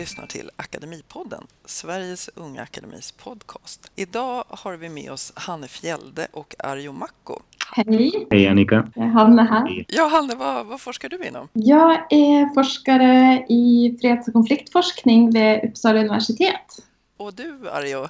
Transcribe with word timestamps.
Lyssnar 0.00 0.26
till 0.26 0.50
Akademipodden, 0.56 1.46
Sveriges 1.64 2.30
Unga 2.34 2.62
Akademis 2.62 3.12
podcast. 3.12 3.90
Idag 3.96 4.44
har 4.48 4.76
vi 4.76 4.88
med 4.88 5.12
oss 5.12 5.32
Hanne 5.36 5.68
Fjälde 5.68 6.26
och 6.32 6.54
Arjo 6.58 6.92
Makko. 6.92 7.38
Hej! 7.76 8.26
Hej 8.30 8.48
Annika! 8.48 8.92
Hanne 8.96 9.42
här. 9.42 9.84
Ja, 9.88 10.08
Hanne, 10.08 10.34
vad, 10.34 10.66
vad 10.66 10.80
forskar 10.80 11.08
du 11.08 11.24
inom? 11.24 11.48
Jag 11.52 12.12
är 12.12 12.54
forskare 12.54 13.38
i 13.48 13.98
freds 14.00 14.28
och 14.28 14.34
konfliktforskning 14.34 15.32
vid 15.32 15.64
Uppsala 15.64 16.00
universitet. 16.00 16.84
Och 17.16 17.34
du, 17.34 17.70
Arjo? 17.70 18.08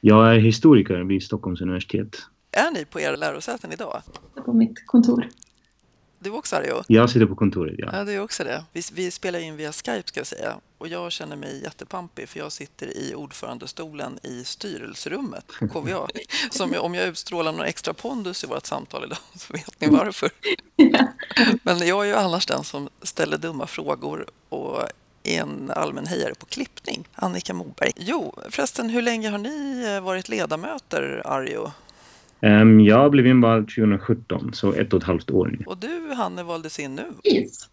Jag 0.00 0.34
är 0.34 0.38
historiker 0.38 1.00
vid 1.00 1.22
Stockholms 1.22 1.60
universitet. 1.60 2.16
Är 2.52 2.70
ni 2.70 2.84
på 2.84 3.00
era 3.00 3.16
lärosäten 3.16 3.72
idag? 3.72 4.02
På 4.44 4.52
mitt 4.52 4.86
kontor. 4.86 5.28
Du 6.22 6.30
också, 6.30 6.56
Arjo? 6.56 6.82
Jag 6.86 7.10
sitter 7.10 7.26
på 7.26 7.34
kontoret, 7.34 7.74
ja. 7.78 7.88
Ja, 7.92 8.04
det 8.04 8.12
är 8.12 8.20
också 8.20 8.44
det. 8.44 8.64
Vi, 8.72 8.82
vi 8.92 9.10
spelar 9.10 9.38
in 9.38 9.56
via 9.56 9.72
Skype, 9.72 10.02
ska 10.04 10.20
jag 10.20 10.26
säga. 10.26 10.56
Och 10.78 10.88
jag 10.88 11.12
känner 11.12 11.36
mig 11.36 11.62
jättepampig, 11.62 12.28
för 12.28 12.38
jag 12.38 12.52
sitter 12.52 12.96
i 12.96 13.14
ordförandestolen 13.14 14.18
i 14.22 14.44
styrelserummet 14.44 15.44
på 15.58 15.68
KVA. 15.68 16.08
Så 16.50 16.80
om 16.80 16.94
jag 16.94 17.08
utstrålar 17.08 17.52
någon 17.52 17.66
extra 17.66 17.94
pondus 17.94 18.44
i 18.44 18.46
vårt 18.46 18.66
samtal 18.66 19.04
idag, 19.04 19.18
så 19.34 19.52
vet 19.52 19.80
ni 19.80 19.88
varför. 19.88 20.30
Men 21.62 21.86
jag 21.86 22.04
är 22.04 22.08
ju 22.08 22.14
annars 22.14 22.46
den 22.46 22.64
som 22.64 22.88
ställer 23.02 23.38
dumma 23.38 23.66
frågor 23.66 24.26
och 24.48 24.78
är 25.22 25.40
en 25.40 25.70
allmän 25.70 26.06
hejare 26.06 26.34
på 26.34 26.46
klippning. 26.46 27.08
Annika 27.14 27.54
Moberg. 27.54 27.92
Jo, 27.96 28.34
förresten, 28.50 28.90
hur 28.90 29.02
länge 29.02 29.30
har 29.30 29.38
ni 29.38 29.84
eh, 29.88 30.00
varit 30.00 30.28
ledamöter, 30.28 31.22
Arjo? 31.24 31.70
Ehm, 32.42 32.80
jag 32.80 33.10
blev 33.10 33.26
invald 33.26 33.68
2017, 33.68 34.50
så 34.54 34.72
ett 34.72 34.92
och 34.92 35.00
ett 35.00 35.06
halvt 35.06 35.30
år 35.30 35.46
nu. 35.58 35.64
Och 35.66 35.78
du, 35.78 36.12
Hanne, 36.16 36.42
valdes 36.42 36.78
in 36.78 36.94
nu. 36.94 37.04
Precis. 37.24 37.68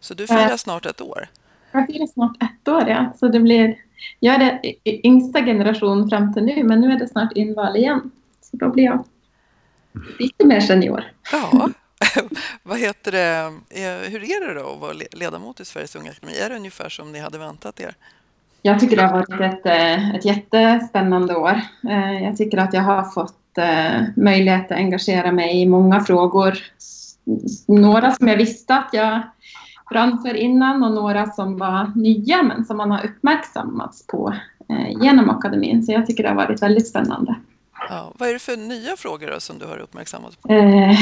Så 0.00 0.14
du 0.14 0.26
firar 0.26 0.56
snart 0.56 0.86
ett 0.86 1.00
år. 1.00 1.28
Jag 1.72 1.86
firar 1.86 2.06
snart 2.06 2.36
ett 2.42 2.68
år, 2.68 2.88
ja. 2.88 3.12
Så 3.20 3.28
det 3.28 3.40
blir... 3.40 3.76
Jag 4.20 4.34
är 4.34 4.38
den 4.38 4.58
yngsta 4.84 5.44
generation 5.44 6.10
fram 6.10 6.34
till 6.34 6.42
nu, 6.44 6.64
men 6.64 6.80
nu 6.80 6.92
är 6.92 6.98
det 6.98 7.08
snart 7.08 7.32
inval 7.34 7.76
igen. 7.76 8.10
Så 8.40 8.56
då 8.56 8.68
blir 8.68 8.84
jag 8.84 9.04
lite 10.18 10.46
mer 10.46 10.60
senior. 10.60 11.04
Ja. 11.32 11.68
Vad 12.62 12.78
heter 12.78 13.12
det? 13.12 13.52
Eh, 13.70 14.10
Hur 14.10 14.22
är 14.22 14.46
det 14.54 14.60
då 14.60 14.72
att 14.72 14.80
vara 14.80 14.92
le- 14.92 15.06
ledamot 15.12 15.60
i 15.60 15.64
Sveriges 15.64 15.96
Unga 15.96 16.10
Akademi? 16.10 16.38
Är 16.38 16.48
det 16.50 16.56
ungefär 16.56 16.88
som 16.88 17.12
ni 17.12 17.18
hade 17.18 17.38
väntat 17.38 17.80
er? 17.80 17.94
Jag 18.62 18.80
tycker 18.80 18.96
det 18.96 19.02
har 19.06 19.12
varit 19.12 19.54
ett, 19.54 19.66
eh, 19.66 20.14
ett 20.14 20.24
jättespännande 20.24 21.36
år. 21.36 21.60
Eh, 21.90 22.22
Jag 22.24 22.36
tycker 22.36 22.58
att 22.58 22.74
jag 22.74 22.82
har 22.82 23.02
fått 23.04 23.34
eh, 23.58 24.02
möjlighet 24.16 24.64
att 24.64 24.78
engagera 24.78 25.32
mig 25.32 25.62
i 25.62 25.66
många 25.66 26.00
frågor. 26.00 26.58
Några 27.66 28.10
som 28.10 28.28
jag 28.28 28.36
visste 28.36 28.74
att 28.74 28.88
jag 28.92 29.22
brann 29.90 30.22
för 30.22 30.34
innan 30.34 30.82
och 30.82 30.92
några 30.92 31.26
som 31.26 31.56
var 31.56 31.92
nya 31.96 32.42
men 32.42 32.64
som 32.64 32.76
man 32.76 32.90
har 32.90 33.04
uppmärksammats 33.04 34.06
på 34.06 34.34
eh, 34.68 35.02
genom 35.02 35.30
akademin. 35.30 35.82
Så 35.82 35.92
jag 35.92 36.06
tycker 36.06 36.22
det 36.22 36.28
har 36.28 36.36
varit 36.36 36.62
väldigt 36.62 36.88
spännande. 36.88 37.34
Ja. 37.88 38.12
Vad 38.18 38.28
är 38.28 38.32
det 38.32 38.38
för 38.38 38.56
nya 38.56 38.96
frågor 38.96 39.26
då 39.26 39.40
som 39.40 39.58
du 39.58 39.66
har 39.66 39.78
uppmärksammat? 39.78 40.38
Eh, 40.48 40.98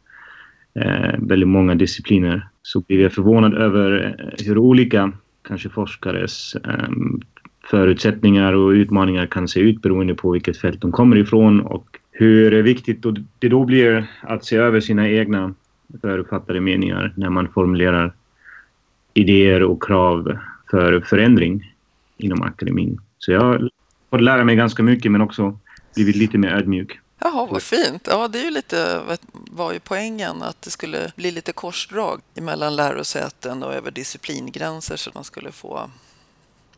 eh, 0.75 1.15
väldigt 1.19 1.49
många 1.49 1.75
discipliner. 1.75 2.49
Så 2.63 2.81
blev 2.81 3.01
jag 3.01 3.13
förvånad 3.13 3.55
över 3.55 4.17
eh, 4.19 4.47
hur 4.47 4.59
olika 4.59 5.13
kanske 5.49 5.69
forskares 5.69 6.55
eh, 6.55 6.89
förutsättningar 7.71 8.53
och 8.53 8.71
utmaningar 8.71 9.27
kan 9.27 9.49
se 9.49 9.61
ut 9.61 9.83
beroende 9.83 10.15
på 10.15 10.31
vilket 10.31 10.57
fält 10.57 10.81
de 10.81 10.93
kommer 10.93 11.17
ifrån 11.17 11.61
och 11.61 11.99
hur 12.13 12.63
viktigt 12.63 13.05
det 13.39 13.49
då 13.49 13.65
blir 13.65 14.07
att 14.21 14.45
se 14.45 14.57
över 14.57 14.81
sina 14.81 15.09
egna 15.09 15.55
förutfattade 16.01 16.61
meningar 16.61 17.13
när 17.17 17.31
man 17.31 17.49
formulerar 17.49 18.13
idéer 19.15 19.63
och 19.63 19.83
krav 19.83 20.39
för 20.71 21.01
förändring 21.01 21.75
inom 22.17 22.43
akademin. 22.43 23.01
Så 23.19 23.33
jag 23.33 23.41
har 23.41 23.71
fått 24.11 24.21
lära 24.21 24.45
mig 24.45 24.57
ganska 24.57 24.83
mycket 24.83 25.13
men 25.13 25.21
också 25.21 25.59
blivit 25.95 26.17
lite 26.17 26.39
mer 26.39 26.49
ödmjuk. 26.49 26.99
Jaha, 27.19 27.49
vad 27.51 27.63
fint. 27.63 28.09
Ja, 28.11 28.29
det 28.29 28.39
är 28.39 28.45
ju 28.45 28.51
lite, 28.51 29.01
var 29.33 29.73
ju 29.73 29.81
poängen 29.81 30.43
att 30.43 30.63
det 30.63 30.71
skulle 30.71 31.13
bli 31.17 31.31
lite 31.31 31.53
korsdrag 31.53 32.21
mellan 32.35 32.77
lärosäten 32.77 33.63
och 33.63 33.75
över 33.75 33.91
disciplingränser 33.91 34.97
så 34.97 35.11
att 35.11 35.15
man 35.15 35.25
skulle 35.25 35.53
få 35.53 35.91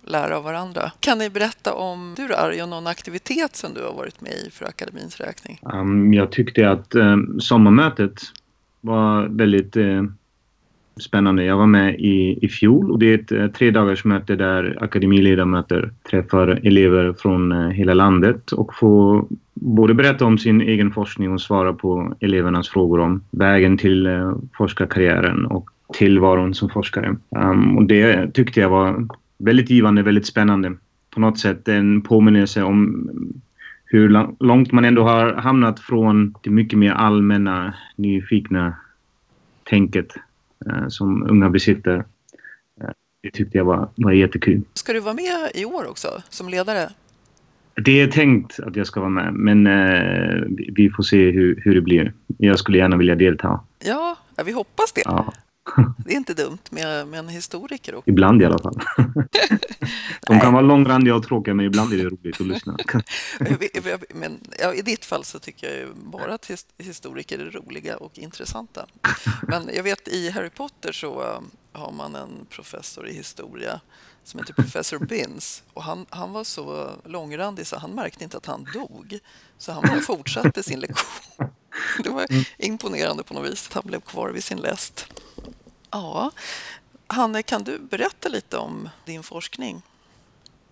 lära 0.04 0.36
av 0.36 0.44
varandra. 0.44 0.92
Kan 1.00 1.18
ni 1.18 1.30
berätta 1.30 1.74
om, 1.74 2.14
du 2.16 2.28
då, 2.28 2.34
Arjo, 2.34 2.66
någon 2.66 2.86
aktivitet 2.86 3.56
som 3.56 3.74
du 3.74 3.82
har 3.82 3.92
varit 3.92 4.20
med 4.20 4.32
i 4.32 4.50
för 4.50 4.66
akademins 4.66 5.20
räkning? 5.20 5.60
Um, 5.62 6.14
jag 6.14 6.32
tyckte 6.32 6.70
att 6.70 6.94
um, 6.94 7.40
sommarmötet 7.40 8.22
var 8.80 9.26
väldigt 9.26 9.76
eh, 9.76 10.02
spännande. 11.00 11.44
Jag 11.44 11.56
var 11.56 11.66
med 11.66 12.00
i, 12.00 12.38
i 12.42 12.48
fjol 12.48 12.90
och 12.90 12.98
det 12.98 13.06
är 13.06 13.14
ett 13.14 13.32
eh, 13.32 13.46
tre 13.46 13.70
dagars 13.70 14.04
möte 14.04 14.36
där 14.36 14.78
akademiledamöter 14.80 15.90
träffar 16.10 16.60
elever 16.62 17.12
från 17.12 17.52
eh, 17.52 17.68
hela 17.68 17.94
landet 17.94 18.52
och 18.52 18.74
får 18.74 19.26
både 19.54 19.94
berätta 19.94 20.24
om 20.24 20.38
sin 20.38 20.60
egen 20.60 20.90
forskning 20.90 21.32
och 21.32 21.40
svara 21.40 21.72
på 21.72 22.14
elevernas 22.20 22.68
frågor 22.68 23.00
om 23.00 23.22
vägen 23.30 23.78
till 23.78 24.06
eh, 24.06 24.32
forskarkarriären 24.52 25.46
och 25.46 25.70
tillvaron 25.92 26.54
som 26.54 26.68
forskare. 26.68 27.16
Um, 27.36 27.76
och 27.76 27.84
det 27.84 28.34
tyckte 28.34 28.60
jag 28.60 28.70
var 28.70 29.06
väldigt 29.38 29.70
givande, 29.70 30.02
väldigt 30.02 30.26
spännande. 30.26 30.72
På 31.10 31.20
något 31.20 31.38
sätt 31.38 31.68
en 31.68 32.02
påminnelse 32.02 32.62
om 32.62 33.10
hur 33.84 34.26
långt 34.40 34.72
man 34.72 34.84
ändå 34.84 35.02
har 35.02 35.32
hamnat 35.32 35.80
från 35.80 36.34
det 36.42 36.50
mycket 36.50 36.78
mer 36.78 36.92
allmänna, 36.92 37.74
nyfikna 37.96 38.74
tänket 39.64 40.14
som 40.88 41.31
unga 41.31 41.50
besitter. 41.50 41.97
Eh, 42.81 42.88
det 43.22 43.31
tyckte 43.31 43.59
jag 43.59 43.65
var, 43.65 43.88
var 43.97 44.12
jättekul. 44.12 44.62
Ska 44.75 44.93
du 44.93 45.00
vara 45.00 45.15
med 45.15 45.50
i 45.54 45.65
år 45.65 45.88
också 45.91 46.22
som 46.28 46.48
ledare? 46.48 46.88
Det 47.84 48.00
är 48.00 48.06
tänkt 48.06 48.60
att 48.60 48.76
jag 48.76 48.87
ska 48.87 49.00
vara 49.00 49.10
med, 49.10 49.34
men 49.34 49.66
eh, 49.66 50.43
vi- 50.76 50.91
får 50.97 51.03
se 51.03 51.31
hur, 51.31 51.60
hur 51.65 51.75
det 51.75 51.81
blir. 51.81 52.12
Jag 52.38 52.59
skulle 52.59 52.78
gärna 52.78 52.97
vilja 52.97 53.15
delta. 53.15 53.60
Ja, 53.84 54.16
ja 54.37 54.43
vi 54.44 54.53
hoppas 54.53 54.93
det. 54.93 55.03
Ja, 55.04 55.32
Det 56.04 56.12
är 56.12 56.16
inte 56.16 56.34
dumt 56.34 56.58
med, 56.70 57.08
med 57.08 57.19
en 57.19 57.28
historiker. 57.28 57.94
Och, 57.94 58.08
ibland 58.08 58.42
i 58.42 58.44
alla 58.44 58.58
fall. 58.58 58.81
De 60.27 60.41
kan 60.41 60.53
vara 60.53 60.62
långrandiga 60.62 61.15
och 61.15 61.27
tråkiga, 61.27 61.54
men 61.54 61.66
ibland 61.66 61.92
är 61.92 61.97
det 61.97 62.04
roligt 62.04 62.41
att 62.41 62.47
lyssna. 62.47 62.77
Men 64.15 64.41
ja, 64.59 64.74
I 64.74 64.83
ditt 64.83 65.04
fall 65.04 65.24
så 65.24 65.39
tycker 65.39 65.80
jag 65.80 65.97
bara 65.97 66.34
att 66.34 66.50
his- 66.50 66.66
historiker 66.78 67.39
är 67.39 67.50
roliga 67.50 67.97
och 67.97 68.18
intressanta. 68.18 68.86
Men 69.42 69.71
jag 69.74 69.83
vet 69.83 70.09
i 70.09 70.30
Harry 70.30 70.50
Potter 70.50 70.92
så 70.92 71.22
um, 71.22 71.50
har 71.72 71.92
man 71.92 72.15
en 72.15 72.47
professor 72.50 73.09
i 73.09 73.12
historia 73.15 73.80
som 74.24 74.41
heter 74.41 74.53
professor 74.54 74.98
Binns 74.98 75.62
och 75.72 75.83
han, 75.83 76.06
han 76.10 76.33
var 76.33 76.44
så 76.44 76.91
långrandig 77.04 77.66
så 77.66 77.78
han 77.78 77.91
märkte 77.91 78.24
inte 78.24 78.36
att 78.36 78.47
han 78.47 78.66
dog. 78.74 79.18
Så 79.59 79.72
han 79.72 79.83
bara 79.83 80.00
fortsatte 80.00 80.62
sin 80.62 80.80
lektion. 80.80 81.48
Det 82.04 82.10
var 82.10 82.27
imponerande 82.59 83.22
på 83.22 83.34
något 83.34 83.50
vis 83.53 83.66
att 83.68 83.74
han 83.74 83.83
blev 83.86 84.00
kvar 84.00 84.30
vid 84.30 84.44
sin 84.44 84.59
läst. 84.59 85.06
Ja, 85.91 86.31
Hanne, 87.07 87.42
kan 87.42 87.63
du 87.63 87.78
berätta 87.78 88.28
lite 88.28 88.57
om 88.57 88.89
din 89.04 89.22
forskning? 89.22 89.83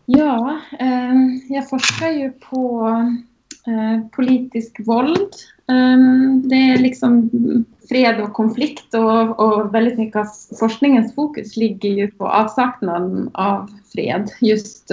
Ja, 0.06 0.61
eh, 0.79 1.15
jag 1.49 1.69
forskar 1.69 2.11
ju 2.11 2.31
på 2.31 2.88
eh, 3.67 4.09
politisk 4.11 4.81
våld. 4.87 5.35
Eh, 5.69 5.99
det 6.44 6.56
är 6.56 6.79
liksom 6.79 7.31
fred 7.88 8.20
och 8.20 8.32
konflikt 8.32 8.94
och, 8.94 9.41
och 9.41 9.75
väldigt 9.75 9.99
mycket 9.99 10.17
av 10.17 10.26
forskningens 10.59 11.15
fokus 11.15 11.56
ligger 11.56 11.88
ju 11.91 12.11
på 12.11 12.29
avsaknaden 12.29 13.31
av 13.35 13.70
fred 13.93 14.31
just 14.41 14.91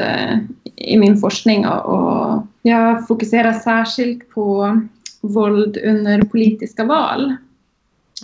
i 0.76 0.98
min 0.98 1.18
forskning. 1.18 1.68
Och, 1.68 1.86
och 1.86 2.44
jag 2.62 3.08
fokuserar 3.08 3.54
särskilt 3.54 4.30
på 4.30 4.80
våld 5.22 5.78
under 5.78 6.22
politiska 6.22 6.84
val. 6.84 7.36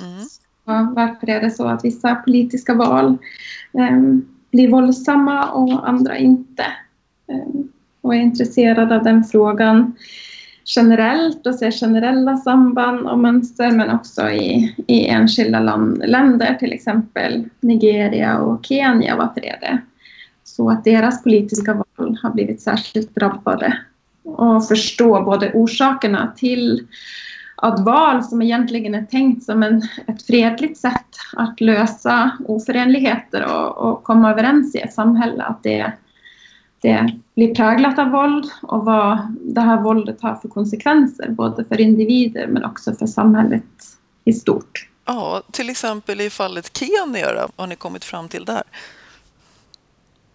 Mm. 0.01 0.27
Varför 0.65 1.29
är 1.29 1.41
det 1.41 1.51
så 1.51 1.67
att 1.67 1.85
vissa 1.85 2.15
politiska 2.15 2.73
val 2.73 3.17
ehm, 3.73 4.25
blir 4.51 4.71
våldsamma 4.71 5.51
och 5.51 5.89
andra 5.89 6.17
inte. 6.17 6.65
Ehm, 7.27 7.67
och 8.01 8.15
är 8.15 8.19
intresserad 8.19 8.91
av 8.91 9.03
den 9.03 9.23
frågan 9.23 9.95
generellt 10.65 11.47
och 11.47 11.55
ser 11.55 11.71
generella 11.71 12.37
samband 12.37 13.07
och 13.07 13.19
mönster 13.19 13.71
men 13.71 13.89
också 13.89 14.29
i, 14.29 14.75
i 14.87 15.07
enskilda 15.07 15.59
land, 15.59 16.03
länder, 16.05 16.55
till 16.59 16.73
exempel 16.73 17.49
Nigeria 17.59 18.37
och 18.37 18.65
Kenya. 18.65 19.15
Varför 19.15 19.45
är 19.45 19.59
det 19.61 19.81
så 20.43 20.69
att 20.69 20.83
deras 20.83 21.23
politiska 21.23 21.73
val 21.73 22.17
har 22.23 22.29
blivit 22.31 22.61
särskilt 22.61 23.15
drabbade? 23.15 23.77
Och 24.23 24.67
förstå 24.67 25.21
både 25.21 25.51
orsakerna 25.53 26.33
till 26.35 26.87
att 27.61 27.79
val 27.79 28.23
som 28.23 28.41
egentligen 28.41 28.95
är 28.95 29.05
tänkt 29.05 29.43
som 29.43 29.63
en, 29.63 29.81
ett 30.07 30.27
fredligt 30.27 30.77
sätt 30.77 31.07
att 31.33 31.61
lösa 31.61 32.31
oförenligheter 32.47 33.45
och, 33.45 33.77
och 33.77 34.03
komma 34.03 34.31
överens 34.31 34.75
i 34.75 34.79
ett 34.79 34.93
samhälle, 34.93 35.43
att 35.43 35.63
det 35.63 35.93
det 36.81 37.13
blir 37.35 37.55
präglat 37.55 37.99
av 37.99 38.09
våld 38.09 38.45
och 38.61 38.85
vad 38.85 39.35
det 39.41 39.61
här 39.61 39.81
våldet 39.81 40.21
har 40.21 40.35
för 40.35 40.47
konsekvenser 40.47 41.29
både 41.29 41.65
för 41.65 41.81
individer 41.81 42.47
men 42.47 42.65
också 42.65 42.93
för 42.93 43.07
samhället 43.07 43.63
i 44.25 44.33
stort. 44.33 44.89
Ja, 45.05 45.41
till 45.51 45.69
exempel 45.69 46.21
i 46.21 46.29
fallet 46.29 46.77
Kenya, 46.77 47.33
då, 47.33 47.47
har 47.55 47.67
ni 47.67 47.75
kommit 47.75 48.05
fram 48.05 48.29
till 48.29 48.45
där? 48.45 48.63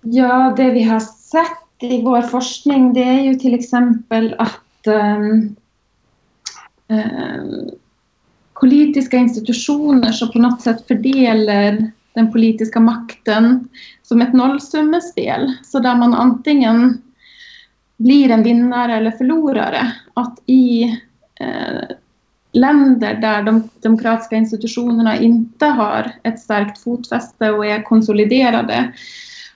Ja, 0.01 0.55
det 0.57 0.71
vi 0.71 0.83
har 0.83 1.01
sett 1.01 1.83
i 1.83 2.03
vår 2.03 2.23
forskning 2.23 2.93
det 2.93 3.03
är 3.03 3.23
ju 3.23 3.35
till 3.35 3.55
exempel 3.55 4.35
att 4.39 4.87
um, 4.87 5.57
Eh, 6.89 7.45
politiska 8.61 9.17
institutioner 9.17 10.13
som 10.13 10.33
på 10.33 10.39
något 10.39 10.61
sätt 10.61 10.87
fördelar 10.87 11.91
den 12.13 12.33
politiska 12.33 12.81
makten 12.81 13.69
som 14.03 14.23
ett 14.23 14.33
nollsummespel. 14.33 15.53
Så 15.65 15.79
där 15.79 15.97
man 15.97 16.15
antingen 16.15 17.03
blir 17.97 18.31
en 18.31 18.43
vinnare 18.43 18.97
eller 18.97 19.11
förlorare. 19.11 19.93
Att 20.15 20.39
i 20.47 20.83
eh, 21.41 21.97
länder 22.53 23.15
där 23.15 23.43
de 23.43 23.69
demokratiska 23.83 24.37
institutionerna 24.37 25.19
inte 25.19 25.67
har 25.67 26.13
ett 26.23 26.41
starkt 26.41 26.79
fotfäste 26.79 27.51
och 27.51 27.67
är 27.67 27.83
konsoliderade, 27.83 28.93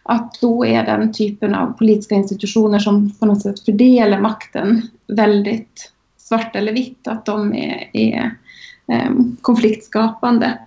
att 0.02 0.40
då 0.40 0.66
är 0.66 0.84
den 0.84 1.12
typen 1.12 1.54
av 1.54 1.72
politiska 1.72 2.14
institutioner 2.14 2.78
som 2.78 3.10
på 3.10 3.26
något 3.26 3.42
sätt 3.42 3.60
fördelar 3.60 4.20
makten 4.20 4.82
väldigt 5.06 5.92
svart 6.30 6.56
eller 6.56 6.72
vitt, 6.72 7.08
att 7.08 7.26
de 7.26 7.54
är, 7.54 7.90
är 7.92 8.30
ehm, 8.88 9.36
konfliktskapande. 9.42 10.58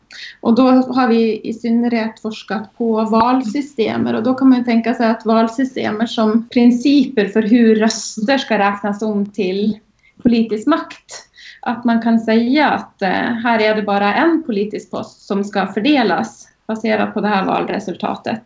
Och 0.41 0.55
då 0.55 0.63
har 0.71 1.07
vi 1.07 1.41
i 1.43 1.53
synnerhet 1.53 2.19
forskat 2.19 2.77
på 2.77 3.03
valsystemer 3.03 4.13
och 4.13 4.23
då 4.23 4.33
kan 4.33 4.49
man 4.49 4.65
tänka 4.65 4.93
sig 4.93 5.07
att 5.07 5.25
valsystemer 5.25 6.05
som 6.05 6.47
principer 6.49 7.27
för 7.27 7.41
hur 7.41 7.75
röster 7.75 8.37
ska 8.37 8.57
räknas 8.57 9.01
om 9.01 9.25
till 9.25 9.79
politisk 10.23 10.67
makt. 10.67 11.29
Att 11.61 11.85
man 11.85 12.01
kan 12.01 12.19
säga 12.19 12.69
att 12.69 13.01
eh, 13.01 13.09
här 13.43 13.59
är 13.59 13.75
det 13.75 13.81
bara 13.81 14.15
en 14.15 14.43
politisk 14.45 14.91
post 14.91 15.21
som 15.21 15.43
ska 15.43 15.67
fördelas 15.67 16.47
baserat 16.67 17.13
på 17.13 17.21
det 17.21 17.27
här 17.27 17.45
valresultatet. 17.45 18.43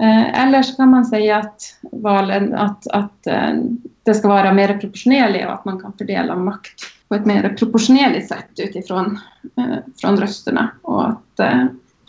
Eh, 0.00 0.44
eller 0.44 0.62
så 0.62 0.76
kan 0.76 0.90
man 0.90 1.04
säga 1.04 1.36
att, 1.36 1.62
valen, 1.92 2.54
att, 2.54 2.86
att 2.86 3.26
eh, 3.26 3.54
det 4.10 4.14
ska 4.14 4.28
vara 4.28 4.52
mer 4.52 4.78
proportionerligt 4.78 5.46
och 5.46 5.52
att 5.52 5.64
man 5.64 5.80
kan 5.80 5.92
fördela 5.92 6.36
makt 6.36 6.82
på 7.08 7.14
ett 7.14 7.26
mer 7.26 7.48
proportionerligt 7.58 8.28
sätt 8.28 8.50
utifrån 8.58 9.18
eh, 9.56 9.76
från 10.00 10.16
rösterna. 10.16 10.70
Och 10.82 11.08
att 11.08 11.40
eh, 11.40 11.64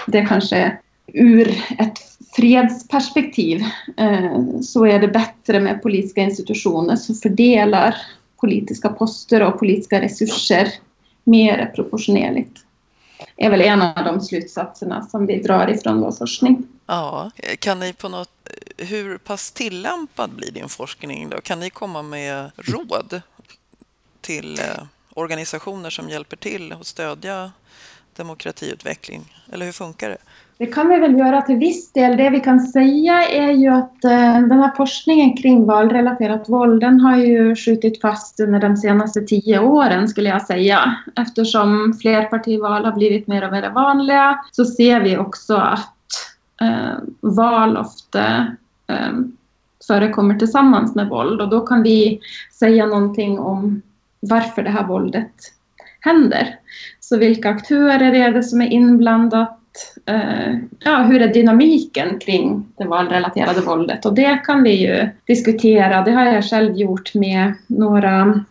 det 0.08 0.26
kanske 0.26 0.78
ur 1.08 1.48
ett 1.78 1.98
fredsperspektiv 2.36 3.64
eh, 3.98 4.42
så 4.62 4.86
är 4.86 5.00
det 5.00 5.08
bättre 5.08 5.60
med 5.60 5.82
politiska 5.82 6.22
institutioner 6.22 6.96
som 6.96 7.16
fördelar 7.16 7.96
politiska 8.42 8.90
poster 8.90 9.44
och 9.44 9.60
politiska 9.60 10.02
resurser 10.02 10.68
mer 11.24 11.72
proportionerligt. 11.76 12.60
Det 13.36 13.46
är 13.46 13.50
väl 13.50 13.62
en 13.62 13.82
av 13.82 14.06
de 14.06 14.22
slutsatserna 14.22 15.06
som 15.06 15.26
vi 15.26 15.42
drar 15.42 15.68
ifrån 15.68 16.02
vår 16.02 16.12
forskning. 16.12 16.68
Ja, 16.86 17.32
kan 17.60 17.80
ni 17.80 17.94
på 17.94 18.10
något, 18.10 18.30
hur 18.78 19.18
pass 19.18 19.52
tillämpad 19.52 20.30
blir 20.30 20.52
din 20.52 20.70
forskning 20.70 21.30
då? 21.30 21.42
Kan 21.42 21.60
ni 21.60 21.70
komma 21.70 22.02
med 22.02 22.52
råd 22.56 23.22
till 24.22 24.60
eh, 24.60 24.84
organisationer 25.14 25.90
som 25.90 26.10
hjälper 26.10 26.38
till 26.38 26.74
att 26.74 26.88
stödja 26.88 27.52
demokratiutveckling? 28.16 29.22
Eller 29.52 29.66
hur 29.66 29.74
funkar 29.74 30.10
det? 30.10 30.18
Det 30.62 30.68
kan 30.68 30.90
vi 30.90 31.00
väl 31.00 31.20
göra 31.20 31.42
till 31.42 31.56
viss 31.56 31.92
del. 31.92 32.18
Det 32.18 32.30
vi 32.30 32.40
kan 32.40 32.60
säga 32.60 33.30
är 33.30 33.52
ju 33.52 33.68
att 33.68 34.04
eh, 34.04 34.34
den 34.34 34.60
här 34.60 34.76
forskningen 34.76 35.38
kring 35.38 35.66
valrelaterat 35.66 36.50
våld 36.50 36.82
den 36.82 37.00
har 37.00 37.18
ju 37.18 37.56
skjutit 37.56 38.02
fast 38.02 38.40
under 38.40 38.60
de 38.60 38.78
senaste 38.78 39.22
tio 39.22 39.60
åren 39.60 40.08
skulle 40.08 40.30
jag 40.30 40.42
säga. 40.42 40.96
Eftersom 41.16 41.94
flerpartival 42.02 42.86
har 42.86 42.92
blivit 42.92 43.28
mer 43.28 43.46
och 43.46 43.52
mer 43.52 43.70
vanliga 43.70 44.40
så 44.52 44.66
ser 44.66 45.02
vi 45.02 45.18
också 45.18 45.56
att 45.56 45.98
eh, 46.62 46.98
val 47.22 47.78
ofta 47.78 48.48
eh, 48.88 49.14
förekommer 49.88 50.36
tillsammans 50.36 50.96
med 50.96 51.10
våld 51.10 51.42
och 51.42 51.50
då 51.50 51.62
kan 51.62 51.84
vi 51.84 52.20
säga 52.60 52.86
någonting 52.86 53.40
om 53.40 53.82
varför 54.20 54.64
det 54.64 54.70
här 54.70 54.88
våldet 54.88 55.54
händer. 56.00 56.56
Så 57.12 57.18
vilka 57.18 57.50
aktörer 57.50 58.14
är 58.14 58.32
det 58.32 58.44
som 58.44 58.62
är 58.62 58.68
inblandat? 58.68 59.60
Eh, 60.06 60.56
ja, 60.80 60.98
hur 60.98 61.22
är 61.22 61.34
dynamiken 61.34 62.20
kring 62.20 62.66
det 62.78 62.86
valrelaterade 62.86 63.62
våldet? 63.62 64.06
Och 64.06 64.14
det 64.14 64.42
kan 64.46 64.64
vi 64.64 64.72
ju 64.72 65.10
diskutera. 65.26 66.02
Det 66.02 66.12
har 66.12 66.26
jag 66.26 66.44
själv 66.44 66.76
gjort 66.76 67.14
med 67.14 67.54
några 67.68 68.44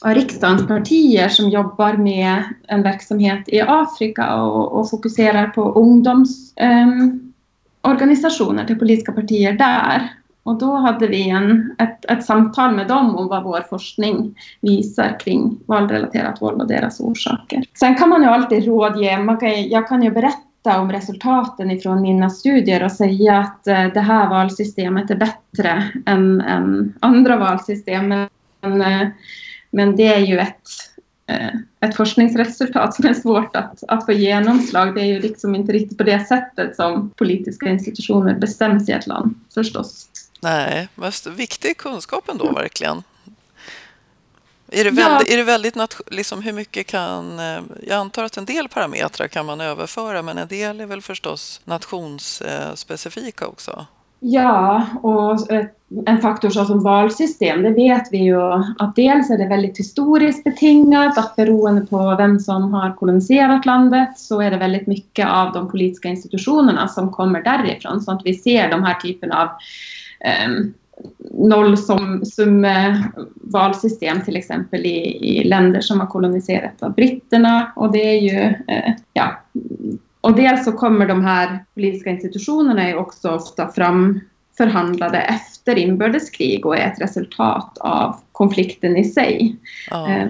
av 0.00 0.14
riksdagens 0.14 0.66
partier 0.66 1.28
som 1.28 1.50
jobbar 1.50 1.92
med 1.92 2.42
en 2.68 2.82
verksamhet 2.82 3.44
i 3.46 3.60
Afrika 3.60 4.42
och, 4.42 4.72
och 4.72 4.90
fokuserar 4.90 5.46
på 5.46 5.72
ungdomsorganisationer 5.72 8.52
ehm, 8.52 8.58
eh, 8.58 8.66
till 8.66 8.78
politiska 8.78 9.12
partier 9.12 9.52
där. 9.52 10.10
Och 10.44 10.58
då 10.58 10.76
hade 10.76 11.06
vi 11.06 11.30
en, 11.30 11.74
ett, 11.78 12.10
ett 12.10 12.24
samtal 12.24 12.74
med 12.74 12.88
dem 12.88 13.16
om 13.16 13.28
vad 13.28 13.44
vår 13.44 13.60
forskning 13.70 14.38
visar 14.60 15.20
kring 15.20 15.58
valrelaterat 15.66 16.42
våld 16.42 16.60
och 16.60 16.68
deras 16.68 17.00
orsaker. 17.00 17.64
Sen 17.74 17.94
kan 17.94 18.08
man 18.08 18.22
ju 18.22 18.28
alltid 18.28 18.64
rådge, 18.64 19.18
man 19.18 19.36
kan, 19.36 19.68
jag 19.68 19.88
kan 19.88 20.02
ju 20.02 20.10
berätta 20.10 20.80
om 20.80 20.92
resultaten 20.92 21.70
ifrån 21.70 22.02
mina 22.02 22.30
studier 22.30 22.84
och 22.84 22.92
säga 22.92 23.38
att 23.38 23.66
eh, 23.66 23.86
det 23.94 24.00
här 24.00 24.28
valsystemet 24.28 25.10
är 25.10 25.16
bättre 25.16 25.90
än, 26.06 26.40
än 26.40 26.94
andra 27.00 27.36
valsystem. 27.36 28.08
Men, 28.60 28.82
eh, 28.82 29.08
men 29.70 29.96
det 29.96 30.06
är 30.06 30.20
ju 30.20 30.38
ett, 30.38 30.68
eh, 31.26 31.88
ett 31.88 31.96
forskningsresultat 31.96 32.94
som 32.94 33.06
är 33.06 33.14
svårt 33.14 33.56
att, 33.56 33.84
att 33.88 34.06
få 34.06 34.12
genomslag. 34.12 34.94
Det 34.94 35.00
är 35.00 35.06
ju 35.06 35.20
liksom 35.20 35.54
inte 35.54 35.72
riktigt 35.72 35.98
på 35.98 36.04
det 36.04 36.26
sättet 36.28 36.76
som 36.76 37.10
politiska 37.10 37.68
institutioner 37.68 38.34
bestäms 38.34 38.88
i 38.88 38.92
ett 38.92 39.06
land 39.06 39.34
förstås. 39.54 40.08
Nej, 40.44 40.88
men 40.94 41.12
viktig 41.26 41.76
kunskap 41.76 42.28
ändå 42.28 42.52
verkligen. 42.52 43.02
Är 44.68 44.84
det 44.84 44.90
väldigt, 44.90 45.28
ja. 45.28 45.34
är 45.34 45.36
det 45.36 45.44
väldigt 45.44 45.76
liksom 46.06 46.42
hur 46.42 46.52
mycket 46.52 46.86
kan... 46.86 47.38
Eh, 47.38 47.62
jag 47.82 47.98
antar 47.98 48.24
att 48.24 48.36
en 48.36 48.44
del 48.44 48.68
parametrar 48.68 49.28
kan 49.28 49.46
man 49.46 49.60
överföra 49.60 50.22
men 50.22 50.38
en 50.38 50.48
del 50.48 50.80
är 50.80 50.86
väl 50.86 51.02
förstås 51.02 51.60
nationsspecifika 51.64 53.46
också? 53.46 53.86
Ja, 54.26 54.86
och 55.02 55.38
en 56.06 56.20
faktor 56.20 56.50
som 56.50 56.82
valsystem, 56.82 57.62
det 57.62 57.70
vet 57.70 58.12
vi 58.12 58.18
ju 58.18 58.52
att 58.78 58.96
dels 58.96 59.30
är 59.30 59.38
det 59.38 59.46
väldigt 59.46 59.78
historiskt 59.78 60.44
betingat, 60.44 61.18
att 61.18 61.36
beroende 61.36 61.86
på 61.86 62.14
vem 62.18 62.40
som 62.40 62.74
har 62.74 62.96
koloniserat 62.96 63.66
landet 63.66 64.18
så 64.18 64.40
är 64.40 64.50
det 64.50 64.56
väldigt 64.56 64.86
mycket 64.86 65.28
av 65.28 65.52
de 65.52 65.70
politiska 65.70 66.08
institutionerna 66.08 66.88
som 66.88 67.12
kommer 67.12 67.42
därifrån, 67.42 68.00
så 68.00 68.12
att 68.12 68.20
vi 68.24 68.34
ser 68.34 68.70
de 68.70 68.82
här 68.82 68.94
typen 68.94 69.32
av 69.32 69.48
eh, 70.20 70.50
nollsummevalsystem 71.30 74.20
till 74.20 74.36
exempel 74.36 74.86
i, 74.86 75.28
i 75.38 75.44
länder 75.44 75.80
som 75.80 76.00
har 76.00 76.06
koloniserats 76.06 76.82
av 76.82 76.94
britterna. 76.94 77.72
Och 77.76 77.92
det 77.92 78.16
är 78.16 78.20
ju, 78.20 78.54
eh, 78.68 78.92
ja, 79.12 79.40
och 80.24 80.36
dels 80.36 80.64
så 80.64 80.72
kommer 80.72 81.06
de 81.06 81.24
här 81.24 81.64
politiska 81.74 82.10
institutionerna 82.10 82.88
är 82.88 82.96
också 82.96 83.30
ofta 83.30 83.68
framförhandlade 83.68 85.18
efter 85.18 85.78
inbördeskrig 85.78 86.66
och 86.66 86.76
är 86.76 86.92
ett 86.92 87.00
resultat 87.00 87.78
av 87.78 88.16
konflikten 88.32 88.96
i 88.96 89.04
sig. 89.04 89.56
Ja. 89.90 90.10
Eh, 90.10 90.28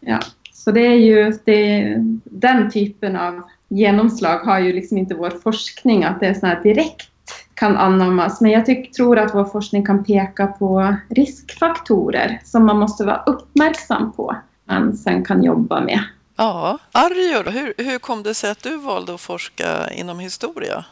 ja. 0.00 0.18
Så 0.52 0.70
det 0.70 0.86
är 0.86 0.94
ju 0.94 1.32
det, 1.44 1.94
den 2.24 2.70
typen 2.70 3.16
av 3.16 3.42
genomslag 3.68 4.38
har 4.38 4.58
ju 4.58 4.72
liksom 4.72 4.98
inte 4.98 5.14
vår 5.14 5.30
forskning, 5.30 6.04
att 6.04 6.20
det 6.20 6.26
är 6.26 6.34
så 6.34 6.46
här 6.46 6.62
direkt 6.62 7.10
kan 7.54 7.76
anammas. 7.76 8.40
Men 8.40 8.50
jag 8.50 8.66
tyck, 8.66 8.92
tror 8.92 9.18
att 9.18 9.34
vår 9.34 9.44
forskning 9.44 9.86
kan 9.86 10.04
peka 10.04 10.46
på 10.46 10.96
riskfaktorer 11.08 12.40
som 12.44 12.66
man 12.66 12.78
måste 12.78 13.04
vara 13.04 13.22
uppmärksam 13.26 14.12
på, 14.12 14.36
men 14.64 14.96
sen 14.96 15.24
kan 15.24 15.44
jobba 15.44 15.80
med. 15.80 16.00
Ja, 16.38 16.78
Arjo, 16.92 17.50
hur, 17.50 17.74
hur 17.84 17.98
kom 17.98 18.22
det 18.22 18.34
sig 18.34 18.50
att 18.50 18.62
du 18.62 18.76
valde 18.76 19.14
att 19.14 19.20
forska 19.20 19.90
inom 19.92 20.18
historia? 20.18 20.84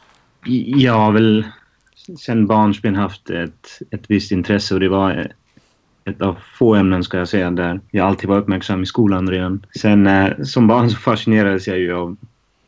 Jag 0.67 0.93
har 0.93 1.13
väl 1.13 1.47
sen 2.19 2.47
barnsben 2.47 2.95
haft 2.95 3.31
ett, 3.31 3.81
ett 3.91 4.05
visst 4.09 4.33
intresse 4.33 4.75
och 4.75 4.81
det 4.81 4.89
var 4.89 5.33
ett 6.05 6.21
av 6.21 6.37
få 6.59 6.75
ämnen 6.75 7.05
ska 7.05 7.19
jag 7.19 7.29
säga 7.29 7.51
där 7.51 7.81
jag 7.91 8.07
alltid 8.07 8.29
var 8.29 8.39
uppmärksam 8.39 8.83
i 8.83 8.87
skolan 8.87 9.31
redan. 9.31 9.67
Sen 9.81 10.07
eh, 10.07 10.43
som 10.43 10.67
barn 10.67 10.91
så 10.91 10.97
fascinerades 10.97 11.67
jag 11.67 11.79
ju 11.79 11.95
av 11.95 12.17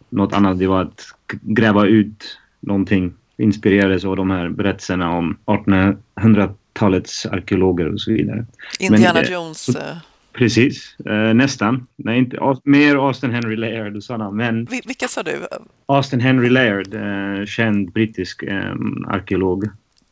något 0.08 0.32
annat. 0.32 0.58
Det 0.58 0.66
var 0.66 0.82
att 0.82 1.06
gräva 1.42 1.86
ut 1.86 2.38
någonting. 2.60 3.14
Inspirerades 3.36 4.04
av 4.04 4.16
de 4.16 4.30
här 4.30 4.48
berättelserna 4.48 5.16
om 5.16 5.38
1800-talets 5.46 7.26
arkeologer 7.26 7.92
och 7.92 8.00
så 8.00 8.10
vidare. 8.10 8.46
Indiana 8.78 9.20
Men, 9.22 9.32
Jones. 9.32 9.68
Eh, 9.68 9.96
precis, 10.38 10.96
eh, 11.06 11.34
nästan. 11.34 11.86
Nej, 11.96 12.18
inte, 12.18 12.38
mer 12.64 12.96
Austin 12.96 13.30
Henry 13.30 13.56
Laird 13.56 13.96
och 13.96 14.02
sådana. 14.02 14.30
Men 14.30 14.66
vilka 14.86 15.08
sa 15.08 15.22
du? 15.22 15.46
Austin 15.86 16.20
Henry 16.20 16.48
Laird, 16.48 16.94
eh, 16.94 17.46
känd 17.46 17.92
brittisk 17.92 18.42
eh, 18.42 18.74
arkeolog 19.06 19.64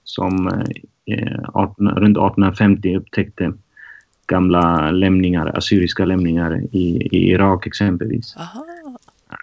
som 0.05 0.49
eh, 1.07 1.39
18, 1.53 1.89
runt 1.89 2.17
1850 2.17 2.97
upptäckte 2.97 3.53
gamla 4.27 4.91
lämningar, 4.91 5.57
assyriska 5.59 6.05
lämningar 6.05 6.61
i, 6.73 7.09
i 7.13 7.31
Irak 7.31 7.67
exempelvis. 7.67 8.37
Aha. 8.37 8.67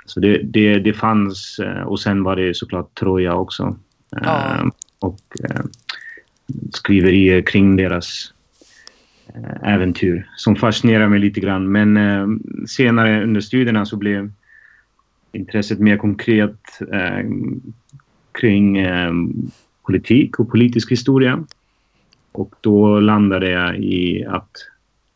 Så 0.05 0.19
det, 0.19 0.37
det, 0.37 0.79
det 0.79 0.93
fanns 0.93 1.59
eh, 1.59 1.81
och 1.81 1.99
sen 1.99 2.23
var 2.23 2.35
det 2.35 2.57
såklart 2.57 2.99
Troja 2.99 3.35
också. 3.35 3.75
Ja. 4.09 4.57
Eh, 4.59 4.65
och 4.99 5.19
eh, 5.49 5.61
skriverier 6.73 7.41
kring 7.41 7.75
deras 7.75 8.33
Eh, 9.35 9.73
äventyr 9.73 10.27
som 10.35 10.55
fascinerar 10.55 11.07
mig 11.07 11.19
lite 11.19 11.39
grann. 11.39 11.71
Men 11.71 11.97
eh, 11.97 12.27
senare 12.67 13.23
under 13.23 13.41
studierna 13.41 13.85
så 13.85 13.97
blev 13.97 14.31
intresset 15.31 15.79
mer 15.79 15.97
konkret 15.97 16.81
eh, 16.91 17.25
kring 18.31 18.87
politik 19.83 20.39
och 20.39 20.51
politisk 20.51 20.91
historia. 20.91 21.43
Och 22.31 22.55
då 22.61 22.99
landade 22.99 23.49
jag 23.49 23.77
i 23.77 24.25
att 24.25 24.51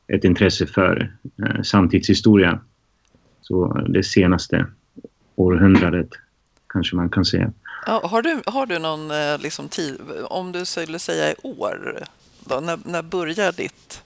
ett 0.08 0.24
intresse 0.24 0.68
för 0.68 1.14
eh, 1.44 1.62
samtidshistoria. 1.62 2.60
Så 3.42 3.86
det 3.90 4.04
senaste 4.04 4.66
århundradet 5.36 6.10
kanske 6.68 6.96
man 6.96 7.10
kan 7.10 7.26
säga. 7.26 7.52
Ja, 7.86 8.08
har, 8.08 8.22
du, 8.22 8.42
har 8.46 8.66
du 8.66 8.80
någon 8.80 9.12
eh, 9.12 9.42
liksom, 9.42 9.70
tid, 9.70 9.96
om 10.30 10.52
du 10.52 10.66
skulle 10.66 11.00
säga 11.00 11.32
i 11.32 11.36
år, 11.44 12.04
då, 12.46 12.60
när, 12.60 12.80
när 12.86 13.02
börjar 13.02 13.52
ditt 13.52 14.04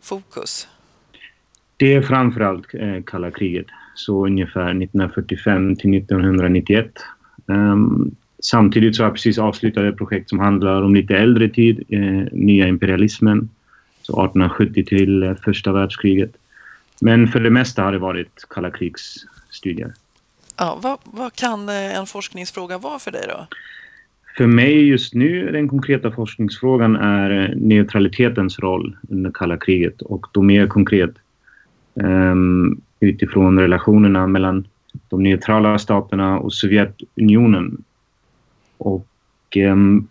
fokus? 0.00 0.68
Det 1.76 1.94
är 1.94 2.02
framförallt 2.02 2.74
eh, 2.74 3.02
kalla 3.06 3.30
kriget, 3.30 3.66
så 3.94 4.26
ungefär 4.26 4.70
1945 4.70 5.76
till 5.76 5.94
1991. 5.94 6.92
Um, 7.46 8.16
Samtidigt 8.42 8.96
så 8.96 9.02
har 9.02 9.08
jag 9.08 9.14
precis 9.14 9.38
avslutat 9.38 9.84
ett 9.84 9.96
projekt 9.96 10.28
som 10.28 10.38
handlar 10.38 10.82
om 10.82 10.94
lite 10.94 11.16
äldre 11.16 11.48
tid, 11.48 11.84
eh, 11.88 12.00
nya 12.32 12.68
imperialismen. 12.68 13.48
Så 14.02 14.24
1870 14.24 14.84
till 14.84 15.22
eh, 15.22 15.34
första 15.34 15.72
världskriget. 15.72 16.30
Men 17.00 17.28
för 17.28 17.40
det 17.40 17.50
mesta 17.50 17.82
har 17.82 17.92
det 17.92 17.98
varit 17.98 18.46
kalla 18.50 18.70
krigsstudier. 18.70 19.92
Ja, 20.56 20.78
vad, 20.82 20.98
vad 21.04 21.34
kan 21.34 21.68
en 21.68 22.06
forskningsfråga 22.06 22.78
vara 22.78 22.98
för 22.98 23.10
dig 23.10 23.24
då? 23.28 23.46
För 24.38 24.46
mig 24.46 24.88
just 24.88 25.14
nu, 25.14 25.50
den 25.52 25.68
konkreta 25.68 26.10
forskningsfrågan 26.10 26.96
är 26.96 27.54
neutralitetens 27.56 28.58
roll 28.58 28.96
under 29.08 29.30
kalla 29.30 29.56
kriget 29.56 30.02
och 30.02 30.26
då 30.32 30.42
mer 30.42 30.66
konkret 30.66 31.10
um, 31.94 32.80
utifrån 33.00 33.58
relationerna 33.58 34.26
mellan 34.26 34.66
de 35.08 35.22
neutrala 35.22 35.78
staterna 35.78 36.38
och 36.38 36.52
Sovjetunionen 36.52 37.84
och 38.76 39.06
um, 39.56 40.08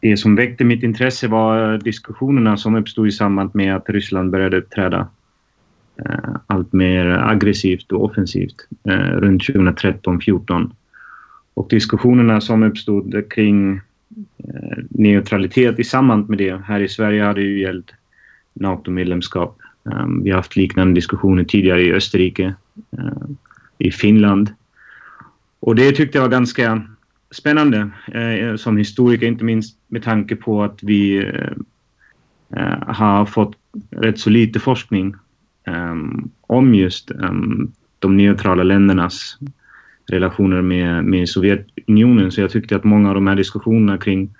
det 0.00 0.16
som 0.16 0.36
väckte 0.36 0.64
mitt 0.64 0.82
intresse 0.82 1.28
var 1.28 1.78
diskussionerna 1.78 2.56
som 2.56 2.74
uppstod 2.74 3.08
i 3.08 3.12
samband 3.12 3.50
med 3.54 3.76
att 3.76 3.90
Ryssland 3.90 4.30
började 4.30 4.58
uppträda 4.58 5.08
uh, 6.00 6.14
eh, 6.14 6.36
allt 6.46 6.72
mer 6.72 7.06
aggressivt 7.06 7.92
och 7.92 8.04
offensivt 8.04 8.68
uh, 8.88 8.92
runt 8.94 9.42
2013-14. 9.42 10.70
Och 11.54 11.68
diskussionerna 11.68 12.40
som 12.40 12.62
uppstod 12.62 13.30
kring 13.30 13.80
eh, 14.38 14.78
neutralitet 14.90 15.78
i 15.78 15.84
samband 15.84 16.28
med 16.28 16.38
det. 16.38 16.62
Här 16.64 16.80
i 16.80 16.88
Sverige 16.88 17.22
har 17.22 17.34
det 17.34 17.42
ju 17.42 17.60
gällt 17.60 17.90
NATO-medlemskap. 18.52 19.58
Ehm, 19.92 20.22
vi 20.22 20.30
har 20.30 20.36
haft 20.36 20.56
liknande 20.56 20.94
diskussioner 20.94 21.44
tidigare 21.44 21.82
i 21.82 21.92
Österrike, 21.92 22.54
eh, 22.98 23.28
i 23.78 23.90
Finland. 23.90 24.50
Och 25.60 25.74
det 25.74 25.92
tyckte 25.92 26.18
jag 26.18 26.22
var 26.22 26.30
ganska 26.30 26.82
spännande 27.30 27.90
eh, 28.12 28.56
som 28.56 28.76
historiker, 28.76 29.26
inte 29.26 29.44
minst 29.44 29.78
med 29.88 30.02
tanke 30.02 30.36
på 30.36 30.62
att 30.62 30.82
vi 30.82 31.32
har 32.86 33.26
fått 33.26 33.56
rätt 33.90 34.18
så 34.18 34.30
lite 34.30 34.60
forskning 34.60 35.14
ehm, 35.64 36.30
om 36.40 36.74
just 36.74 37.10
ehm, 37.10 37.72
de 37.98 38.16
neutrala 38.16 38.62
ländernas 38.62 39.38
relationer 40.06 40.62
med, 40.62 41.04
med 41.04 41.28
Sovjetunionen. 41.28 42.32
Så 42.32 42.40
jag 42.40 42.50
tyckte 42.50 42.76
att 42.76 42.84
många 42.84 43.08
av 43.08 43.14
de 43.14 43.26
här 43.26 43.36
diskussionerna 43.36 43.98
kring 43.98 44.34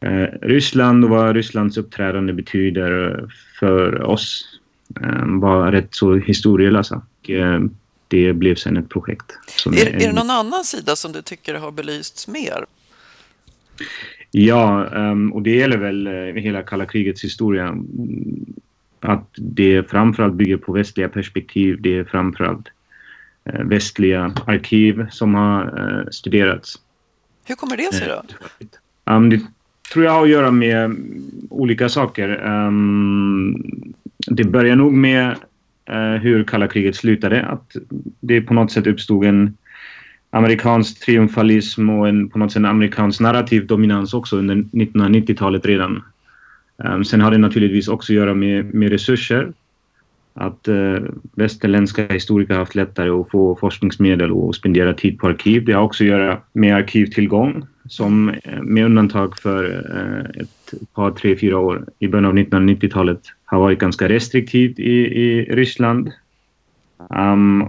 eh, 0.00 0.26
Ryssland 0.42 1.04
och 1.04 1.10
vad 1.10 1.36
Rysslands 1.36 1.76
uppträdande 1.76 2.32
betyder 2.32 3.24
för 3.60 4.02
oss 4.02 4.44
var 5.24 5.72
rätt 5.72 5.94
så 5.94 6.14
historielösa 6.14 7.02
det 8.08 8.32
blev 8.32 8.54
sen 8.54 8.76
ett 8.76 8.88
projekt. 8.88 9.38
är, 9.66 9.86
är, 9.86 9.98
det 9.98 10.12
någon 10.12 10.30
annan 10.30 10.64
sida 10.64 10.96
som 10.96 11.12
du 11.12 11.22
tycker 11.22 11.54
har 11.54 11.70
belysts 11.70 12.28
mer? 12.28 12.64
Ja, 14.30 14.86
ehm, 14.86 15.32
och 15.32 15.42
det 15.42 15.56
gäller 15.56 15.78
väl 15.78 16.06
eh, 16.06 16.12
hela 16.12 16.62
kalla 16.62 16.86
krigets 16.86 17.24
historia. 17.24 17.78
Att 19.00 19.28
det 19.36 19.90
framförallt 19.90 20.34
bygger 20.34 20.56
på 20.56 20.72
västliga 20.72 21.08
perspektiv. 21.08 21.76
Det 21.80 21.98
är 21.98 22.04
framförallt 22.04 22.66
eh, 22.66 22.72
västliga 23.64 24.32
arkiv 24.46 25.06
som 25.10 25.34
har 25.34 25.62
eh, 25.62 26.10
studerats. 26.10 26.76
Hur 27.46 27.54
kommer 27.54 27.76
det 27.76 27.94
sig 27.94 28.08
då? 28.08 28.22
Um, 29.12 29.30
det 29.30 29.40
tror 29.92 30.04
jag 30.04 30.12
har 30.12 30.22
att 30.22 30.28
göra 30.28 30.50
med 30.50 30.96
olika 31.50 31.88
saker. 31.88 32.46
Um, 32.46 33.94
det 34.26 34.44
börjar 34.44 34.76
nog 34.76 34.92
med 34.92 35.36
Eh, 35.88 36.20
hur 36.20 36.44
kalla 36.44 36.68
kriget 36.68 36.96
slutade. 36.96 37.44
Att 37.44 37.76
det 38.20 38.40
på 38.40 38.54
något 38.54 38.72
sätt 38.72 38.86
uppstod 38.86 39.24
en 39.24 39.56
amerikansk 40.30 41.04
triumfalism 41.04 41.90
och 41.90 42.08
en 42.08 42.28
på 42.28 42.38
något 42.38 42.52
sätt 42.52 42.64
amerikansk 42.64 43.20
narrativ 43.20 43.66
dominans 43.66 44.14
också 44.14 44.36
under 44.36 44.54
1990-talet 44.54 45.66
redan. 45.66 46.02
Um, 46.76 47.04
sen 47.04 47.20
har 47.20 47.30
det 47.30 47.38
naturligtvis 47.38 47.88
också 47.88 48.12
att 48.12 48.16
göra 48.16 48.34
med, 48.34 48.74
med 48.74 48.90
resurser. 48.90 49.52
Att 50.40 50.68
eh, 50.68 50.96
västerländska 51.34 52.06
historiker 52.06 52.54
har 52.54 52.60
haft 52.60 52.74
lättare 52.74 53.10
att 53.10 53.30
få 53.30 53.56
forskningsmedel 53.56 54.32
och 54.32 54.54
spendera 54.54 54.94
tid 54.94 55.18
på 55.18 55.28
arkiv. 55.28 55.64
Det 55.64 55.72
har 55.72 55.82
också 55.82 56.04
att 56.04 56.08
göra 56.08 56.40
med 56.52 56.76
arkivtillgång 56.76 57.66
som 57.88 58.28
eh, 58.28 58.62
med 58.62 58.84
undantag 58.84 59.38
för 59.38 59.64
eh, 59.96 60.40
ett 60.40 60.94
par, 60.94 61.10
tre, 61.10 61.36
fyra 61.36 61.58
år 61.58 61.86
i 61.98 62.08
början 62.08 62.24
av 62.24 62.34
1990-talet 62.34 63.20
har 63.44 63.60
varit 63.60 63.78
ganska 63.78 64.08
restriktivt 64.08 64.78
i, 64.78 64.92
i 65.22 65.44
Ryssland. 65.44 66.12
Um, 67.10 67.68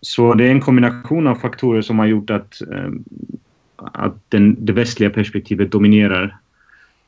så 0.00 0.34
det 0.34 0.44
är 0.44 0.50
en 0.50 0.60
kombination 0.60 1.26
av 1.26 1.34
faktorer 1.34 1.82
som 1.82 1.98
har 1.98 2.06
gjort 2.06 2.30
att, 2.30 2.62
eh, 2.72 2.90
att 3.76 4.30
den, 4.30 4.56
det 4.64 4.72
västliga 4.72 5.10
perspektivet 5.10 5.72
dominerar 5.72 6.36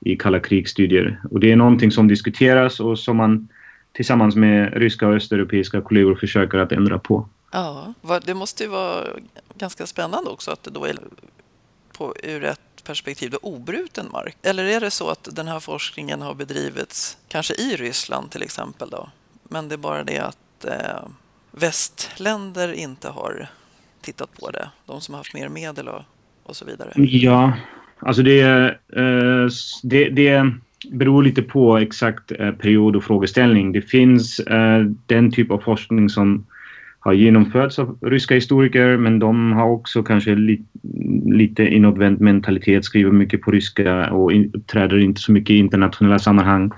i 0.01 0.17
kalla 0.17 0.41
krigsstudier. 0.41 1.21
Och 1.31 1.41
det 1.41 1.53
är 1.53 1.57
någonting 1.57 1.91
som 1.91 2.09
diskuteras 2.09 2.81
och 2.81 2.99
som 2.99 3.17
man 3.17 3.49
tillsammans 3.93 4.37
med 4.37 4.73
ryska 4.75 5.09
och 5.09 5.15
östeuropeiska 5.15 5.81
kollegor 5.81 6.15
försöker 6.15 6.59
att 6.59 6.73
ändra 6.73 6.99
på. 6.99 7.29
Ja, 7.53 7.95
det 8.25 8.35
måste 8.35 8.63
ju 8.63 8.69
vara 8.69 9.07
ganska 9.55 9.87
spännande 9.87 10.31
också 10.31 10.51
att 10.51 10.63
det 10.63 10.71
då 10.71 10.85
är 10.85 10.97
på, 11.99 12.15
ur 12.23 12.45
ett 12.45 12.85
perspektiv 12.85 13.31
då 13.31 13.39
obruten 13.43 14.07
mark? 14.13 14.37
Eller 14.43 14.65
är 14.65 14.81
det 14.81 14.91
så 14.91 15.11
att 15.11 15.29
den 15.33 15.49
här 15.49 15.61
forskningen 15.61 16.23
har 16.23 16.35
bedrivits 16.35 17.19
kanske 17.29 17.55
i 17.55 17.77
Ryssland 17.77 18.31
till 18.31 18.43
exempel 18.43 18.91
då? 18.91 19.09
Men 19.43 19.69
det 19.69 19.75
är 19.75 19.77
bara 19.77 20.05
det 20.05 20.19
att 20.19 20.65
eh, 20.65 21.09
västländer 21.51 22.73
inte 22.73 23.09
har 23.09 23.49
tittat 24.01 24.41
på 24.41 24.51
det. 24.51 24.71
De 24.87 25.01
som 25.01 25.15
har 25.15 25.19
haft 25.21 25.35
mer 25.35 25.49
medel 25.49 25.89
och, 25.89 26.03
och 26.43 26.57
så 26.57 26.65
vidare. 26.65 26.93
Ja, 26.97 27.53
alltså 27.99 28.23
det, 28.23 28.41
eh, 28.43 29.49
det, 29.83 30.09
det 30.09 30.53
beror 30.89 31.23
lite 31.23 31.43
på 31.43 31.79
exakt 31.79 32.33
eh, 32.39 32.51
period 32.51 32.97
och 32.97 33.05
frågeställning. 33.05 33.73
Det 33.73 33.83
finns 33.83 34.41
eh, 34.41 34.85
den 35.07 35.31
typ 35.31 35.51
av 35.51 35.59
forskning 35.59 36.09
som 36.09 36.47
har 37.01 37.13
genomförts 37.13 37.79
av 37.79 37.99
ryska 38.03 38.35
historiker 38.35 38.97
men 38.97 39.19
de 39.19 39.53
har 39.53 39.69
också 39.69 40.03
kanske 40.03 40.35
li, 40.35 40.63
lite 41.25 41.63
inåtvänd 41.65 42.21
mentalitet, 42.21 42.85
skriver 42.85 43.13
mycket 43.13 43.41
på 43.41 43.51
ryska 43.51 44.11
och 44.11 44.33
uppträder 44.55 44.99
inte 44.99 45.21
så 45.21 45.33
mycket 45.33 45.51
i 45.51 45.59
internationella 45.59 46.19
sammanhang. 46.19 46.71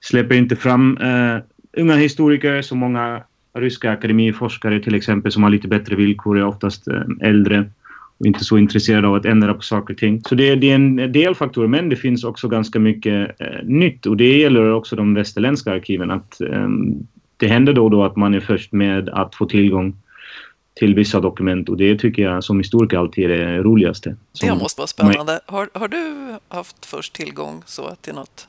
Släpper 0.00 0.34
inte 0.34 0.56
fram 0.56 0.98
uh, 0.98 1.38
unga 1.76 1.96
historiker, 1.96 2.62
så 2.62 2.74
många 2.74 3.22
ryska 3.54 3.90
akademiforskare 3.90 4.80
till 4.80 4.94
exempel 4.94 5.32
som 5.32 5.42
har 5.42 5.50
lite 5.50 5.68
bättre 5.68 5.96
villkor 5.96 6.38
är 6.38 6.44
oftast 6.44 6.88
uh, 6.88 7.02
äldre 7.20 7.70
och 8.22 8.26
inte 8.26 8.44
så 8.44 8.58
intresserad 8.58 9.04
av 9.04 9.14
att 9.14 9.24
ändra 9.24 9.54
på 9.54 9.60
saker 9.60 9.94
och 9.94 10.00
ting. 10.00 10.22
Så 10.28 10.34
det, 10.34 10.54
det 10.54 10.70
är 10.70 10.74
en 10.74 11.12
del 11.12 11.34
faktorer, 11.34 11.68
men 11.68 11.88
det 11.88 11.96
finns 11.96 12.24
också 12.24 12.48
ganska 12.48 12.78
mycket 12.78 13.40
eh, 13.40 13.46
nytt 13.64 14.06
och 14.06 14.16
det 14.16 14.38
gäller 14.38 14.72
också 14.72 14.96
de 14.96 15.14
västerländska 15.14 15.72
arkiven. 15.72 16.10
Att, 16.10 16.40
eh, 16.40 16.68
det 17.36 17.46
händer 17.46 17.72
då 17.72 17.84
och 17.84 17.90
då 17.90 18.04
att 18.04 18.16
man 18.16 18.34
är 18.34 18.40
först 18.40 18.72
med 18.72 19.08
att 19.08 19.34
få 19.34 19.46
tillgång 19.46 19.96
till 20.74 20.94
vissa 20.94 21.20
dokument 21.20 21.68
och 21.68 21.76
det 21.76 21.98
tycker 21.98 22.22
jag 22.22 22.44
som 22.44 22.58
historiker 22.58 22.98
alltid 22.98 23.24
är 23.24 23.28
det 23.28 23.62
roligaste. 23.62 24.16
Det 24.40 24.54
måste 24.54 24.80
vara 24.80 24.86
spännande. 24.86 25.40
Har, 25.46 25.68
har 25.74 25.88
du 25.88 26.34
haft 26.48 26.86
först 26.86 27.12
tillgång 27.12 27.62
så 27.66 27.94
till 28.00 28.14
något? 28.14 28.48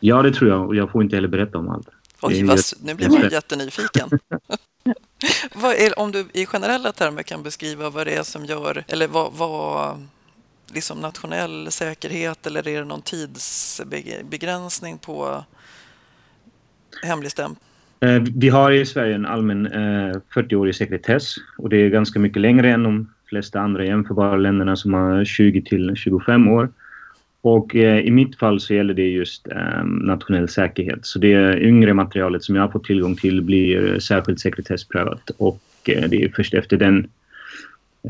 Ja, 0.00 0.22
det 0.22 0.32
tror 0.32 0.50
jag 0.50 0.66
och 0.66 0.76
jag 0.76 0.90
får 0.90 1.02
inte 1.02 1.16
heller 1.16 1.28
berätta 1.28 1.58
om 1.58 1.68
allt. 1.68 1.88
Oj, 2.22 2.44
vad, 2.44 2.60
nu 2.82 2.94
blir 2.94 3.08
man 3.08 3.28
jättenyfiken. 3.30 4.08
vad 5.54 5.74
är, 5.74 5.98
om 5.98 6.12
du 6.12 6.26
i 6.32 6.46
generella 6.46 6.92
termer 6.92 7.22
kan 7.22 7.42
beskriva 7.42 7.90
vad 7.90 8.06
det 8.06 8.14
är 8.14 8.22
som 8.22 8.44
gör, 8.44 8.84
eller 8.88 9.08
vad, 9.08 9.32
vad 9.32 9.96
liksom 10.74 11.00
nationell 11.00 11.70
säkerhet 11.70 12.46
eller 12.46 12.68
är 12.68 12.78
det 12.78 12.84
någon 12.84 13.02
tidsbegränsning 13.02 14.98
på 14.98 15.44
hemligstämpel? 17.02 17.64
Eh, 18.00 18.22
vi 18.36 18.48
har 18.48 18.70
i 18.70 18.86
Sverige 18.86 19.14
en 19.14 19.26
allmän 19.26 19.68
40-årig 20.34 20.74
eh, 20.74 20.76
sekretess 20.76 21.34
och 21.58 21.68
det 21.68 21.76
är 21.76 21.88
ganska 21.88 22.18
mycket 22.18 22.40
längre 22.40 22.70
än 22.70 22.82
de 22.82 23.12
flesta 23.28 23.60
andra 23.60 23.84
jämförbara 23.84 24.36
länderna 24.36 24.76
som 24.76 24.94
har 24.94 25.24
20 25.24 25.62
till 25.62 25.92
25 25.96 26.48
år. 26.48 26.70
Och 27.42 27.76
eh, 27.76 27.98
i 27.98 28.10
mitt 28.10 28.36
fall 28.38 28.60
så 28.60 28.74
gäller 28.74 28.94
det 28.94 29.08
just 29.08 29.48
ehm, 29.48 29.88
nationell 29.88 30.48
säkerhet. 30.48 31.06
Så 31.06 31.18
det 31.18 31.60
yngre 31.60 31.94
materialet 31.94 32.44
som 32.44 32.54
jag 32.54 32.62
har 32.62 32.68
fått 32.68 32.84
tillgång 32.84 33.16
till 33.16 33.42
blir 33.42 33.98
särskilt 33.98 34.40
sekretessprövat 34.40 35.30
och 35.36 35.62
eh, 35.86 36.08
det 36.08 36.24
är 36.24 36.28
först 36.28 36.54
efter 36.54 36.76
den 36.76 37.06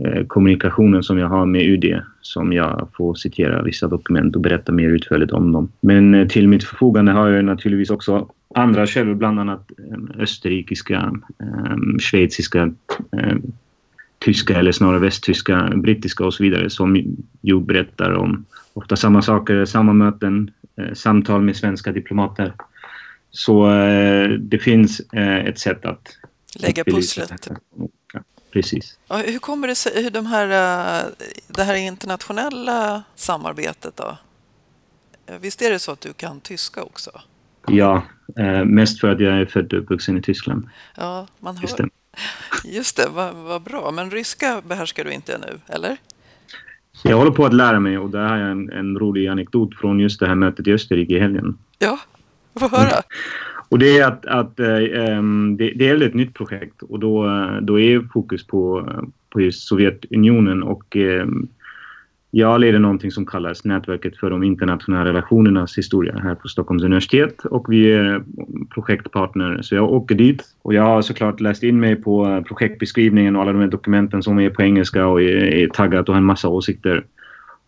eh, 0.04 0.26
kommunikationen 0.26 1.02
som 1.02 1.18
jag 1.18 1.28
har 1.28 1.46
med 1.46 1.62
UD 1.62 2.02
som 2.20 2.52
jag 2.52 2.88
får 2.96 3.14
citera 3.14 3.62
vissa 3.62 3.88
dokument 3.88 4.36
och 4.36 4.42
berätta 4.42 4.72
mer 4.72 4.88
utförligt 4.88 5.32
om 5.32 5.52
dem. 5.52 5.68
Men 5.80 6.14
eh, 6.14 6.28
till 6.28 6.48
mitt 6.48 6.64
förfogande 6.64 7.12
har 7.12 7.28
jag 7.28 7.44
naturligtvis 7.44 7.90
också 7.90 8.28
andra 8.54 8.86
källor, 8.86 9.14
bland 9.14 9.40
annat 9.40 9.70
ehm, 9.92 10.10
österrikiska, 10.18 11.12
eh, 11.40 11.98
schweiziska, 12.00 12.72
eh, 13.16 13.36
tyska 14.18 14.58
eller 14.58 14.72
snarare 14.72 14.98
västtyska, 14.98 15.72
brittiska 15.76 16.24
och 16.24 16.34
så 16.34 16.42
vidare 16.42 16.70
som 16.70 17.16
ju 17.40 17.60
berättar 17.60 18.12
om 18.12 18.44
ofta 18.72 18.96
samma 18.96 19.22
saker, 19.22 19.64
samma 19.64 19.92
möten, 19.92 20.50
samtal 20.94 21.42
med 21.42 21.56
svenska 21.56 21.92
diplomater. 21.92 22.54
Så 23.30 23.68
det 24.38 24.58
finns 24.58 25.00
ett 25.46 25.58
sätt 25.58 25.84
att 25.84 26.16
lägga 26.54 26.84
pusslet. 26.84 27.48
Precis. 28.52 28.98
hur 29.08 29.38
kommer 29.38 29.68
det 29.68 29.74
sig, 29.74 30.02
hur 30.02 30.10
de 30.10 30.26
här, 30.26 30.48
det 31.46 31.62
här 31.62 31.74
internationella 31.74 33.02
samarbetet 33.14 33.96
då? 33.96 34.16
Visst 35.40 35.62
är 35.62 35.70
det 35.70 35.78
så 35.78 35.92
att 35.92 36.00
du 36.00 36.12
kan 36.12 36.40
tyska 36.40 36.82
också? 36.82 37.10
Ja, 37.66 38.02
eh, 38.38 38.64
mest 38.64 39.00
för 39.00 39.08
att 39.08 39.20
jag 39.20 39.32
är 39.34 39.46
född 39.46 39.72
och 39.72 39.78
uppvuxen 39.78 40.18
i 40.18 40.22
Tyskland. 40.22 40.68
Ja, 40.96 41.26
man 41.38 41.56
hör. 41.56 41.62
Just 41.62 41.76
det, 41.76 41.88
Just 42.64 42.96
det 42.96 43.08
vad, 43.08 43.34
vad 43.34 43.62
bra. 43.62 43.90
Men 43.90 44.10
ryska 44.10 44.62
behärskar 44.64 45.04
du 45.04 45.12
inte 45.12 45.34
ännu, 45.34 45.60
eller? 45.66 45.96
Jag 47.02 47.16
håller 47.16 47.30
på 47.30 47.44
att 47.44 47.54
lära 47.54 47.80
mig 47.80 47.99
och 47.99 48.11
där 48.11 48.28
har 48.28 48.37
jag 48.37 48.50
en, 48.50 48.71
en 48.73 48.99
rolig 48.99 49.26
anekdot 49.26 49.75
från 49.75 50.00
just 50.00 50.21
det 50.21 50.26
här 50.26 50.35
mötet 50.35 50.66
i 50.66 50.73
Österrike 50.73 51.14
i 51.14 51.18
helgen. 51.18 51.59
Ja, 51.78 51.99
få 52.61 52.68
höra. 52.68 53.03
Och 53.68 53.79
det 53.79 53.98
är 53.98 54.07
att, 54.07 54.26
att 54.26 54.61
um, 54.61 55.57
det, 55.57 55.72
det, 55.76 55.88
är 55.88 56.03
ett 56.03 56.14
nytt 56.14 56.35
projekt 56.35 56.83
och 56.83 56.98
då, 56.98 57.26
då 57.62 57.81
är 57.81 58.09
fokus 58.12 58.46
på, 58.46 58.88
på 59.31 59.40
just 59.40 59.68
Sovjetunionen 59.68 60.62
och 60.62 60.96
um, 60.96 61.48
jag 62.35 62.61
leder 62.61 62.79
någonting 62.79 63.11
som 63.11 63.27
kallas 63.27 63.64
Nätverket 63.64 64.16
för 64.16 64.31
de 64.31 64.42
internationella 64.42 65.05
relationernas 65.05 65.79
historia 65.79 66.18
här 66.23 66.35
på 66.35 66.49
Stockholms 66.49 66.83
universitet 66.83 67.45
och 67.45 67.73
vi 67.73 67.92
är 67.92 68.23
projektpartner 68.75 69.62
så 69.62 69.75
jag 69.75 69.92
åker 69.92 70.14
dit 70.14 70.42
och 70.62 70.75
jag 70.75 70.83
har 70.83 71.03
såklart 71.03 71.40
läst 71.40 71.62
in 71.62 71.81
mig 71.81 71.97
på 71.97 72.45
projektbeskrivningen 72.49 73.37
och 73.37 73.42
alla 73.42 73.53
de 73.53 73.61
här 73.61 73.68
dokumenten 73.68 74.23
som 74.23 74.40
är 74.40 74.51
på 74.51 74.62
engelska 74.62 75.07
och 75.07 75.23
är, 75.23 75.66
taggat 75.66 76.09
och 76.09 76.14
har 76.14 76.18
en 76.21 76.25
massa 76.25 76.49
åsikter. 76.49 77.05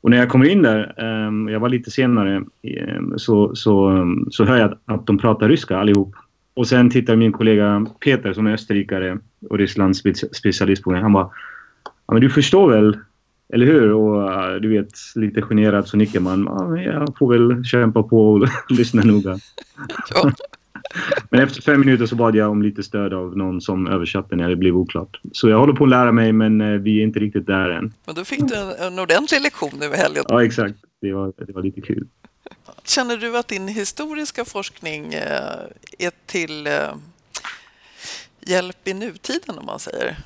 Och 0.00 0.10
när 0.10 0.16
jag 0.16 0.28
kommer 0.28 0.48
in 0.48 0.62
där, 0.62 0.94
ehm, 0.96 1.48
jag 1.48 1.60
var 1.60 1.68
lite 1.68 1.90
senare, 1.90 2.44
ehm, 2.62 3.18
så, 3.18 3.56
så, 3.56 4.04
så 4.30 4.44
hör 4.44 4.56
jag 4.56 4.72
att, 4.72 4.80
att 4.84 5.06
de 5.06 5.18
pratar 5.18 5.48
ryska 5.48 5.76
allihop. 5.76 6.14
Och 6.54 6.66
sen 6.66 6.90
tittar 6.90 7.16
min 7.16 7.32
kollega 7.32 7.86
Peter 8.04 8.32
som 8.32 8.46
är 8.46 8.52
österrikare 8.52 9.18
och 9.50 9.58
Rysslands 9.58 10.02
specialist 10.32 10.82
på 10.82 10.92
det. 10.92 11.00
Han 11.00 11.12
bara, 11.12 11.30
ja 12.06 12.12
men 12.12 12.20
du 12.20 12.30
förstår 12.30 12.70
väl 12.70 12.98
eller 13.54 13.66
hur? 13.66 13.92
Och 13.92 14.30
uh, 14.30 14.60
du 14.60 14.68
vet, 14.68 14.92
lite 15.14 15.42
generad 15.42 15.88
så 15.88 15.96
nickar 15.96 16.20
man. 16.20 16.48
Ah, 16.48 16.76
jag 16.76 17.16
får 17.18 17.32
väl 17.32 17.64
kämpa 17.64 18.02
på 18.02 18.32
och 18.32 18.48
lyssna 18.68 19.02
noga. 19.02 19.38
ja. 20.10 20.32
Men 21.30 21.40
efter 21.40 21.62
fem 21.62 21.80
minuter 21.80 22.06
så 22.06 22.16
bad 22.16 22.36
jag 22.36 22.50
om 22.50 22.62
lite 22.62 22.82
stöd 22.82 23.14
av 23.14 23.36
någon 23.36 23.60
som 23.60 23.86
översatte 23.86 24.36
när 24.36 24.48
det 24.48 24.56
blev 24.56 24.76
oklart. 24.76 25.20
Så 25.32 25.48
jag 25.48 25.58
håller 25.58 25.72
på 25.72 25.84
att 25.84 25.90
lära 25.90 26.12
mig 26.12 26.32
men 26.32 26.60
uh, 26.60 26.80
vi 26.80 26.98
är 26.98 27.02
inte 27.02 27.20
riktigt 27.20 27.46
där 27.46 27.70
än. 27.70 27.92
Men 28.06 28.14
då 28.14 28.24
fick 28.24 28.48
du 28.48 28.54
en, 28.54 28.70
en 28.70 28.98
ordentlig 28.98 29.42
lektion 29.42 29.70
nu 29.80 29.86
i 29.86 29.96
helgen. 29.96 30.24
Ja, 30.28 30.44
exakt. 30.44 30.74
Det 31.00 31.12
var, 31.12 31.32
det 31.46 31.52
var 31.52 31.62
lite 31.62 31.80
kul. 31.80 32.06
Känner 32.84 33.16
du 33.16 33.38
att 33.38 33.48
din 33.48 33.68
historiska 33.68 34.44
forskning 34.44 35.04
uh, 35.04 35.20
är 35.98 36.10
till 36.26 36.68
hjälp 38.40 38.88
i 38.88 38.94
nutiden 38.94 39.58
om 39.58 39.66
man 39.66 39.78
säger? 39.78 40.16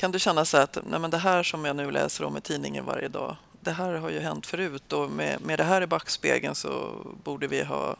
Kan 0.00 0.12
du 0.12 0.18
känna 0.18 0.44
så 0.44 0.56
att 0.56 0.78
nej 0.90 1.00
men 1.00 1.10
det 1.10 1.18
här 1.18 1.42
som 1.42 1.64
jag 1.64 1.76
nu 1.76 1.90
läser 1.90 2.24
om 2.24 2.36
i 2.36 2.40
tidningen 2.40 2.84
varje 2.84 3.08
dag, 3.08 3.36
det 3.60 3.70
här 3.70 3.94
har 3.94 4.10
ju 4.10 4.18
hänt 4.18 4.46
förut 4.46 4.92
och 4.92 5.10
med, 5.10 5.38
med 5.46 5.58
det 5.58 5.64
här 5.64 5.82
i 5.82 5.86
backspegeln 5.86 6.54
så 6.54 6.70
borde 7.24 7.46
vi 7.46 7.64
ha 7.64 7.96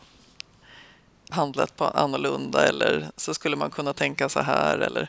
handlat 1.31 1.77
på 1.77 1.85
annorlunda 1.85 2.69
eller 2.69 3.05
så 3.17 3.35
skulle 3.35 3.57
man 3.57 3.71
kunna 3.71 3.93
tänka 3.93 4.29
så 4.29 4.41
här 4.41 4.79
eller? 4.79 5.09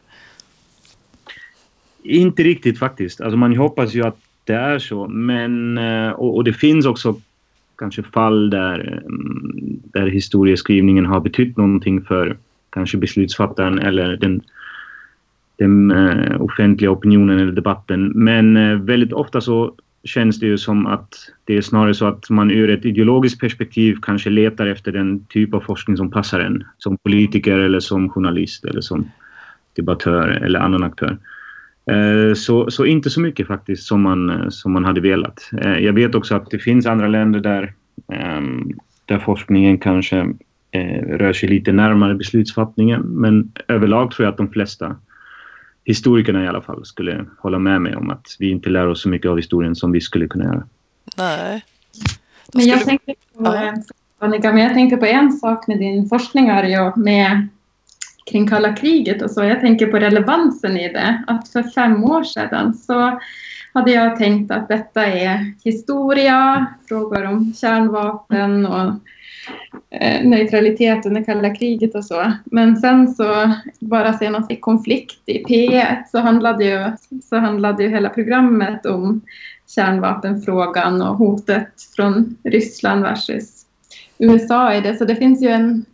Inte 2.04 2.44
riktigt 2.44 2.80
faktiskt. 2.80 3.22
Alltså 3.22 3.38
man 3.38 3.58
hoppas 3.58 3.94
ju 3.94 4.06
att 4.06 4.18
det 4.44 4.54
är 4.54 4.80
så, 4.80 5.08
men 5.08 5.78
eh, 5.78 6.10
och, 6.10 6.36
och 6.36 6.44
det 6.44 6.54
finns 6.54 6.86
också 6.86 7.16
kanske 7.76 8.04
fall 8.04 8.50
där, 8.50 9.02
mm, 9.06 9.82
där 9.84 10.08
historieskrivningen 10.08 11.06
har 11.06 11.20
betytt 11.20 11.58
någonting 11.58 12.02
för 12.02 12.38
kanske 12.70 12.98
beslutsfattaren 12.98 13.80
eller 13.80 14.18
den 14.18 14.42
den 15.62 15.92
eh, 15.92 16.42
offentliga 16.42 16.92
opinionen 16.92 17.40
eller 17.40 17.52
debatten. 17.52 18.12
Men 18.16 18.58
eh, 18.58 18.76
väldigt 18.76 19.14
ofta 19.14 19.42
så 19.42 19.76
känns 20.04 20.40
det 20.40 20.46
ju 20.46 20.58
som 20.58 20.88
att 20.88 21.14
det 21.46 21.58
är 21.58 21.62
snarare 21.62 21.94
så 21.94 22.06
att 22.06 22.30
man 22.30 22.52
ur 22.52 22.70
ett 22.70 22.86
ideologiskt 22.86 23.40
perspektiv 23.40 23.98
kanske 24.02 24.30
letar 24.30 24.68
efter 24.68 24.92
den 24.92 25.26
typ 25.26 25.54
av 25.54 25.60
forskning 25.60 25.98
som 25.98 26.12
passar 26.12 26.40
en. 26.40 26.64
Som 26.78 26.98
politiker 26.98 27.60
eller 27.60 27.80
som 27.80 28.10
journalist 28.10 28.66
eller 28.66 28.82
som 28.82 29.12
debattör 29.76 30.28
eller 30.28 30.60
annan 30.60 30.84
aktör. 30.84 31.18
Eh, 31.92 32.34
så, 32.34 32.72
så 32.72 32.86
inte 32.86 33.10
så 33.10 33.22
mycket 33.22 33.48
faktiskt 33.48 33.84
som 33.84 34.02
man, 34.02 34.52
som 34.52 34.72
man 34.72 34.86
hade 34.86 35.02
velat. 35.02 35.50
Jag 35.80 35.94
vet 35.94 36.16
också 36.16 36.36
att 36.36 36.52
det 36.52 36.60
finns 36.60 36.86
andra 36.86 37.08
länder 37.08 37.40
där, 37.40 37.74
ehm, 38.14 38.72
där 39.06 39.20
forskningen 39.20 39.78
kanske 39.78 40.34
rör 41.08 41.34
sig 41.34 41.50
lite 41.50 41.72
närmare 41.72 42.16
beslutsfattningen. 42.16 43.02
Men 43.02 43.52
överlag 43.68 44.12
tror 44.12 44.26
jag 44.26 44.32
att 44.32 44.38
de 44.38 44.50
flesta 44.50 44.96
historikerna 45.86 46.44
i 46.44 46.48
alla 46.48 46.62
fall 46.62 46.86
skulle 46.86 47.26
hålla 47.38 47.60
med 47.60 47.82
mig 47.82 47.96
om 47.96 48.10
att 48.10 48.36
vi 48.40 48.52
inte 48.52 48.70
lär 48.70 48.88
oss 48.88 49.02
så 49.02 49.10
mycket 49.10 49.32
av 49.32 49.38
historien 49.38 49.76
som 49.76 49.92
vi 49.92 50.02
skulle 50.02 50.28
kunna 50.28 50.46
göra. 50.46 50.64
Nej. 51.18 51.66
Men 52.54 52.66
jag, 52.66 52.86
tänkte 52.86 53.14
på, 53.38 53.44
ja. 53.44 53.74
Annika, 54.20 54.54
men 54.54 54.64
jag 54.64 54.74
tänkte 54.74 54.98
på 54.98 55.06
en 55.06 55.32
sak 55.32 55.68
med 55.68 55.80
din 55.80 56.10
forskning 56.10 56.50
Arjo, 56.50 56.94
med 56.96 57.48
kring 58.32 58.48
kalla 58.48 58.76
kriget 58.76 59.22
och 59.22 59.32
så. 59.32 59.44
Jag 59.44 59.60
tänker 59.60 59.88
på 59.88 60.00
relevansen 60.00 60.78
i 60.78 60.94
det. 60.94 61.24
Att 61.28 61.50
för 61.50 61.64
fem 61.64 62.04
år 62.04 62.24
sedan 62.24 62.74
så 62.74 63.20
hade 63.74 63.92
jag 63.92 64.18
tänkt 64.18 64.52
att 64.52 64.68
detta 64.68 65.06
är 65.06 65.54
historia, 65.64 66.66
frågor 66.88 67.26
om 67.26 67.54
kärnvapen 67.54 68.66
och 68.66 68.94
Eh, 69.90 70.28
neutralitet 70.28 71.06
under 71.06 71.24
kalla 71.24 71.56
kriget 71.56 71.96
och 71.96 72.06
så. 72.06 72.32
Men 72.46 72.76
sen 72.76 73.08
så, 73.08 73.54
bara 73.80 74.14
senast 74.14 74.52
i 74.52 74.56
konflikt 74.56 75.22
i 75.26 75.44
P1 75.44 76.04
så 76.12 76.20
handlade 76.20 76.66
ju, 76.66 76.92
så 77.24 77.38
handlade 77.38 77.84
ju 77.84 77.90
hela 77.90 78.10
programmet 78.10 78.86
om 78.86 79.22
kärnvapenfrågan 79.68 81.02
och 81.02 81.16
hotet 81.16 81.74
från 81.96 82.38
Ryssland 82.44 83.02
versus 83.02 83.66
USA 84.18 84.74
i 84.74 84.82
det. 84.82 84.96
Så 84.96 85.06
det 85.06 85.16
finns 85.16 85.44
ju 85.44 85.48
en... 85.48 85.86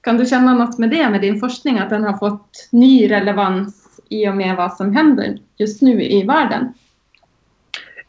Kan 0.00 0.16
du 0.16 0.26
känna 0.26 0.54
något 0.54 0.78
med 0.78 0.90
det, 0.90 1.10
med 1.10 1.20
din 1.20 1.40
forskning, 1.40 1.78
att 1.78 1.90
den 1.90 2.04
har 2.04 2.18
fått 2.18 2.68
ny 2.72 3.10
relevans 3.10 4.00
i 4.08 4.28
och 4.28 4.36
med 4.36 4.56
vad 4.56 4.76
som 4.76 4.96
händer 4.96 5.38
just 5.56 5.82
nu 5.82 6.02
i 6.02 6.22
världen? 6.22 6.72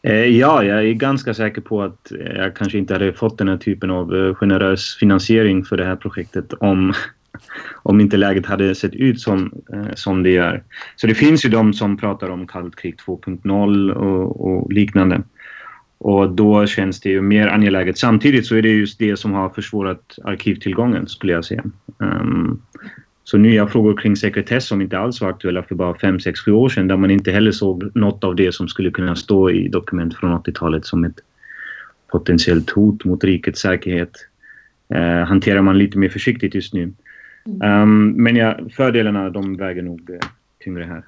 Eh, 0.02 0.24
ja, 0.24 0.64
jag 0.64 0.86
är 0.86 0.92
ganska 0.92 1.34
säker 1.34 1.60
på 1.60 1.82
att 1.82 2.12
jag 2.36 2.56
kanske 2.56 2.78
inte 2.78 2.94
hade 2.94 3.12
fått 3.12 3.38
den 3.38 3.48
här 3.48 3.56
typen 3.56 3.90
av 3.90 4.16
eh, 4.16 4.34
generös 4.34 4.96
finansiering 4.96 5.64
för 5.64 5.76
det 5.76 5.84
här 5.84 5.96
projektet 5.96 6.52
om 6.52 6.92
om 7.82 8.00
inte 8.00 8.16
läget 8.16 8.46
hade 8.46 8.74
sett 8.74 8.94
ut 8.94 9.20
som, 9.20 9.52
eh, 9.72 9.94
som 9.94 10.22
det 10.22 10.30
gör. 10.30 10.62
Så 10.96 11.06
det 11.06 11.14
finns 11.14 11.44
ju 11.44 11.48
de 11.48 11.72
som 11.74 11.96
pratar 11.96 12.30
om 12.30 12.46
kallt 12.46 12.76
krig 12.76 12.94
2.0 13.06 13.92
och, 13.92 14.50
och, 14.50 14.72
liknande. 14.72 15.22
Och 15.98 16.30
då 16.30 16.66
känns 16.66 17.00
det 17.00 17.08
ju 17.08 17.20
mer 17.20 17.48
angeläget. 17.48 17.98
Samtidigt 17.98 18.46
så 18.46 18.56
är 18.56 18.62
det 18.62 18.68
just 18.68 18.98
det 18.98 19.16
som 19.16 19.32
har 19.32 19.48
försvårat 19.48 20.18
arkivtillgången 20.24 21.06
skulle 21.08 21.32
jag 21.32 21.44
säga. 21.44 21.64
Um, 21.98 22.62
så 23.30 23.38
nya 23.38 23.66
frågor 23.66 23.96
kring 23.96 24.16
sekretess 24.16 24.66
som 24.66 24.80
inte 24.80 24.98
alls 24.98 25.20
var 25.20 25.28
aktuella 25.28 25.62
för 25.62 25.74
bara 25.74 25.94
5, 25.94 26.20
6, 26.20 26.40
7 26.40 26.52
år 26.52 26.68
sedan 26.68 26.88
där 26.88 26.96
man 26.96 27.10
inte 27.10 27.30
heller 27.32 27.52
såg 27.52 27.96
något 27.96 28.24
av 28.24 28.36
det 28.36 28.54
som 28.54 28.68
skulle 28.68 28.90
kunna 28.90 29.16
stå 29.16 29.50
i 29.50 29.68
dokument 29.68 30.16
från 30.16 30.38
80-talet 30.38 30.86
som 30.86 31.04
ett 31.04 31.20
potentiellt 32.10 32.70
hot 32.70 33.04
mot 33.04 33.24
rikets 33.24 33.60
säkerhet 33.60 34.12
eh, 34.94 35.26
hanterar 35.26 35.62
man 35.62 35.78
lite 35.78 35.98
mer 35.98 36.08
försiktigt 36.08 36.54
just 36.54 36.74
nu. 36.74 36.92
Um, 37.44 38.08
men 38.08 38.36
ja, 38.36 38.58
fördelarna 38.76 39.30
de 39.30 39.56
väger 39.56 39.82
nog 39.82 40.10
eh, 40.10 40.28
tyngre 40.64 40.84
här. 40.84 41.02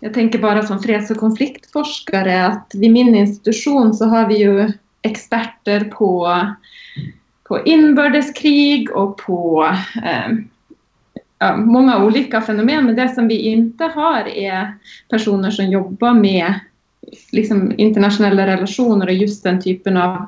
Jag 0.00 0.14
tänker 0.14 0.38
bara 0.38 0.62
som 0.62 0.82
freds 0.82 1.10
och 1.10 1.16
konfliktforskare 1.16 2.46
att 2.46 2.72
vid 2.74 2.92
min 2.92 3.14
institution 3.14 3.94
så 3.94 4.04
har 4.04 4.28
vi 4.28 4.38
ju 4.38 4.72
experter 5.02 5.84
på, 5.84 6.40
på 7.48 7.60
inbördeskrig 7.64 8.96
och 8.96 9.18
på 9.18 9.68
eh, 10.04 10.36
ja, 11.40 11.56
många 11.56 12.04
olika 12.04 12.40
fenomen. 12.40 12.86
Men 12.86 12.96
det 12.96 13.08
som 13.08 13.28
vi 13.28 13.38
inte 13.38 13.84
har 13.84 14.28
är 14.28 14.74
personer 15.08 15.50
som 15.50 15.70
jobbar 15.70 16.14
med 16.14 16.54
liksom, 17.32 17.72
internationella 17.76 18.46
relationer 18.46 19.06
och 19.06 19.12
just 19.12 19.42
den 19.42 19.62
typen 19.62 19.96
av, 19.96 20.26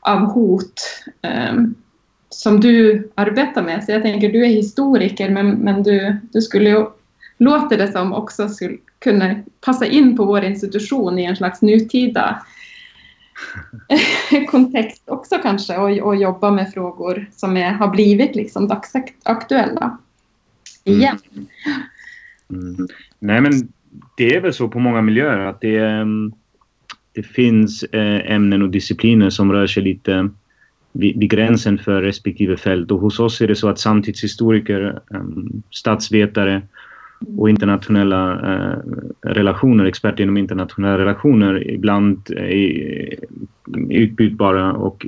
av 0.00 0.18
hot. 0.18 0.80
Eh, 1.22 1.54
som 2.30 2.60
du 2.60 3.08
arbetar 3.14 3.62
med. 3.62 3.84
Så 3.84 3.92
jag 3.92 4.02
tänker, 4.02 4.32
du 4.32 4.44
är 4.44 4.48
historiker 4.48 5.30
men, 5.30 5.50
men 5.50 5.82
du, 5.82 6.16
du 6.32 6.40
skulle 6.40 6.70
ju, 6.70 6.86
låter 7.38 7.78
det 7.78 7.92
som 7.92 8.12
också 8.12 8.48
skulle 8.48 8.76
kunna 8.98 9.34
passa 9.60 9.86
in 9.86 10.16
på 10.16 10.24
vår 10.24 10.44
institution 10.44 11.18
i 11.18 11.24
en 11.24 11.36
slags 11.36 11.62
nutida 11.62 12.42
kontext 14.50 15.02
också 15.06 15.38
kanske 15.42 15.76
och, 15.76 15.98
och 15.98 16.16
jobba 16.16 16.50
med 16.50 16.72
frågor 16.72 17.30
som 17.32 17.56
är, 17.56 17.70
har 17.70 17.88
blivit 17.88 18.36
liksom 18.36 18.68
dagsaktuella 18.68 19.98
igen. 20.88 21.18
Mm. 21.34 21.46
Mm. 22.50 22.88
Nej 23.18 23.40
men 23.40 23.52
det 24.16 24.34
är 24.36 24.40
väl 24.40 24.52
så 24.52 24.68
på 24.68 24.78
många 24.78 25.02
miljöer 25.02 25.38
att 25.38 25.60
det, 25.60 25.78
mm, 25.78 26.32
det 27.12 27.22
finns 27.22 27.82
eh, 27.82 28.32
ämnen 28.32 28.62
och 28.62 28.70
discipliner 28.70 29.30
som 29.30 29.52
rör 29.52 29.66
sig 29.66 29.82
lite 29.82 30.28
vid, 30.92 31.18
vid, 31.18 31.30
gränsen 31.30 31.78
för 31.78 32.02
respektive 32.02 32.56
fält. 32.56 32.90
Och 32.90 33.00
hos 33.00 33.20
oss 33.20 33.40
är 33.40 33.48
det 33.48 33.54
så 33.54 33.68
att 33.68 33.78
samtidshistoriker, 33.78 35.00
um, 35.10 35.62
statsvetare 35.70 36.62
och 37.38 37.50
internationella 37.50 38.34
uh, 38.34 38.78
relationer, 39.22 39.84
experter 39.84 40.22
inom 40.22 40.36
internationella 40.36 40.98
relationer 40.98 41.70
ibland 41.70 42.30
är 42.30 43.14
utbytbara 43.90 44.72
och 44.72 45.06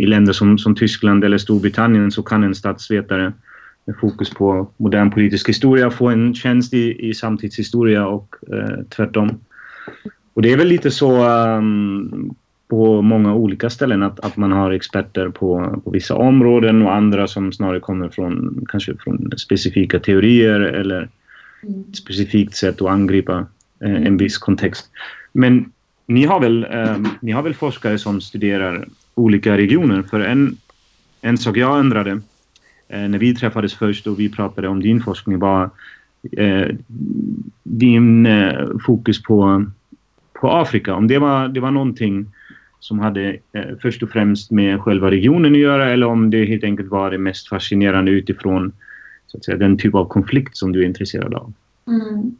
i 0.00 0.06
länder 0.06 0.32
som, 0.32 0.58
som 0.58 0.74
Tyskland 0.74 1.24
eller 1.24 1.38
Storbritannien 1.38 2.10
så 2.10 2.22
kan 2.22 2.44
en 2.44 2.54
statsvetare 2.54 3.32
med 3.86 3.96
fokus 4.00 4.30
på 4.30 4.68
modern 4.76 5.10
politisk 5.10 5.48
historia 5.48 5.90
få 5.90 6.08
en 6.08 6.34
tjänst 6.34 6.74
i, 6.74 7.08
i 7.08 7.14
samtidshistoria 7.14 8.06
och 8.06 8.34
uh, 8.52 8.82
tvärtom. 8.88 9.40
Och 10.34 10.42
det 10.42 10.52
är 10.52 10.56
väl 10.56 10.68
lite 10.68 10.90
så 10.90 11.28
um, 11.28 12.34
på 12.68 13.02
många 13.02 13.34
olika 13.34 13.70
ställen 13.70 14.02
att, 14.02 14.20
att 14.20 14.36
man 14.36 14.52
har 14.52 14.70
experter 14.70 15.28
på, 15.28 15.80
på 15.84 15.90
vissa 15.90 16.14
områden 16.14 16.82
och 16.82 16.94
andra 16.94 17.26
som 17.26 17.52
snarare 17.52 17.80
kommer 17.80 18.08
från 18.08 18.64
kanske 18.68 18.94
från 18.96 19.30
specifika 19.36 19.98
teorier 19.98 20.60
eller 20.60 21.08
mm. 21.62 21.84
ett 21.90 21.96
specifikt 21.96 22.56
sätt 22.56 22.82
att 22.82 22.88
angripa 22.88 23.46
eh, 23.80 23.90
en 23.90 23.96
mm. 23.96 24.16
viss 24.16 24.38
kontext. 24.38 24.90
Men 25.32 25.72
ni 26.06 26.24
har, 26.24 26.40
väl, 26.40 26.66
eh, 26.70 26.96
ni 27.20 27.32
har 27.32 27.42
väl 27.42 27.54
forskare 27.54 27.98
som 27.98 28.20
studerar 28.20 28.88
olika 29.14 29.56
regioner? 29.56 30.02
För 30.02 30.20
en, 30.20 30.56
en 31.20 31.38
sak 31.38 31.56
jag 31.56 31.78
undrade 31.78 32.10
eh, 32.10 32.18
Eh, 32.88 33.08
när 33.08 33.18
vi 33.18 33.34
träffades 33.34 33.74
först 33.74 34.06
och 34.06 34.20
vi 34.20 34.28
pratade 34.28 34.68
om 34.68 34.82
din 34.82 35.02
forskning 35.02 35.38
var 35.38 35.70
eh, 36.32 36.68
din 37.62 38.26
eh, 38.26 38.68
fokus 38.86 39.22
på, 39.22 39.64
på 40.32 40.50
Afrika. 40.50 40.94
Om 40.94 41.08
det 41.08 41.18
var, 41.18 41.48
det 41.48 41.60
var 41.60 41.70
någonting 41.70 42.26
som 42.80 42.98
hade 42.98 43.36
eh, 43.52 43.64
först 43.82 44.02
och 44.02 44.10
främst 44.10 44.50
med 44.50 44.80
själva 44.80 45.10
regionen 45.10 45.52
att 45.52 45.58
göra 45.58 45.90
eller 45.90 46.06
om 46.06 46.30
det 46.30 46.44
helt 46.44 46.64
enkelt 46.64 46.90
var 46.90 47.10
det 47.10 47.18
mest 47.18 47.48
fascinerande 47.48 48.10
utifrån 48.10 48.72
så 49.26 49.38
att 49.38 49.44
säga, 49.44 49.56
den 49.56 49.78
typ 49.78 49.94
av 49.94 50.08
konflikt 50.08 50.56
som 50.56 50.72
du 50.72 50.82
är 50.82 50.86
intresserad 50.86 51.34
av? 51.34 51.52
Mm. 51.86 52.36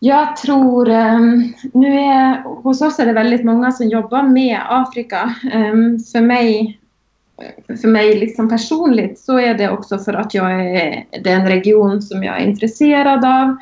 Jag 0.00 0.36
tror... 0.36 0.88
Ehm, 0.88 1.52
nu 1.74 1.88
är, 1.98 2.42
hos 2.42 2.82
oss 2.82 2.98
är 2.98 3.06
det 3.06 3.12
väldigt 3.12 3.44
många 3.44 3.72
som 3.72 3.88
jobbar 3.88 4.22
med 4.22 4.60
Afrika. 4.68 5.34
Ehm, 5.52 5.98
för 5.98 6.20
mig, 6.20 6.78
för 7.80 7.88
mig 7.88 8.18
liksom 8.18 8.48
personligt 8.48 9.18
så 9.18 9.38
är 9.38 9.54
det 9.54 9.70
också 9.70 9.98
för 9.98 10.14
att 10.14 10.34
jag 10.34 10.76
är 10.76 11.04
den 11.22 11.48
region 11.48 12.02
som 12.02 12.24
jag 12.24 12.40
är 12.40 12.46
intresserad 12.46 13.24
av. 13.24 13.56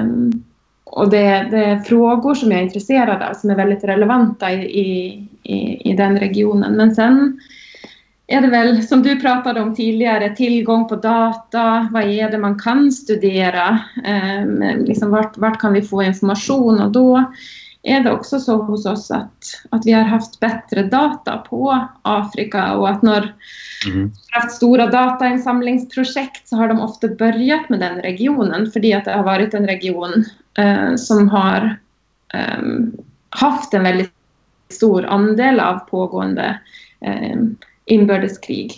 Um, 0.00 0.44
och 0.84 1.10
det, 1.10 1.48
det, 1.50 1.64
är 1.64 1.78
frågor 1.78 2.34
som 2.34 2.50
jag 2.50 2.60
är 2.60 2.64
intresserad 2.64 3.22
av 3.22 3.34
som 3.34 3.50
är 3.50 3.56
väldigt 3.56 3.84
relevanta 3.84 4.52
i, 4.52 5.28
i, 5.42 5.90
i 5.90 5.96
den 5.96 6.18
regionen. 6.18 6.76
Men 6.76 6.94
sen 6.94 7.40
är 8.26 8.40
det 8.40 8.48
väl, 8.48 8.82
som 8.82 9.02
du 9.02 9.20
pratade 9.20 9.60
om 9.60 9.74
tidigare, 9.74 10.36
tillgång 10.36 10.88
på 10.88 10.96
data. 10.96 11.88
Vad 11.92 12.02
är 12.02 12.30
det 12.30 12.38
man 12.38 12.58
kan 12.58 12.92
studera? 12.92 13.78
um, 14.42 14.62
liksom 14.78 15.10
vart, 15.10 15.38
vart 15.38 15.60
kan 15.60 15.72
vi 15.72 15.82
få 15.82 16.02
information? 16.02 16.80
Och 16.80 16.92
då 16.92 17.32
är 17.82 18.00
det 18.00 18.12
också 18.12 18.40
så 18.40 18.56
hos 18.56 18.86
oss 18.86 19.10
att, 19.10 19.62
att 19.70 19.86
vi 19.86 19.92
har 19.92 20.02
haft 20.02 20.40
bättre 20.40 20.82
data 20.82 21.38
på 21.38 21.88
Afrika 22.02 22.74
och 22.74 22.88
att 22.88 23.02
när 23.02 23.34
mm. 23.86 24.12
haft 24.30 24.56
stora 24.56 24.86
datainsamlingsprojekt 24.86 26.48
så 26.48 26.56
har 26.56 26.68
de 26.68 26.80
ofta 26.80 27.08
börjat 27.08 27.68
med 27.68 27.80
den 27.80 28.00
regionen 28.00 28.70
för 28.70 28.96
att 28.96 29.04
det 29.04 29.12
har 29.12 29.22
varit 29.22 29.54
en 29.54 29.66
region 29.66 30.24
eh, 30.58 30.94
som 30.96 31.28
har 31.28 31.76
eh, 32.34 32.62
haft 33.30 33.74
en 33.74 33.82
väldigt 33.82 34.12
stor 34.70 35.04
andel 35.04 35.60
av 35.60 35.78
pågående 35.78 36.60
eh, 37.00 37.36
inbördeskrig. 37.84 38.72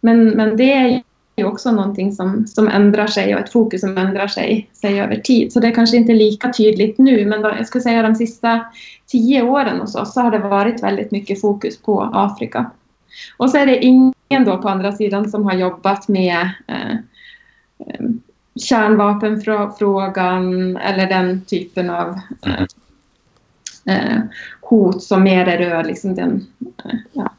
Men, 0.00 0.30
men 0.30 0.56
det 0.56 0.72
är 0.72 1.02
ju 1.40 1.46
också 1.46 1.72
någonting 1.72 2.12
som, 2.12 2.46
som 2.46 2.68
ändrar 2.68 3.06
sig 3.06 3.34
och 3.34 3.40
ett 3.40 3.52
fokus 3.52 3.80
som 3.80 3.98
ändrar 3.98 4.26
sig, 4.26 4.70
sig 4.72 5.00
över 5.00 5.16
tid. 5.16 5.52
Så 5.52 5.60
det 5.60 5.66
är 5.66 5.74
kanske 5.74 5.96
inte 5.96 6.12
lika 6.12 6.52
tydligt 6.52 6.98
nu, 6.98 7.26
men 7.26 7.42
då, 7.42 7.48
jag 7.48 7.66
skulle 7.66 7.82
säga 7.82 8.02
de 8.02 8.14
sista 8.14 8.64
tio 9.06 9.42
åren 9.42 9.80
hos 9.80 9.94
oss 9.94 10.14
så 10.14 10.20
har 10.20 10.30
det 10.30 10.38
varit 10.38 10.82
väldigt 10.82 11.10
mycket 11.10 11.40
fokus 11.40 11.82
på 11.82 12.10
Afrika. 12.12 12.70
Och 13.36 13.50
så 13.50 13.58
är 13.58 13.66
det 13.66 13.84
ingen 13.84 14.44
då 14.44 14.58
på 14.58 14.68
andra 14.68 14.92
sidan 14.92 15.30
som 15.30 15.44
har 15.44 15.54
jobbat 15.54 16.08
med 16.08 16.50
eh, 16.66 16.92
eh 17.86 18.06
kärnvapenfrågan 18.60 20.76
eller 20.76 21.06
den 21.06 21.44
typen 21.44 21.90
av 21.90 22.20
eh, 22.46 22.64
eh, 23.94 24.18
hot 24.60 25.02
som 25.02 25.22
mer 25.22 25.58
rör 25.58 25.84
liksom 25.84 26.14
den, 26.14 26.46
eh, 26.84 26.94
ja, 27.12 27.22
den 27.22 27.30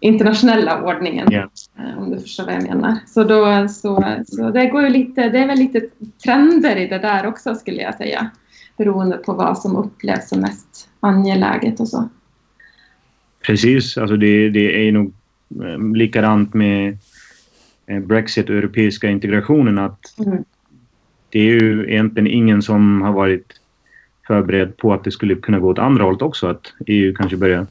internationella 0.00 0.82
ordningen. 0.82 1.32
Yeah. 1.32 1.48
Om 1.98 2.10
du 2.10 2.20
förstår 2.20 2.44
vad 2.44 2.54
jag 2.54 2.62
menar. 2.62 2.96
Så, 3.06 3.24
då, 3.24 3.68
så, 3.68 4.22
så 4.26 4.50
det, 4.50 4.66
går 4.66 4.82
ju 4.82 4.88
lite, 4.88 5.28
det 5.28 5.38
är 5.38 5.46
väl 5.46 5.58
lite 5.58 5.80
trender 6.24 6.76
i 6.76 6.88
det 6.88 6.98
där 6.98 7.26
också 7.26 7.54
skulle 7.54 7.82
jag 7.82 7.94
säga. 7.94 8.30
Beroende 8.76 9.16
på 9.16 9.32
vad 9.32 9.58
som 9.58 9.76
upplevs 9.76 10.28
som 10.28 10.40
mest 10.40 10.88
angeläget 11.00 11.80
och 11.80 11.88
så. 11.88 12.08
Precis, 13.42 13.98
alltså 13.98 14.16
det, 14.16 14.50
det 14.50 14.88
är 14.88 14.92
nog 14.92 15.14
likadant 15.96 16.54
med 16.54 16.98
Eh, 17.88 18.00
Brexit 18.00 18.50
och 18.50 18.56
europeiska 18.56 19.08
integrationen 19.08 19.78
att 19.78 20.18
mm. 20.18 20.44
det 21.28 21.38
är 21.38 21.44
ju 21.44 21.90
egentligen 21.90 22.26
ingen 22.26 22.62
som 22.62 23.02
har 23.02 23.12
varit 23.12 23.60
förberedd 24.26 24.76
på 24.76 24.92
att 24.92 25.04
det 25.04 25.10
skulle 25.10 25.34
kunna 25.34 25.58
gå 25.58 25.68
åt 25.68 25.78
andra 25.78 26.04
hållet 26.04 26.22
också. 26.22 26.46
Att 26.46 26.72
EU 26.86 27.14
kanske 27.14 27.36
börjar 27.36 27.66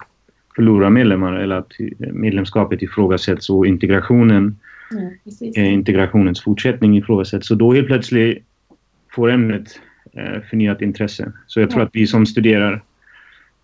förlora 0.58 0.90
medlemmar 0.90 1.34
eller 1.34 1.56
att 1.56 1.72
medlemskapet 2.14 2.82
ifrågasätts 2.82 3.50
och 3.50 3.68
integrationen, 3.68 4.58
mm, 4.92 5.14
eh, 5.56 5.74
integrationens 5.74 6.44
fortsättning 6.44 6.98
ifrågasätts. 6.98 7.48
Så 7.48 7.56
då 7.56 7.74
helt 7.74 7.88
plötsligt 7.88 8.44
får 9.16 9.32
ämnet 9.32 9.80
eh, 10.14 10.42
förnyat 10.50 10.82
intresse. 10.82 11.32
Så 11.48 11.60
jag 11.60 11.70
tror 11.70 11.82
att 11.82 11.90
vi 11.94 12.08
som 12.08 12.26
studerar 12.26 12.82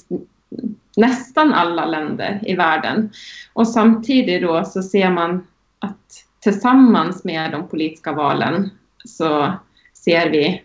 nästan 0.98 1.54
alla 1.54 1.86
länder 1.86 2.40
i 2.46 2.56
världen. 2.56 3.12
Och 3.54 3.68
samtidigt 3.68 4.42
då 4.42 4.66
så 4.66 4.82
ser 4.82 5.10
man 5.10 5.48
att 5.80 6.26
tillsammans 6.40 7.24
med 7.24 7.52
de 7.52 7.68
politiska 7.68 8.12
valen 8.12 8.70
så 9.06 9.54
ser 9.94 10.30
vi 10.30 10.64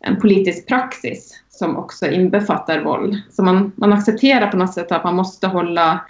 en 0.00 0.20
politisk 0.20 0.68
praxis 0.68 1.42
som 1.48 1.76
också 1.76 2.06
inbefattar 2.06 2.80
våld. 2.80 3.22
Så 3.30 3.42
man, 3.42 3.72
man 3.76 3.92
accepterar 3.92 4.46
på 4.50 4.56
något 4.56 4.74
sätt 4.74 4.92
att 4.92 5.04
man 5.04 5.16
måste 5.16 5.46
hålla 5.46 6.00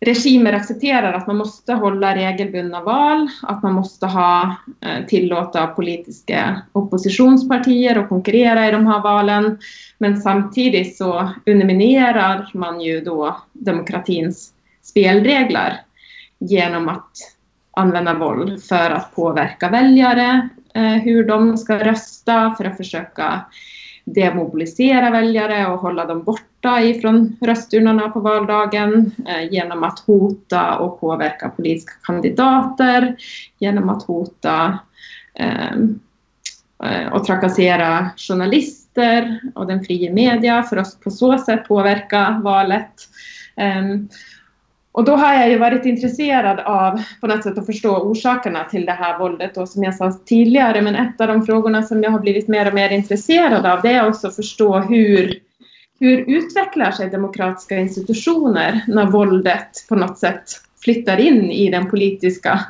regimer 0.00 0.52
accepterar 0.52 1.12
att 1.12 1.26
man 1.26 1.36
måste 1.36 1.72
hålla 1.72 2.14
regelbundna 2.14 2.80
val, 2.80 3.28
att 3.42 3.62
man 3.62 3.72
måste 3.72 4.06
ha, 4.06 4.56
eh, 4.80 5.06
tillåta 5.06 5.66
politiska 5.66 6.62
oppositionspartier 6.72 7.96
att 7.96 8.08
konkurrera 8.08 8.68
i 8.68 8.70
de 8.70 8.86
här 8.86 9.02
valen. 9.02 9.58
Men 9.98 10.20
samtidigt 10.20 10.96
så 10.96 11.30
underminerar 11.46 12.50
man 12.54 12.80
ju 12.80 13.00
då 13.00 13.36
demokratins 13.52 14.52
spelregler 14.82 15.80
genom 16.38 16.88
att 16.88 17.10
använda 17.76 18.14
våld 18.14 18.62
för 18.62 18.90
att 18.90 19.14
påverka 19.14 19.68
väljare, 19.68 20.48
eh, 20.74 20.82
hur 20.82 21.24
de 21.24 21.56
ska 21.56 21.84
rösta, 21.84 22.54
för 22.58 22.64
att 22.64 22.76
försöka 22.76 23.40
demobilisera 24.04 25.10
väljare 25.10 25.66
och 25.66 25.78
hålla 25.78 26.04
dem 26.04 26.22
borta 26.22 26.53
ifrån 26.64 27.36
rösturnorna 27.40 28.08
på 28.08 28.20
valdagen 28.20 29.10
eh, 29.28 29.52
genom 29.52 29.82
att 29.82 29.98
hota 29.98 30.78
och 30.78 31.00
påverka 31.00 31.48
politiska 31.48 31.92
kandidater, 32.02 33.16
genom 33.58 33.88
att 33.88 34.02
hota 34.02 34.78
ehm, 35.34 36.00
eh, 36.84 37.12
och 37.12 37.24
trakassera 37.24 38.10
journalister 38.16 39.40
och 39.54 39.66
den 39.66 39.84
fria 39.84 40.12
media 40.12 40.62
för 40.62 40.76
att 40.76 41.00
på 41.00 41.10
så 41.10 41.38
sätt 41.38 41.68
påverka 41.68 42.40
valet. 42.44 42.92
Ehm, 43.56 44.08
och 44.94 45.04
då 45.04 45.16
har 45.16 45.34
jag 45.34 45.50
ju 45.50 45.58
varit 45.58 45.86
intresserad 45.86 46.60
av 46.60 47.02
på 47.20 47.26
något 47.26 47.42
sätt 47.42 47.58
att 47.58 47.66
förstå 47.66 47.96
orsakerna 47.96 48.64
till 48.64 48.86
det 48.86 48.92
här 48.92 49.18
våldet 49.18 49.56
och 49.56 49.68
som 49.68 49.82
jag 49.82 49.94
sa 49.94 50.12
tidigare, 50.12 50.82
men 50.82 50.94
ett 50.94 51.20
av 51.20 51.28
de 51.28 51.46
frågorna 51.46 51.82
som 51.82 52.02
jag 52.02 52.10
har 52.10 52.18
blivit 52.18 52.48
mer 52.48 52.68
och 52.68 52.74
mer 52.74 52.90
intresserad 52.90 53.66
av 53.66 53.82
det 53.82 53.92
är 53.92 54.08
också 54.08 54.28
att 54.28 54.36
förstå 54.36 54.78
hur, 54.78 55.40
hur 56.00 56.18
utvecklar 56.18 56.90
sig 56.90 57.10
demokratiska 57.10 57.76
institutioner 57.76 58.84
när 58.88 59.06
våldet 59.06 59.88
på 59.88 59.96
något 59.96 60.18
sätt 60.18 60.42
flyttar 60.84 61.20
in 61.20 61.50
i 61.50 61.70
den 61.70 61.90
politiska 61.90 62.60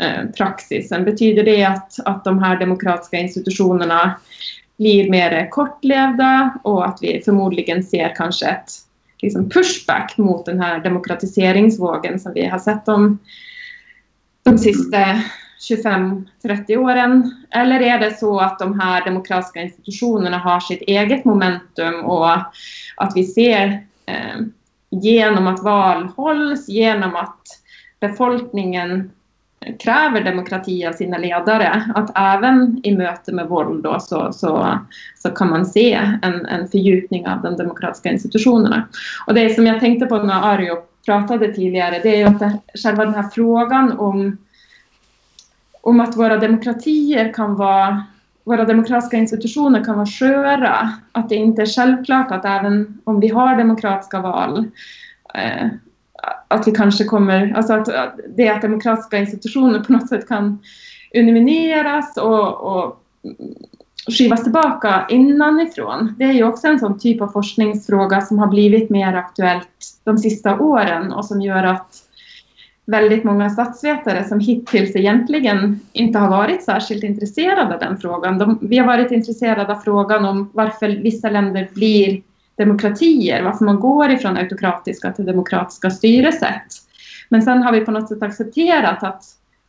eh, 0.00 0.30
praxisen? 0.36 1.04
Betyder 1.04 1.42
det 1.42 1.64
att, 1.64 1.94
att 2.04 2.24
de 2.24 2.38
här 2.38 2.58
demokratiska 2.58 3.16
institutionerna 3.16 4.20
blir 4.78 5.10
mer 5.10 5.50
kortlevda 5.50 6.58
och 6.62 6.86
att 6.86 6.98
vi 7.02 7.22
förmodligen 7.24 7.84
ser 7.84 8.14
kanske 8.16 8.46
ett 8.46 8.70
liksom 9.22 9.50
pushback 9.50 10.14
mot 10.18 10.46
den 10.46 10.60
här 10.60 10.80
demokratiseringsvågen 10.80 12.20
som 12.20 12.32
vi 12.32 12.46
har 12.46 12.58
sett 12.58 12.86
de, 12.86 13.18
de 14.42 14.58
sista 14.58 15.22
25-30 15.70 16.76
åren? 16.76 17.46
Eller 17.50 17.80
är 17.80 17.98
det 17.98 18.18
så 18.18 18.38
att 18.38 18.58
de 18.58 18.80
här 18.80 19.04
demokratiska 19.04 19.60
institutionerna 19.60 20.38
har 20.38 20.60
sitt 20.60 20.82
eget 20.82 21.24
momentum 21.24 22.04
och 22.04 22.30
att 22.96 23.12
vi 23.14 23.24
ser 23.24 23.66
eh, 24.06 24.40
genom 24.90 25.46
att 25.46 25.62
val 25.62 26.04
hålls, 26.16 26.68
genom 26.68 27.16
att 27.16 27.40
befolkningen 28.00 29.10
kräver 29.78 30.20
demokrati 30.20 30.86
av 30.86 30.92
sina 30.92 31.18
ledare, 31.18 31.92
att 31.94 32.10
även 32.14 32.80
i 32.82 32.96
möte 32.96 33.32
med 33.32 33.48
våld 33.48 33.84
då, 33.84 34.00
så, 34.00 34.32
så, 34.32 34.78
så 35.18 35.30
kan 35.30 35.50
man 35.50 35.66
se 35.66 35.92
en, 36.22 36.46
en 36.46 36.68
fördjupning 36.68 37.28
av 37.28 37.42
de 37.42 37.56
demokratiska 37.56 38.10
institutionerna. 38.10 38.88
Och 39.26 39.34
det 39.34 39.54
som 39.54 39.66
jag 39.66 39.80
tänkte 39.80 40.06
på 40.06 40.18
när 40.18 40.52
Arjo 40.52 40.76
pratade 41.06 41.52
tidigare, 41.52 42.00
det 42.02 42.08
är 42.08 42.16
ju 42.16 42.24
att 42.24 42.38
det, 42.38 42.58
själva 42.82 43.04
den 43.04 43.14
här 43.14 43.28
frågan 43.32 43.92
om, 43.92 44.38
om 45.82 46.00
att 46.00 46.16
våra 46.16 46.36
demokratier 46.36 47.32
kan 47.32 47.56
vara 47.56 48.02
våra 48.44 48.64
demokratiska 48.64 49.16
institutioner 49.16 49.84
kan 49.84 49.96
vara 49.96 50.06
sköra, 50.06 50.92
att 51.12 51.28
det 51.28 51.34
inte 51.34 51.62
är 51.62 51.66
självklart 51.66 52.30
att 52.30 52.44
även 52.44 53.00
om 53.04 53.20
vi 53.20 53.28
har 53.28 53.56
demokratiska 53.56 54.20
val 54.20 54.68
eh, 55.34 55.66
att 56.48 56.68
vi 56.68 56.72
kanske 56.72 57.04
kommer, 57.04 57.52
alltså 57.56 57.72
att 57.72 57.88
det 58.36 58.48
att 58.48 58.62
demokratiska 58.62 59.18
institutioner 59.18 59.80
på 59.80 59.92
något 59.92 60.08
sätt 60.08 60.28
kan 60.28 60.58
undermineras 61.14 62.16
och, 62.16 62.60
och 62.60 63.02
skivas 64.18 64.42
tillbaka 64.42 65.06
innanifrån. 65.08 66.14
Det 66.18 66.24
är 66.24 66.32
ju 66.32 66.44
också 66.44 66.66
en 66.66 66.78
sån 66.78 66.98
typ 66.98 67.22
av 67.22 67.28
forskningsfråga 67.28 68.20
som 68.20 68.38
har 68.38 68.46
blivit 68.46 68.90
mer 68.90 69.14
aktuellt 69.14 69.68
de 70.04 70.18
sista 70.18 70.58
åren 70.58 71.12
och 71.12 71.24
som 71.24 71.40
gör 71.40 71.62
att 71.62 71.94
väldigt 72.86 73.24
många 73.24 73.50
statsvetare 73.50 74.24
som 74.24 74.40
hittills 74.40 74.96
egentligen 74.96 75.80
inte 75.92 76.18
har 76.18 76.28
varit 76.28 76.64
särskilt 76.64 77.04
intresserade 77.04 77.74
av 77.74 77.80
den 77.80 77.98
frågan. 77.98 78.38
De, 78.38 78.58
vi 78.62 78.78
har 78.78 78.86
varit 78.86 79.12
intresserade 79.12 79.72
av 79.72 79.76
frågan 79.76 80.24
om 80.24 80.50
varför 80.52 80.88
vissa 80.88 81.30
länder 81.30 81.68
blir 81.74 82.22
demokratier, 82.56 83.42
varför 83.42 83.64
man 83.64 83.80
går 83.80 84.10
ifrån 84.10 84.36
autokratiska 84.36 85.12
till 85.12 85.24
demokratiska 85.24 85.90
styresätt. 85.90 86.66
Men 87.28 87.42
sen 87.42 87.62
har 87.62 87.72
vi 87.72 87.80
på 87.80 87.90
något 87.90 88.08
sätt 88.08 88.22
accepterat 88.22 89.02
att 89.02 89.24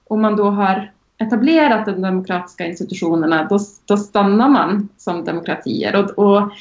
om 0.08 0.21
man 0.21 0.36
då 0.36 0.49
har 0.49 0.91
etablerat 1.17 1.86
de 1.86 2.02
demokratiska 2.02 2.65
institutionerna, 2.65 3.47
då, 3.49 3.60
då 3.86 3.97
stannar 3.97 4.49
man 4.49 4.89
som 4.97 5.26
demokratier. 5.26 5.95
Och, 5.95 6.10
och 6.10 6.52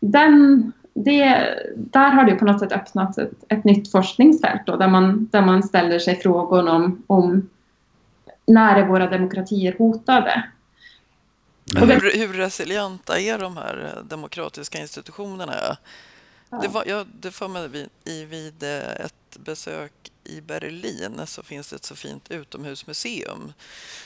den, 0.00 0.72
det, 0.96 1.54
där 1.76 2.10
har 2.10 2.24
det 2.24 2.34
på 2.34 2.44
något 2.44 2.60
sätt 2.60 2.72
öppnats 2.72 3.18
ett, 3.18 3.32
ett 3.48 3.64
nytt 3.64 3.90
forskningsfält 3.92 4.62
då, 4.66 4.76
där, 4.76 4.88
man, 4.88 5.28
där 5.32 5.42
man 5.42 5.62
ställer 5.62 5.98
sig 5.98 6.20
frågor 6.20 6.68
om, 6.68 7.02
om 7.06 7.48
när 8.46 8.76
är 8.76 8.86
våra 8.86 9.10
demokratier 9.10 9.74
hotade? 9.78 10.42
Men 11.74 11.90
hur, 11.90 12.18
hur 12.18 12.32
resilienta 12.32 13.20
är 13.20 13.38
de 13.38 13.56
här 13.56 13.94
eh, 13.96 14.04
demokratiska 14.04 14.78
institutionerna? 14.78 15.54
Ja. 16.50 16.58
Det, 16.62 16.68
var, 16.68 16.84
ja, 16.86 17.04
det 17.20 17.30
får 17.30 17.48
mig 17.48 17.68
vid, 17.68 17.88
i, 18.04 18.24
vid 18.24 18.62
eh, 18.62 18.90
ett 18.90 19.38
besök 19.38 19.92
i 20.24 20.40
Berlin 20.40 21.20
så 21.26 21.42
finns 21.42 21.70
det 21.70 21.76
ett 21.76 21.84
så 21.84 21.96
fint 21.96 22.30
utomhusmuseum 22.30 23.52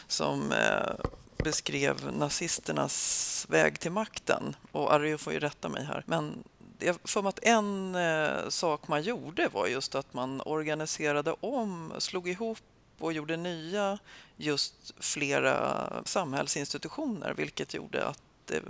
som 0.09 0.53
eh, 0.53 1.07
beskrev 1.45 1.97
nazisternas 2.13 3.47
väg 3.51 3.81
till 3.81 3.93
makten. 3.93 4.57
Och 4.73 4.95
Arjo 4.95 5.19
får 5.19 5.33
ju 5.33 5.39
rätta 5.39 5.69
mig 5.69 5.85
här. 5.85 6.03
Men 6.07 6.45
jag 6.81 6.97
för 7.05 7.23
mig 7.23 7.29
att 7.29 7.45
en 7.45 7.95
eh, 7.95 8.49
sak 8.49 8.89
man 8.89 9.03
gjorde 9.03 9.49
var 9.53 9.67
just 9.67 9.95
att 9.95 10.15
man 10.15 10.41
organiserade 10.41 11.35
om, 11.41 11.93
slog 11.99 12.29
ihop 12.29 12.59
och 12.99 13.13
gjorde 13.13 13.37
nya 13.37 13.99
just 14.37 14.95
flera 15.01 15.87
samhällsinstitutioner 16.05 17.35
vilket 17.37 17.75
gjorde 17.75 18.07
att 18.07 18.51
eh, 18.51 18.61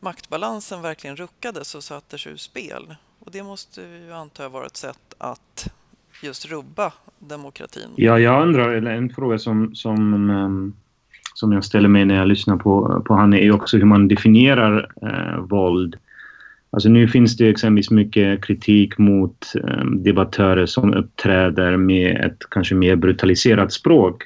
maktbalansen 0.00 0.82
verkligen 0.82 1.16
ruckades 1.16 1.74
och 1.74 1.84
sattes 1.84 2.26
ur 2.26 2.36
spel. 2.36 2.94
Och 3.18 3.30
det 3.30 3.42
måste 3.42 3.82
ju 3.82 4.12
anta 4.12 4.48
vara 4.48 4.66
ett 4.66 4.76
sätt 4.76 5.14
att 5.18 5.72
just 6.22 6.46
rubba 6.46 6.92
demokratin. 7.18 7.90
Ja, 7.96 8.18
jag 8.18 8.42
undrar, 8.42 8.86
en 8.86 9.10
fråga 9.10 9.38
som, 9.38 9.74
som, 9.74 10.30
ehm, 10.30 10.72
som 11.34 11.52
jag 11.52 11.64
ställer 11.64 11.88
mig 11.88 12.04
när 12.04 12.14
jag 12.14 12.28
lyssnar 12.28 12.56
på, 12.56 13.02
på 13.06 13.14
han 13.14 13.34
är 13.34 13.52
också 13.52 13.76
hur 13.76 13.84
man 13.84 14.08
definierar 14.08 14.92
eh, 15.02 15.40
våld. 15.40 15.96
Alltså 16.74 16.88
nu 16.88 17.08
finns 17.08 17.36
det 17.36 17.48
exempelvis 17.48 17.90
mycket 17.90 18.44
kritik 18.44 18.98
mot 18.98 19.52
um, 19.54 20.02
debattörer 20.02 20.66
som 20.66 20.94
uppträder 20.94 21.76
med 21.76 22.24
ett 22.24 22.38
kanske 22.50 22.74
mer 22.74 22.96
brutaliserat 22.96 23.72
språk. 23.72 24.22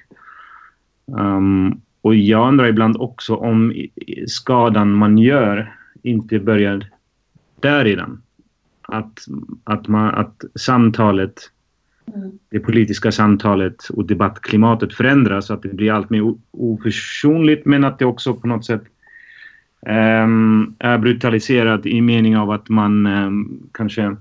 Um, 1.07 1.81
och 2.03 2.15
jag 2.15 2.49
undrar 2.49 2.67
ibland 2.67 2.97
också 2.97 3.35
om 3.35 3.87
skadan 4.27 4.93
man 4.93 5.19
gör 5.19 5.73
inte 6.03 6.39
börjar 6.39 6.87
där 7.61 7.85
redan. 7.85 8.23
Att, 8.83 9.19
att, 9.65 9.89
man, 9.89 10.15
att 10.15 10.45
samtalet, 10.55 11.51
mm. 12.15 12.31
det 12.51 12.61
politiska 12.61 13.13
samtalet 13.13 13.89
och 13.89 14.07
debattklimatet 14.07 14.95
förändras 14.95 15.47
så 15.47 15.55
att 15.55 15.63
det 15.63 15.75
blir 15.75 15.93
allt 15.93 16.11
mer 16.11 16.35
oförsonligt 16.51 17.67
men 17.67 17.85
att 17.85 17.99
det 17.99 18.05
också 18.05 18.35
på 18.35 18.47
något 18.47 18.65
sätt 18.65 18.83
är 19.81 20.99
brutaliserat 20.99 21.87
i 21.87 22.01
mening 22.01 22.37
av 22.37 22.51
att 22.51 22.69
man 22.69 23.07
um, 23.07 23.69
kanske 23.73 24.17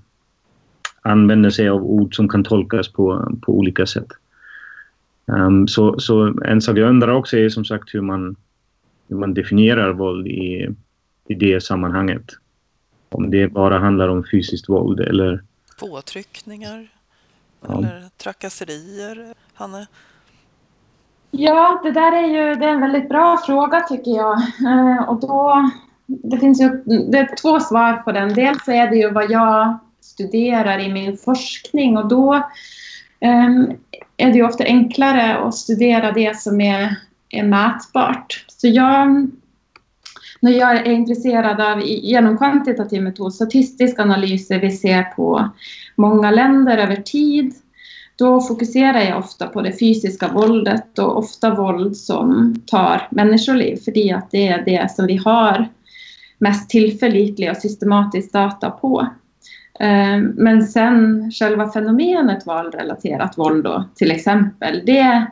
använder 1.01 1.49
sig 1.49 1.69
av 1.69 1.83
ord 1.83 2.15
som 2.15 2.29
kan 2.29 2.43
tolkas 2.43 2.87
på, 2.87 3.35
på 3.41 3.57
olika 3.57 3.85
sätt. 3.85 4.07
Um, 5.25 5.67
så, 5.67 5.99
så 5.99 6.43
en 6.45 6.61
sak 6.61 6.77
jag 6.77 6.89
undrar 6.89 7.13
också 7.13 7.37
är 7.37 7.49
som 7.49 7.65
sagt 7.65 7.93
hur 7.93 8.01
man, 8.01 8.35
hur 9.07 9.15
man 9.15 9.33
definierar 9.33 9.93
våld 9.93 10.27
i, 10.27 10.69
i 11.27 11.33
det 11.33 11.63
sammanhanget. 11.63 12.31
Om 13.09 13.31
det 13.31 13.47
bara 13.47 13.79
handlar 13.79 14.07
om 14.07 14.23
fysiskt 14.31 14.69
våld 14.69 14.99
eller... 14.99 15.43
Påtryckningar 15.79 16.87
ja. 17.61 17.77
eller 17.77 18.09
trakasserier, 18.17 19.33
Hanne? 19.53 19.87
Ja, 21.39 21.79
det 21.83 21.91
där 21.91 22.11
är 22.11 22.27
ju 22.27 22.55
det 22.55 22.65
är 22.65 22.69
en 22.69 22.81
väldigt 22.81 23.09
bra 23.09 23.37
fråga 23.45 23.81
tycker 23.81 24.11
jag. 24.11 24.37
Eh, 24.39 25.09
och 25.09 25.19
då, 25.19 25.69
det 26.05 26.37
finns 26.37 26.61
ju 26.61 26.69
det 26.85 27.17
är 27.17 27.35
två 27.35 27.59
svar 27.59 27.93
på 27.93 28.11
den. 28.11 28.33
Dels 28.33 28.67
är 28.67 28.89
det 28.89 28.95
ju 28.95 29.11
vad 29.11 29.31
jag 29.31 29.77
studerar 30.01 30.79
i 30.79 30.93
min 30.93 31.17
forskning 31.17 31.97
och 31.97 32.07
då 32.07 32.33
um, 33.21 33.71
är 34.17 34.27
det 34.27 34.37
ju 34.37 34.45
ofta 34.45 34.63
enklare 34.63 35.37
att 35.37 35.55
studera 35.55 36.11
det 36.11 36.37
som 36.37 36.61
är, 36.61 36.95
är 37.29 37.43
mätbart. 37.43 38.45
Så 38.47 38.67
jag, 38.67 39.29
när 40.41 40.51
jag 40.51 40.77
är 40.77 40.91
intresserad 40.91 41.61
av 41.61 41.81
genom 41.85 42.37
kvantitativ 42.37 43.03
metod, 43.03 43.33
statistisk 43.33 43.99
analys, 43.99 44.51
vi 44.51 44.71
ser 44.71 45.03
på 45.03 45.49
många 45.95 46.31
länder 46.31 46.77
över 46.77 46.95
tid, 46.95 47.53
då 48.17 48.41
fokuserar 48.41 48.99
jag 48.99 49.17
ofta 49.17 49.47
på 49.47 49.61
det 49.61 49.79
fysiska 49.79 50.27
våldet 50.27 50.99
och 50.99 51.17
ofta 51.17 51.55
våld 51.55 51.97
som 51.97 52.55
tar 52.65 53.07
människoliv, 53.11 53.75
för 53.75 54.13
att 54.15 54.31
det 54.31 54.47
är 54.47 54.65
det 54.65 54.91
som 54.91 55.07
vi 55.07 55.15
har 55.15 55.67
mest 56.37 56.69
tillförlitliga 56.69 57.51
och 57.51 57.57
systematisk 57.57 58.33
data 58.33 58.69
på. 58.69 59.07
Ehm, 59.79 60.25
men 60.25 60.63
sen 60.63 61.31
själva 61.31 61.71
fenomenet 61.71 62.45
valrelaterat 62.45 63.37
våld 63.37 63.63
då, 63.63 63.83
till 63.95 64.11
exempel, 64.11 64.81
det, 64.85 65.27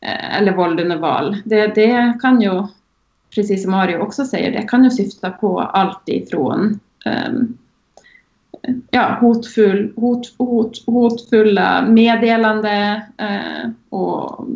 eh, 0.00 0.38
eller 0.38 0.56
våld 0.56 0.80
under 0.80 0.96
val, 0.96 1.36
det, 1.44 1.66
det 1.66 2.18
kan 2.22 2.40
ju, 2.40 2.66
precis 3.34 3.62
som 3.62 3.70
Mario 3.70 3.98
också 3.98 4.24
säger, 4.24 4.52
det 4.52 4.68
kan 4.68 4.84
ju 4.84 4.90
syfta 4.90 5.30
på 5.30 5.60
allt 5.60 6.08
ifrån 6.08 6.80
um, 7.28 7.58
ja, 8.90 9.18
hotfull, 9.20 9.92
hot, 9.96 10.34
hot, 10.38 10.86
hotfulla 10.86 11.86
meddelande 11.88 13.02
eh, 13.18 13.70
och 13.90 14.46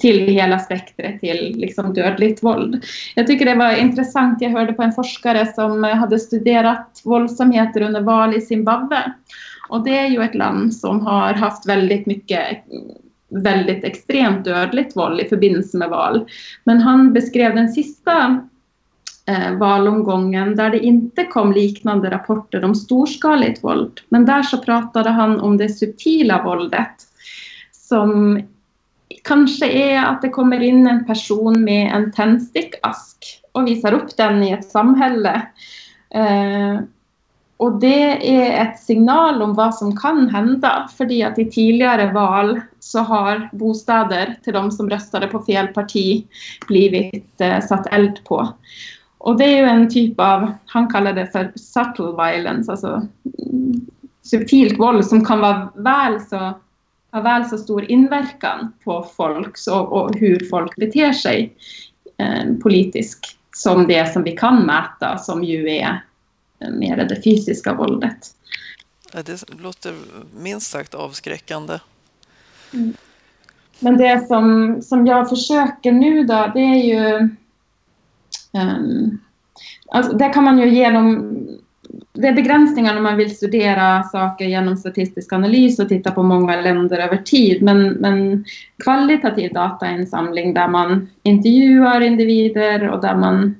till 0.00 0.28
hela 0.28 0.58
spektret 0.58 1.20
till 1.20 1.54
liksom 1.56 1.94
dödligt 1.94 2.42
våld. 2.42 2.84
Jag 3.14 3.26
tycker 3.26 3.44
det 3.44 3.54
var 3.54 3.80
intressant, 3.80 4.40
jag 4.40 4.50
hörde 4.50 4.72
på 4.72 4.82
en 4.82 4.92
forskare 4.92 5.46
som 5.54 5.84
hade 5.84 6.18
studerat 6.18 7.00
våldsamheter 7.04 7.80
under 7.80 8.00
val 8.00 8.36
i 8.36 8.40
Zimbabwe. 8.40 9.12
Och 9.68 9.84
det 9.84 9.98
är 9.98 10.06
ju 10.06 10.22
ett 10.22 10.34
land 10.34 10.74
som 10.74 11.00
har 11.00 11.34
haft 11.34 11.68
väldigt 11.68 12.06
mycket 12.06 12.64
väldigt 13.28 13.84
extremt 13.84 14.44
dödligt 14.44 14.96
våld 14.96 15.20
i 15.20 15.28
förbindelse 15.28 15.78
med 15.78 15.88
val. 15.88 16.28
Men 16.64 16.80
han 16.80 17.12
beskrev 17.12 17.54
den 17.54 17.68
sista 17.68 18.40
Eh, 19.28 19.52
valomgången 19.52 20.56
där 20.56 20.70
det 20.70 20.78
inte 20.78 21.24
kom 21.24 21.52
liknande 21.52 22.10
rapporter 22.10 22.64
om 22.64 22.74
storskaligt 22.74 23.64
våld. 23.64 24.00
Men 24.08 24.26
där 24.26 24.42
så 24.42 24.58
pratade 24.58 25.10
han 25.10 25.40
om 25.40 25.56
det 25.56 25.68
subtila 25.68 26.42
våldet 26.42 26.94
som 27.72 28.42
kanske 29.24 29.70
är 29.70 30.04
att 30.04 30.22
det 30.22 30.28
kommer 30.28 30.60
in 30.60 30.86
en 30.86 31.04
person 31.04 31.64
med 31.64 31.92
en 31.94 32.12
tändstickask 32.12 33.42
och 33.52 33.66
visar 33.66 33.92
upp 33.92 34.16
den 34.16 34.42
i 34.42 34.52
ett 34.52 34.70
samhälle. 34.70 35.42
Eh, 36.10 36.80
och 37.56 37.80
det 37.80 38.34
är 38.36 38.62
ett 38.62 38.78
signal 38.80 39.42
om 39.42 39.54
vad 39.54 39.74
som 39.74 39.96
kan 39.96 40.28
hända, 40.28 40.88
för 40.96 41.04
att 41.04 41.38
i 41.38 41.50
tidigare 41.50 42.12
val 42.12 42.60
så 42.80 42.98
har 42.98 43.48
bostäder 43.52 44.36
till 44.44 44.52
de 44.52 44.70
som 44.70 44.90
röstade 44.90 45.26
på 45.26 45.42
fel 45.42 45.66
parti 45.66 46.26
blivit 46.68 47.40
eh, 47.40 47.60
satt 47.60 47.92
eld 47.92 48.24
på. 48.24 48.48
Och 49.26 49.38
det 49.38 49.44
är 49.44 49.56
ju 49.56 49.64
en 49.64 49.90
typ 49.90 50.20
av, 50.20 50.52
han 50.66 50.90
kallar 50.90 51.12
det 51.12 51.26
för 51.26 51.52
subtle 51.54 52.04
violence, 52.04 52.70
alltså 52.70 53.06
subtilt 54.22 54.78
våld 54.78 55.06
som 55.06 55.24
kan 55.24 55.40
vara 55.40 55.72
väl 55.74 56.20
så, 56.20 56.52
ha 57.12 57.20
väl 57.20 57.44
så 57.44 57.58
stor 57.58 57.90
inverkan 57.90 58.72
på 58.84 59.08
folk 59.16 59.56
och, 59.70 59.92
och 59.92 60.16
hur 60.16 60.48
folk 60.50 60.76
beter 60.76 61.12
sig 61.12 61.54
eh, 62.16 62.54
politiskt 62.62 63.38
som 63.56 63.86
det 63.86 64.12
som 64.12 64.22
vi 64.22 64.32
kan 64.32 64.66
mäta, 64.66 65.18
som 65.18 65.44
ju 65.44 65.70
är 65.70 66.04
mer 66.72 66.96
det 66.96 67.22
fysiska 67.22 67.74
våldet. 67.74 68.34
Det 69.12 69.44
låter 69.60 69.94
minst 70.40 70.70
sagt 70.70 70.94
avskräckande. 70.94 71.78
Mm. 72.72 72.94
Men 73.78 73.96
det 73.96 74.26
som, 74.26 74.76
som 74.82 75.06
jag 75.06 75.28
försöker 75.28 75.92
nu 75.92 76.24
då, 76.24 76.50
det 76.54 76.60
är 76.60 76.84
ju 76.84 77.28
Ehm, 78.56 79.18
alltså, 79.88 80.16
där 80.16 80.32
kan 80.32 80.44
man 80.44 80.58
ju 80.58 80.68
genom... 80.68 81.32
Det 82.12 82.28
är 82.28 82.34
begränsningar 82.34 82.94
när 82.94 83.00
man 83.00 83.16
vill 83.16 83.36
studera 83.36 84.02
saker 84.02 84.44
genom 84.44 84.76
statistisk 84.76 85.32
analys 85.32 85.78
och 85.78 85.88
titta 85.88 86.10
på 86.10 86.22
många 86.22 86.60
länder 86.60 86.98
över 86.98 87.16
tid. 87.16 87.62
Men, 87.62 87.88
men 87.88 88.44
kvalitativ 88.84 89.52
datainsamling 89.52 90.54
där 90.54 90.68
man 90.68 91.08
intervjuar 91.22 92.00
individer 92.00 92.88
och 92.88 93.00
där 93.00 93.16
man 93.16 93.54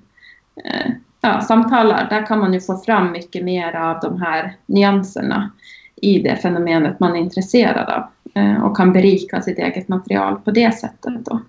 eh, 0.64 0.92
ja, 1.20 1.40
samtalar, 1.40 2.06
där 2.10 2.26
kan 2.26 2.38
man 2.38 2.52
ju 2.52 2.60
få 2.60 2.76
fram 2.76 3.12
mycket 3.12 3.44
mer 3.44 3.76
av 3.76 4.00
de 4.00 4.22
här 4.22 4.54
nyanserna 4.66 5.50
i 5.96 6.18
det 6.18 6.36
fenomenet 6.36 7.00
man 7.00 7.16
är 7.16 7.20
intresserad 7.20 7.88
av 7.88 8.02
eh, 8.34 8.64
och 8.64 8.76
kan 8.76 8.92
berika 8.92 9.42
sitt 9.42 9.58
eget 9.58 9.88
material 9.88 10.36
på 10.44 10.50
det 10.50 10.74
sättet. 10.74 11.24
Då. 11.24 11.40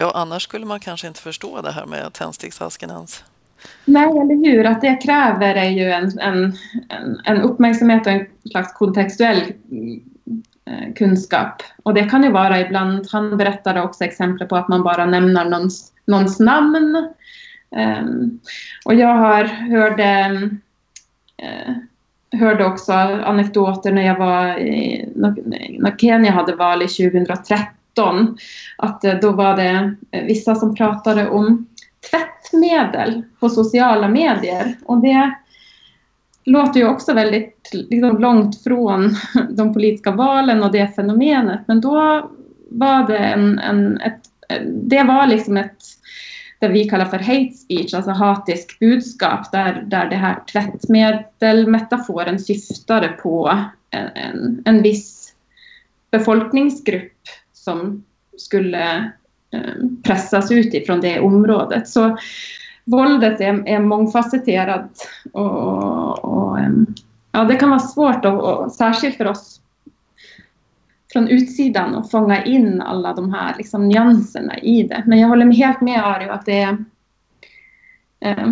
Ja, 0.00 0.12
annars 0.14 0.42
skulle 0.42 0.66
man 0.66 0.80
kanske 0.80 1.06
inte 1.06 1.20
förstå 1.20 1.60
det 1.62 1.70
här 1.70 1.86
med 1.86 2.12
tändsticksasken 2.12 2.90
ens. 2.90 3.24
Nej, 3.84 4.08
eller 4.08 4.50
hur? 4.50 4.66
Att 4.66 4.80
det 4.80 4.96
kräver 4.96 5.54
är 5.54 5.70
ju 5.70 5.90
en, 5.90 6.18
en, 6.18 6.56
en, 7.24 7.40
uppmärksamhet 7.42 8.06
och 8.06 8.12
en 8.12 8.26
slags 8.50 8.72
kontextuell 8.72 9.42
eh, 10.64 10.94
kunskap. 10.96 11.62
Och 11.82 11.94
det 11.94 12.04
kan 12.04 12.22
ju 12.22 12.32
vara 12.32 12.60
ibland, 12.60 13.06
han 13.12 13.36
berättade 13.36 13.82
också 13.82 14.04
exempel 14.04 14.46
på 14.46 14.56
att 14.56 14.68
man 14.68 14.82
bara 14.82 15.06
nämner 15.06 15.44
någons, 15.44 15.92
någons 16.04 16.40
namn. 16.40 17.08
Um, 17.70 18.40
och 18.84 18.94
jag 18.94 19.14
har 19.14 19.44
hörde, 19.44 20.40
uh, 21.42 21.74
hörde 22.40 22.64
också 22.64 22.92
anekdoter 22.92 23.92
när 23.92 24.06
jag 24.06 24.18
var 24.18 24.58
i, 24.58 25.08
när 25.78 25.96
Kenya 25.96 26.32
hade 26.32 26.54
val 26.54 26.82
i 26.82 26.88
2013 26.88 27.77
att 28.76 29.04
eh, 29.04 29.14
då 29.14 29.32
var 29.32 29.56
det 29.56 29.94
eh, 30.10 30.24
vissa 30.24 30.54
som 30.54 30.74
pratade 30.74 31.28
om 31.28 31.66
tvättmedel 32.10 33.22
på 33.40 33.48
sociala 33.48 34.08
medier. 34.08 34.76
Och 34.84 35.00
det 35.00 35.34
låter 36.44 36.80
ju 36.80 36.88
också 36.88 37.14
väldigt 37.14 37.70
liksom, 37.72 38.18
långt 38.18 38.62
från 38.62 39.14
de 39.50 39.74
politiska 39.74 40.10
valen 40.10 40.62
och 40.62 40.72
det 40.72 40.94
fenomenet. 40.96 41.60
Men 41.66 41.80
då 41.80 42.30
var 42.70 43.06
det 43.06 43.18
en, 43.18 43.58
en 43.58 44.00
ett, 44.00 44.20
eh, 44.48 44.62
det 44.66 45.02
var 45.02 45.26
liksom 45.26 45.56
ett 45.56 45.82
det 46.60 46.68
vi 46.68 46.88
kallar 46.88 47.04
för 47.04 47.18
hate 47.18 47.52
speech, 47.52 47.94
alltså 47.94 48.10
hatisk 48.10 48.78
budskap, 48.78 49.52
där, 49.52 49.84
där 49.86 50.10
det 50.10 50.16
här 50.16 50.36
tvättmedelmetaforen 50.52 52.38
syftade 52.38 53.08
på 53.08 53.58
en, 53.90 54.06
en, 54.14 54.62
en 54.64 54.82
viss 54.82 55.34
befolkningsgrupp 56.10 57.12
som 57.64 58.04
skulle 58.36 59.12
eh, 59.50 59.84
pressas 60.02 60.50
ut 60.50 60.74
ifrån 60.74 61.00
det 61.00 61.20
området. 61.20 61.88
Så 61.88 62.18
våldet 62.84 63.40
är, 63.40 63.68
är 63.68 63.80
mångfacetterat 63.80 65.08
och, 65.32 66.24
och, 66.24 66.58
eh, 66.58 66.70
ja, 67.32 67.44
det 67.44 67.56
kan 67.56 67.70
vara 67.70 67.80
svårt, 67.80 68.24
och, 68.24 68.40
och, 68.40 68.72
särskilt 68.72 69.16
för 69.16 69.26
oss 69.26 69.60
från 71.12 71.28
utsidan, 71.28 71.94
att 71.94 72.10
fånga 72.10 72.44
in 72.44 72.80
alla 72.80 73.14
de 73.14 73.32
här 73.34 73.54
liksom, 73.58 73.88
nyanserna 73.88 74.58
i 74.58 74.82
det. 74.82 75.02
Men 75.06 75.18
jag 75.18 75.28
håller 75.28 75.52
helt 75.52 75.80
med 75.80 76.04
Ario 76.04 76.30
att 76.30 76.46
det 76.46 76.60
är 76.60 76.84
eh, 78.20 78.48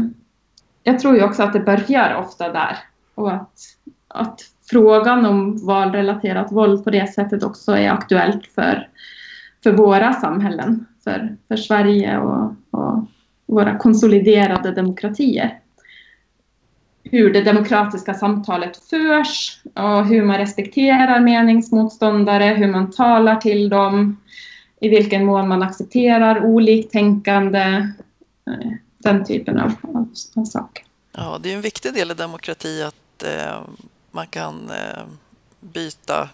jag 0.87 0.99
tror 0.99 1.17
ju 1.17 1.25
också 1.25 1.43
att 1.43 1.53
det 1.53 1.61
börjar 1.61 2.15
ofta 2.15 2.53
där 2.53 2.79
och 3.15 3.33
att, 3.33 3.61
att 4.09 4.41
frågan 4.71 5.27
om 5.27 5.67
valrelaterat 5.67 6.53
våld 6.53 6.85
på 6.85 6.91
det 6.91 7.07
sättet 7.07 7.43
också 7.43 7.73
är 7.73 7.91
aktuellt 7.91 8.47
för, 8.47 8.89
för 9.63 9.73
våra 9.73 10.13
samhällen, 10.13 10.87
för, 11.05 11.37
för 11.49 11.57
Sverige 11.57 12.19
och, 12.19 12.55
och 12.71 13.07
våra 13.47 13.79
konsoliderade 13.79 14.71
demokratier. 14.71 15.59
Hur 17.05 17.33
det 17.33 17.41
demokratiska 17.41 18.15
samtalet 18.15 18.77
förs 18.77 19.61
och 19.75 20.07
hur 20.07 20.25
man 20.25 20.39
respekterar 20.39 21.21
meningsmotståndare, 21.21 22.45
hur 22.45 22.69
man 22.69 22.91
talar 22.91 23.37
till 23.37 23.69
dem, 23.69 24.17
i 24.81 24.89
vilken 24.89 25.25
mån 25.25 25.49
man 25.49 25.63
accepterar 25.63 26.45
oliktänkande, 26.45 27.89
eh, 28.47 28.71
den 28.99 29.25
typen 29.25 29.61
av, 29.61 29.73
av, 29.83 30.09
av 30.35 30.45
saker. 30.45 30.85
Ja, 31.13 31.39
det 31.43 31.53
är 31.53 31.55
en 31.55 31.61
viktig 31.61 31.95
del 31.95 32.11
i 32.11 32.15
demokrati 32.15 32.83
att 32.83 33.23
eh, 33.23 33.61
man 34.17 34.27
kan 34.27 34.71
eh, 34.71 35.07
byta 35.61 36.29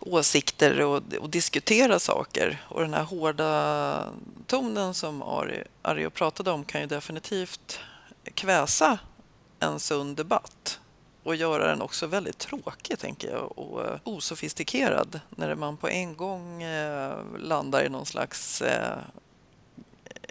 åsikter 0.00 0.80
och, 0.80 1.02
och, 1.20 1.30
diskutera 1.30 1.98
saker. 1.98 2.62
Och 2.68 2.80
den 2.80 2.94
här 2.94 3.02
hårda 3.02 4.04
tonen 4.46 4.94
som 4.94 5.22
Ari, 5.22 5.64
Ari 5.82 6.10
pratade 6.10 6.50
om 6.50 6.64
kan 6.64 6.80
ju 6.80 6.86
definitivt 6.86 7.78
kväsa 8.34 8.98
en 9.60 9.80
sund 9.80 10.16
debatt 10.16 10.80
och 11.22 11.36
göra 11.36 11.66
den 11.66 11.82
också 11.82 12.06
väldigt 12.06 12.38
tråkig, 12.38 12.98
tänker 12.98 13.30
jag, 13.30 13.58
och 13.58 13.84
eh, 13.84 13.98
osofistikerad 14.04 15.20
när 15.30 15.54
man 15.54 15.76
på 15.76 15.88
en 15.88 16.16
gång 16.16 16.62
eh, 16.62 17.16
landar 17.38 17.84
i 17.84 17.88
någon 17.88 18.06
slags 18.06 18.62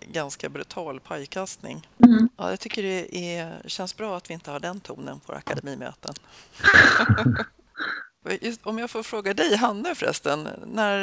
ganska 0.07 0.49
brutal 0.49 0.99
pajkastning. 0.99 1.87
Mm. 2.03 2.29
Ja, 2.37 2.49
jag 2.49 2.59
tycker 2.59 2.83
det 2.83 3.17
är, 3.37 3.61
känns 3.65 3.97
bra 3.97 4.17
att 4.17 4.29
vi 4.29 4.33
inte 4.33 4.51
har 4.51 4.59
den 4.59 4.79
tonen 4.79 5.19
på 5.19 5.33
akademimöten. 5.33 6.13
Just, 8.41 8.65
om 8.65 8.79
jag 8.79 8.89
får 8.89 9.03
fråga 9.03 9.33
dig, 9.33 9.55
Hanne 9.55 9.95
förresten, 9.95 10.47
när, 10.65 10.97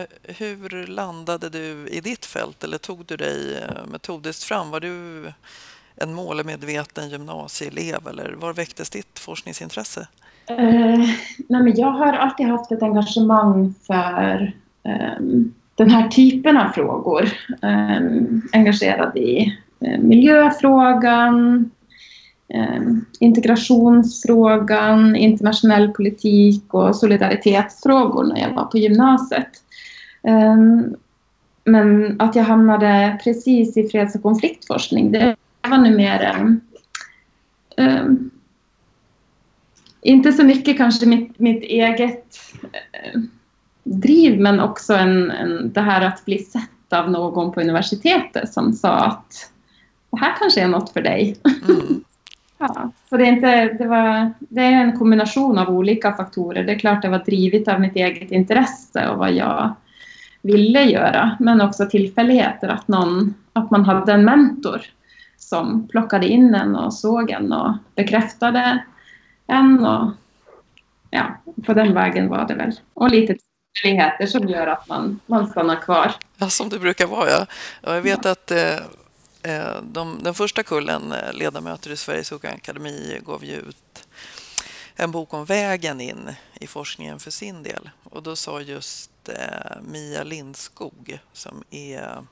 eh, 0.00 0.06
hur 0.22 0.86
landade 0.86 1.48
du 1.48 1.88
i 1.88 2.00
ditt 2.00 2.26
fält 2.26 2.64
eller 2.64 2.78
tog 2.78 3.06
du 3.06 3.16
dig 3.16 3.56
eh, 3.56 3.86
metodiskt 3.86 4.42
fram? 4.42 4.70
Var 4.70 4.80
du 4.80 5.24
en 5.96 6.14
målmedveten 6.14 7.10
gymnasieelev 7.10 8.08
eller 8.08 8.32
var 8.32 8.52
väcktes 8.52 8.90
ditt 8.90 9.18
forskningsintresse? 9.18 10.08
Uh, 10.50 10.98
nej 11.48 11.62
men 11.62 11.76
jag 11.76 11.90
har 11.90 12.12
alltid 12.12 12.46
haft 12.46 12.72
ett 12.72 12.82
engagemang 12.82 13.74
för 13.86 14.52
um, 15.18 15.54
den 15.74 15.90
här 15.90 16.08
typen 16.08 16.56
av 16.56 16.68
frågor. 16.68 17.28
Ehm, 17.62 18.42
engagerad 18.52 19.16
i 19.16 19.58
eh, 19.80 19.98
miljöfrågan, 20.00 21.70
ehm, 22.48 23.04
integrationsfrågan, 23.20 25.16
internationell 25.16 25.92
politik 25.92 26.74
och 26.74 26.96
solidaritetsfrågor 26.96 28.24
när 28.24 28.40
jag 28.40 28.54
var 28.54 28.64
på 28.64 28.78
gymnasiet. 28.78 29.50
Ehm, 30.22 30.96
men 31.64 32.20
att 32.20 32.36
jag 32.36 32.44
hamnade 32.44 33.18
precis 33.24 33.76
i 33.76 33.88
freds 33.88 34.14
och 34.14 34.22
konfliktforskning, 34.22 35.12
det 35.12 35.36
var 35.68 35.78
nu 35.78 35.96
mer... 35.96 36.56
Um, 37.76 38.30
inte 40.02 40.32
så 40.32 40.44
mycket 40.44 40.76
kanske 40.76 41.06
mitt, 41.06 41.38
mitt 41.38 41.62
eget 41.62 42.38
eh, 42.92 43.20
driv, 43.84 44.40
men 44.40 44.60
också 44.60 44.94
en, 44.94 45.30
en, 45.30 45.72
det 45.72 45.80
här 45.80 46.00
att 46.00 46.24
bli 46.24 46.38
sett 46.38 46.92
av 46.92 47.10
någon 47.10 47.52
på 47.52 47.60
universitetet 47.60 48.52
som 48.52 48.72
sa 48.72 48.94
att 48.98 49.50
det 50.10 50.18
här 50.18 50.34
kanske 50.38 50.60
är 50.60 50.68
något 50.68 50.90
för 50.90 51.02
dig. 51.02 51.36
Mm. 51.44 52.04
ja, 52.58 52.90
så 53.08 53.16
det 53.16 53.24
är, 53.24 53.32
inte, 53.32 53.64
det, 53.64 53.86
var, 53.86 54.32
det 54.38 54.60
är 54.60 54.72
en 54.72 54.98
kombination 54.98 55.58
av 55.58 55.68
olika 55.68 56.12
faktorer. 56.12 56.64
Det 56.64 56.72
är 56.72 56.78
klart 56.78 57.02
det 57.02 57.08
var 57.08 57.18
drivet 57.18 57.68
av 57.68 57.80
mitt 57.80 57.96
eget 57.96 58.30
intresse 58.30 59.08
och 59.08 59.18
vad 59.18 59.32
jag 59.32 59.74
ville 60.42 60.84
göra, 60.84 61.36
men 61.40 61.60
också 61.60 61.86
tillfälligheter, 61.86 62.68
att, 62.68 62.88
någon, 62.88 63.34
att 63.52 63.70
man 63.70 63.84
hade 63.84 64.12
en 64.12 64.24
mentor 64.24 64.82
som 65.36 65.88
plockade 65.88 66.28
in 66.28 66.54
en 66.54 66.76
och 66.76 66.94
såg 66.94 67.30
en 67.30 67.52
och 67.52 67.72
bekräftade 67.94 68.84
en. 69.46 69.86
Och, 69.86 70.10
ja, 71.10 71.36
på 71.66 71.74
den 71.74 71.94
vägen 71.94 72.28
var 72.28 72.48
det 72.48 72.54
väl. 72.54 72.72
Och 72.94 73.10
lite 73.10 73.36
tillfälligheter 73.72 74.26
som 74.26 74.48
gör 74.48 74.66
att 74.66 74.88
man, 74.88 75.20
man 75.26 75.46
stannar 75.46 75.82
kvar. 75.82 76.14
Ja, 76.36 76.50
som 76.50 76.68
det 76.68 76.78
brukar 76.78 77.06
vara, 77.06 77.30
ja. 77.30 77.46
Jag 77.80 78.02
vet 78.02 78.24
ja. 78.24 78.30
att 78.30 78.50
eh, 78.50 78.76
eh 79.42 79.82
de, 79.82 80.22
den 80.22 80.34
första 80.34 80.62
kullen 80.62 81.12
eh, 81.12 81.32
ledamöter 81.32 81.90
i 81.90 81.96
Sveriges 81.96 82.32
Akademi 82.32 83.20
gav 83.26 83.44
ju 83.44 83.56
ut 83.56 84.08
en 84.96 85.10
bok 85.10 85.34
om 85.34 85.44
vägen 85.44 86.00
in 86.00 86.34
i 86.54 86.66
forskningen 86.66 87.20
för 87.20 87.30
sin 87.30 87.62
del. 87.62 87.90
Och 88.04 88.22
då 88.22 88.36
sa 88.36 88.60
just 88.60 89.28
eh, 89.28 89.80
Mia 89.82 90.22
Lindskog, 90.22 91.18
som 91.32 91.64
är 91.70 92.24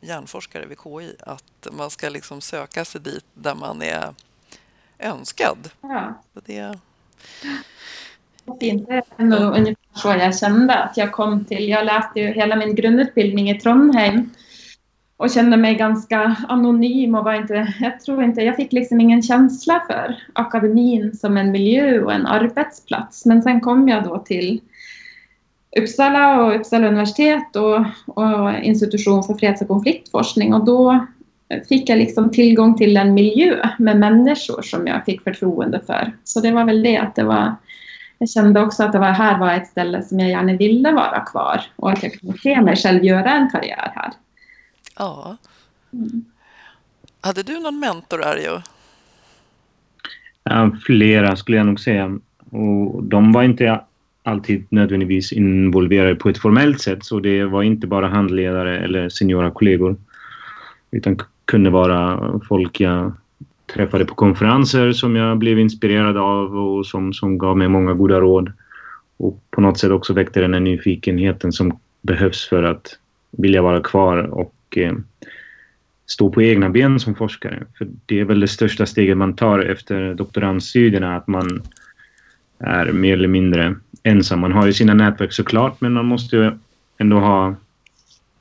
hjärnforskare 0.00 0.66
vid 0.66 0.78
KI 0.78 1.16
att 1.20 1.68
man 1.72 1.90
ska 1.90 2.08
liksom 2.08 2.40
söka 2.40 2.84
sig 2.84 3.00
dit 3.00 3.24
där 3.34 3.54
man 3.54 3.82
är 3.82 4.14
önskad. 4.98 5.70
Ja. 5.80 6.22
Det... 6.32 6.78
Fint. 8.60 8.88
Det 8.88 9.02
är 9.16 9.24
nog 9.24 9.56
ungefär 9.56 9.76
så 9.94 10.08
jag 10.08 10.38
kände 10.38 10.74
att 10.74 10.96
jag 10.96 11.12
kom 11.12 11.44
till. 11.44 11.68
Jag 11.68 11.84
läste 11.84 12.20
ju 12.20 12.26
hela 12.26 12.56
min 12.56 12.74
grundutbildning 12.74 13.50
i 13.50 13.60
Trondheim 13.60 14.30
och 15.16 15.30
kände 15.30 15.56
mig 15.56 15.74
ganska 15.74 16.36
anonym 16.48 17.14
och 17.14 17.24
var 17.24 17.34
inte, 17.34 17.74
jag 17.80 18.00
tror 18.00 18.24
inte, 18.24 18.40
jag 18.40 18.56
fick 18.56 18.72
liksom 18.72 19.00
ingen 19.00 19.22
känsla 19.22 19.82
för 19.86 20.16
akademin 20.32 21.16
som 21.16 21.36
en 21.36 21.50
miljö 21.50 22.02
och 22.02 22.12
en 22.12 22.26
arbetsplats. 22.26 23.26
Men 23.26 23.42
sen 23.42 23.60
kom 23.60 23.88
jag 23.88 24.04
då 24.04 24.18
till 24.18 24.60
Uppsala 25.80 26.42
och 26.42 26.56
Uppsala 26.56 26.88
universitet 26.88 27.56
och, 27.56 27.84
och 28.06 28.52
institution 28.62 29.22
för 29.22 29.34
freds 29.34 29.62
och 29.62 29.68
konfliktforskning 29.68 30.54
och 30.54 30.64
då 30.64 31.06
fick 31.68 31.88
jag 31.88 31.98
liksom 31.98 32.30
tillgång 32.30 32.76
till 32.76 32.96
en 32.96 33.14
miljö 33.14 33.68
med 33.78 33.98
människor 33.98 34.62
som 34.62 34.86
jag 34.86 35.04
fick 35.04 35.22
förtroende 35.22 35.80
för. 35.86 36.12
Så 36.24 36.40
det 36.40 36.52
var 36.52 36.64
väl 36.64 36.82
det 36.82 36.96
att 36.96 37.14
det 37.14 37.24
var 37.24 37.54
jag 38.22 38.30
kände 38.30 38.60
också 38.60 38.82
att 38.82 38.92
det 38.92 38.98
var, 38.98 39.10
här 39.10 39.38
var 39.38 39.52
ett 39.52 39.66
ställe 39.66 40.02
som 40.02 40.20
jag 40.20 40.30
gärna 40.30 40.56
ville 40.56 40.92
vara 40.92 41.20
kvar 41.20 41.60
och 41.76 41.90
att 41.90 42.02
jag 42.02 42.12
kunde 42.12 42.38
se 42.38 42.60
mig 42.60 42.76
själv 42.76 43.04
göra 43.04 43.30
en 43.30 43.50
karriär 43.50 43.92
här. 43.94 44.12
Ja. 44.98 45.36
Mm. 45.92 46.24
Hade 47.20 47.42
du 47.42 47.60
någon 47.60 47.80
mentor, 47.80 48.24
Arjo? 48.24 48.62
Ja, 50.44 50.70
flera 50.86 51.36
skulle 51.36 51.56
jag 51.56 51.66
nog 51.66 51.80
säga. 51.80 52.18
Och 52.50 53.02
de 53.04 53.32
var 53.32 53.42
inte 53.42 53.80
alltid 54.22 54.66
nödvändigtvis 54.68 55.32
involverade 55.32 56.14
på 56.14 56.28
ett 56.28 56.38
formellt 56.38 56.80
sätt. 56.80 57.04
Så 57.04 57.20
det 57.20 57.44
var 57.44 57.62
inte 57.62 57.86
bara 57.86 58.08
handledare 58.08 58.78
eller 58.78 59.08
seniora 59.08 59.50
kollegor. 59.50 59.96
Utan 60.90 61.18
kunde 61.44 61.70
vara 61.70 62.40
folk 62.48 62.80
jag 62.80 63.12
träffade 63.74 64.04
på 64.04 64.14
konferenser 64.14 64.92
som 64.92 65.16
jag 65.16 65.38
blev 65.38 65.58
inspirerad 65.58 66.16
av 66.16 66.56
och 66.56 66.86
som, 66.86 67.12
som 67.12 67.38
gav 67.38 67.56
mig 67.56 67.68
många 67.68 67.94
goda 67.94 68.20
råd. 68.20 68.52
Och 69.16 69.44
på 69.50 69.60
något 69.60 69.78
sätt 69.78 69.90
också 69.90 70.12
väckte 70.12 70.40
den 70.40 70.54
här 70.54 70.60
nyfikenheten 70.60 71.52
som 71.52 71.78
behövs 72.02 72.48
för 72.48 72.62
att 72.62 72.98
vilja 73.30 73.62
vara 73.62 73.80
kvar 73.80 74.18
och 74.18 74.54
eh, 74.76 74.92
stå 76.06 76.30
på 76.30 76.42
egna 76.42 76.70
ben 76.70 77.00
som 77.00 77.14
forskare. 77.14 77.62
För 77.78 77.88
det 78.06 78.20
är 78.20 78.24
väl 78.24 78.40
det 78.40 78.48
största 78.48 78.86
steget 78.86 79.16
man 79.16 79.36
tar 79.36 79.58
efter 79.58 80.14
doktorandstudierna, 80.14 81.16
att 81.16 81.26
man 81.26 81.62
är 82.58 82.92
mer 82.92 83.12
eller 83.12 83.28
mindre 83.28 83.74
ensam. 84.02 84.40
Man 84.40 84.52
har 84.52 84.66
ju 84.66 84.72
sina 84.72 84.94
nätverk 84.94 85.32
såklart, 85.32 85.80
men 85.80 85.92
man 85.92 86.06
måste 86.06 86.58
ändå 86.98 87.18
ha 87.18 87.54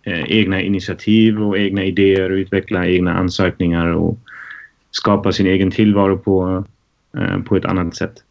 eh, 0.04 0.32
egna 0.32 0.62
initiativ 0.62 1.44
och 1.44 1.58
egna 1.58 1.84
idéer 1.84 2.32
och 2.32 2.36
utveckla 2.36 2.88
egna 2.88 3.14
ansökningar 3.14 3.88
och 3.88 4.20
skapa 4.92 5.32
sin 5.32 5.48
egen 5.48 5.72
tillvaro 5.72 6.18
på, 6.18 6.66
eh, 7.18 7.40
på 7.40 7.56
ett 7.56 7.66
annat 7.66 7.96
sätt. 7.96 8.24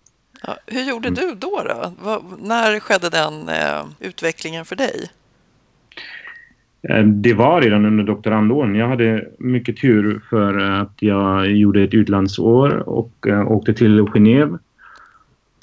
Ja, 0.46 0.56
hur 0.66 0.82
gjorde 0.82 1.08
mm. 1.08 1.20
du 1.20 1.34
då? 1.34 1.62
då? 1.68 1.92
Var, 2.02 2.22
när 2.42 2.80
skedde 2.80 3.10
den 3.10 3.48
eh, 3.48 3.84
utvecklingen 3.98 4.64
för 4.64 4.76
dig? 4.76 5.10
Eh, 6.82 7.04
det 7.04 7.34
var 7.34 7.60
redan 7.60 7.86
under 7.86 8.04
doktorandåren. 8.04 8.74
Jag 8.74 8.88
hade 8.88 9.28
mycket 9.38 9.76
tur 9.76 10.22
för 10.30 10.58
att 10.58 10.94
jag 10.98 11.52
gjorde 11.52 11.82
ett 11.82 11.94
utlandsår 11.94 12.88
och 12.88 13.26
uh, 13.28 13.50
åkte 13.50 13.74
till 13.74 14.00
Genève 14.00 14.58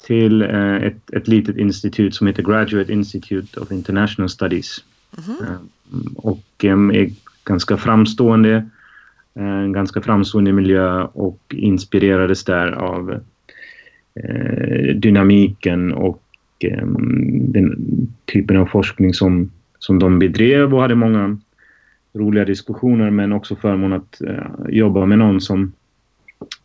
till 0.06 0.42
uh, 0.42 0.84
ett, 0.84 1.10
ett 1.12 1.28
litet 1.28 1.56
institut 1.56 2.14
som 2.14 2.26
heter 2.26 2.42
Graduate 2.42 2.92
Institute 2.92 3.60
of 3.60 3.72
International 3.72 4.28
Studies. 4.28 4.84
Mm 5.18 5.30
-hmm. 5.30 5.42
uh, 5.42 5.58
och 6.16 6.64
um, 6.64 6.90
är 6.90 7.10
ganska 7.44 7.76
framstående, 7.76 8.68
Eh, 9.34 9.58
en 9.58 9.72
ganska 9.72 10.00
framstående 10.00 10.52
miljö 10.52 11.02
och 11.02 11.40
inspirerades 11.48 12.44
där 12.44 12.72
av 12.72 13.20
eh, 14.14 14.94
dynamiken 14.94 15.92
och 15.92 16.22
ehm, 16.60 17.52
den 17.52 17.76
typen 18.32 18.56
av 18.56 18.66
forskning 18.66 19.14
som 19.14 19.50
som 19.78 19.98
de 19.98 20.18
bedrev 20.18 20.74
och 20.74 20.80
hade 20.80 20.94
många 20.94 21.38
roliga 22.12 22.44
diskussioner 22.44 23.10
men 23.10 23.32
också 23.32 23.56
förmån 23.56 23.92
att 23.92 24.20
eh, 24.20 24.46
jobba 24.68 25.06
med 25.06 25.18
någon 25.18 25.40
som 25.40 25.72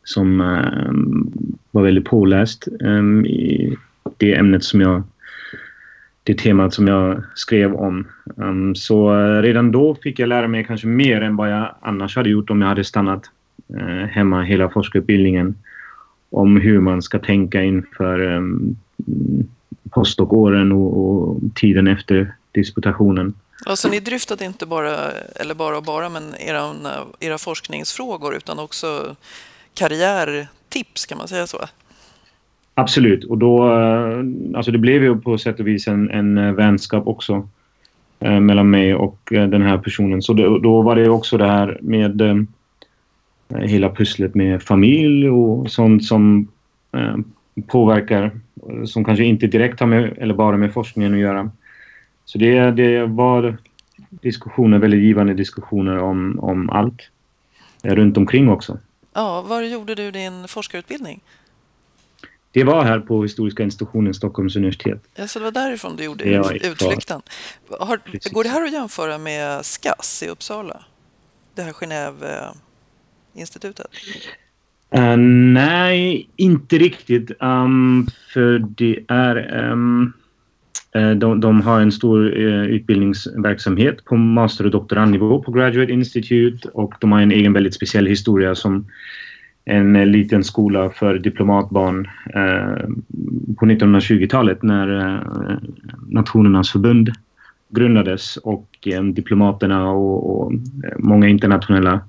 som 0.03 0.41
ehm, 0.41 1.32
var 1.72 1.84
väldigt 1.84 2.05
påläst 2.05 2.68
ehm, 2.82 3.26
i 3.26 3.76
det 4.18 4.36
ämnet 4.36 4.64
som 4.64 4.82
jag 4.82 5.03
det 6.24 6.34
temat 6.34 6.74
som 6.74 6.88
jag 6.88 7.24
skrev 7.36 7.74
om. 7.74 8.07
Um, 8.36 8.76
så 8.76 9.19
eh, 9.19 9.41
redan 9.41 9.71
då 9.71 9.95
fick 9.95 10.19
jag 10.19 10.30
lära 10.30 10.47
mig 10.47 10.63
kanske 10.63 10.88
mer 10.88 11.21
än 11.21 11.36
vad 11.36 11.51
jag 11.51 11.76
annars 11.82 12.15
hade 12.15 12.30
gjort 12.30 12.49
om 12.49 12.61
jag 12.61 12.67
hade 12.67 12.84
stannat 12.84 13.24
uh, 13.74 14.05
hemma 14.05 14.43
hela 14.43 14.69
forskarutbildningen 14.69 15.55
om 16.30 16.57
hur 16.57 16.80
man 16.80 17.01
ska 17.01 17.19
tänka 17.19 17.63
inför 17.63 18.19
ehm, 18.19 18.78
um, 19.07 19.47
postdoc-åren 19.89 20.71
och, 20.71 20.97
och, 20.97 21.39
tiden 21.55 21.88
efter 21.88 22.36
disputationen. 22.51 23.34
Alltså 23.65 23.89
ni 23.89 23.99
dryftade 23.99 24.45
inte 24.45 24.65
bara, 24.65 25.11
eller 25.36 25.53
bara 25.55 25.78
och 25.78 25.84
bara, 25.84 26.09
men 26.09 26.36
era, 26.39 26.59
eh, 26.59 27.28
era 27.28 27.38
forskningsfrågor 27.38 28.36
utan 28.36 28.59
också 28.59 29.15
karriärtips, 29.74 31.05
kan 31.05 31.17
man 31.17 31.28
säga 31.28 31.47
så? 31.47 31.57
Absolut, 32.76 33.24
och 33.24 33.38
då, 33.38 33.71
eh, 33.71 34.19
alltså 34.55 34.71
det 34.71 34.78
blev 34.78 35.03
ju 35.03 35.21
på 35.21 35.38
sätt 35.38 35.59
och 35.59 35.67
vis 35.67 35.88
en, 35.88 36.09
en 36.09 36.38
eh, 36.38 36.51
vänskap 36.51 37.07
också 37.07 37.47
eh, 38.19 38.39
mellan 38.39 38.69
mig 38.69 38.95
och 38.95 39.34
eh, 39.34 39.47
den 39.47 39.61
här 39.61 39.78
personen. 39.78 40.21
Så 40.21 40.34
det, 40.34 40.43
då 40.43 40.82
var 40.82 40.95
det 40.95 41.09
också 41.09 41.38
det 41.38 41.47
här 41.47 41.78
med 41.82 42.21
eh, 42.21 42.36
hela 43.59 43.89
pusslet 43.89 44.36
med 44.36 44.63
familj 44.63 45.30
och 45.30 45.71
sånt 45.71 46.05
som 46.05 46.47
eh, 46.91 47.15
påverkar, 47.67 48.24
eh, 48.69 48.84
som 48.86 49.05
kanske 49.05 49.24
inte 49.24 49.47
direkt 49.47 49.80
har 49.80 49.88
med, 49.88 50.17
eller 50.17 50.34
bara 50.34 50.57
med 50.57 50.74
forskningen 50.74 51.13
att 51.13 51.19
göra. 51.19 51.51
Så 52.26 52.38
det, 52.38 52.71
det 52.71 53.05
var 53.05 53.57
diskussioner, 54.09 54.80
väldigt 54.80 55.01
givande 55.01 55.34
diskussioner 55.34 55.97
om, 55.97 56.39
om 56.39 56.69
allt 56.69 57.09
runt 57.84 58.17
omkring 58.17 58.49
också. 58.49 58.78
Ja, 59.13 59.41
var 59.41 59.61
gjorde 59.61 59.95
du 59.95 60.11
din 60.11 60.47
forskarutbildning? 60.47 61.19
Det 62.54 62.64
var 62.64 62.84
här 62.84 62.99
på 62.99 63.24
Historiska 63.24 63.64
institutionen, 63.64 64.14
Stockholms 64.14 64.56
universitet. 64.56 65.04
Ja, 65.16 65.28
så 65.28 65.39
det 65.39 65.45
var 65.45 65.51
därifrån 65.51 65.95
du 65.95 66.04
gjorde 66.04 66.30
ja, 66.30 66.54
utflykten. 66.54 67.22
Har, 67.80 67.99
går 68.34 68.43
det 68.43 68.49
här 68.49 68.66
att 68.66 68.74
jämföra 68.74 69.18
med 69.18 69.66
SKAS 69.66 70.24
i 70.24 70.30
Uppsala? 70.30 70.84
Det 71.56 71.62
här 71.62 71.74
Genève-institutet? 71.74 73.88
Uh, 74.97 75.18
nej, 75.54 76.30
inte 76.36 76.78
riktigt. 76.78 77.32
Um, 77.39 78.08
för 78.34 78.60
det 78.60 78.99
är... 79.08 79.64
Um, 79.72 80.14
de, 81.18 81.39
de, 81.39 81.62
har 81.62 81.82
en 81.82 81.91
stor 81.91 82.38
uh, 82.38 82.66
utbildningsverksamhet 82.66 84.06
på 84.06 84.16
master 84.16 84.66
och 84.66 84.72
doktorandnivå 84.72 85.43
på 85.43 85.51
Graduate 85.51 85.91
Institute 85.91 86.70
och 86.74 86.93
de 86.99 87.12
har 87.12 87.22
en 87.22 87.32
egen 87.32 87.54
väldigt 87.54 87.74
speciell 87.74 88.06
historia 88.06 88.56
som 88.56 88.86
en 89.66 89.95
eh, 89.95 90.05
liten 90.05 90.43
skola 90.43 90.89
för 90.89 91.20
diplomatbarn 91.20 92.09
eh, 92.34 92.88
på 93.57 93.66
1920-talet 93.66 94.64
när 94.64 94.99
eh, 94.99 95.57
Nationernas 96.09 96.72
förbund 96.72 97.11
grundades 97.70 98.38
och 98.38 98.68
eh, 98.86 99.03
diplomaterna 99.03 99.89
och, 99.89 100.41
och, 100.41 100.53
eh, 100.53 100.59
många 100.97 101.28
internationella 101.28 102.01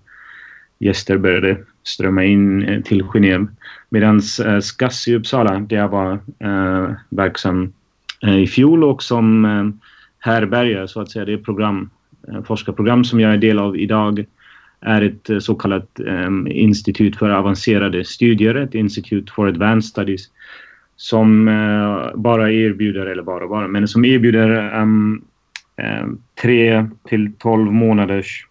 gäster 0.78 1.18
började 1.18 1.56
strömma 1.82 2.24
in 2.24 2.62
eh, 2.62 2.82
till 2.82 3.02
Genève. 3.02 3.48
Medan 3.88 4.20
eh, 4.44 4.60
SKAS 4.60 5.08
i 5.08 5.14
Uppsala, 5.14 5.58
där 5.58 5.76
jag 5.76 5.88
var 5.88 6.12
eh, 6.38 6.90
verksam 7.08 7.72
i 8.20 8.46
fjol 8.46 8.84
och 8.84 9.02
som 9.02 9.44
eh, 9.44 9.68
härbärgare 10.18 10.88
så 10.88 11.00
att 11.00 11.10
säga, 11.10 11.24
det 11.24 11.38
program, 11.38 11.90
forskarprogram 12.44 13.04
som 13.04 13.20
jag 13.20 13.32
är 13.32 13.38
del 13.38 13.58
av 13.58 13.76
idag 13.76 14.24
är 14.84 15.02
ett 15.02 15.30
eh, 15.30 15.38
så 15.38 15.54
kallat 15.54 16.00
um, 16.00 16.46
institut 16.46 17.16
för 17.16 17.30
avancerade 17.30 18.04
studier, 18.04 18.54
ett 18.54 18.74
Institute 18.74 19.32
for 19.32 19.48
Advanced 19.48 19.88
Studies, 19.90 20.30
som 20.96 21.48
uh, 21.48 22.16
bara 22.16 22.52
erbjuder, 22.52 23.06
eller 23.06 23.22
bara 23.22 23.48
bara, 23.48 23.68
men 23.68 23.88
som 23.88 24.04
erbjuder 24.04 24.80
um, 24.80 25.24
um, 26.02 26.18
tre 26.42 26.86
till 27.08 27.32
tolv 27.38 27.72
månaders 27.72 28.46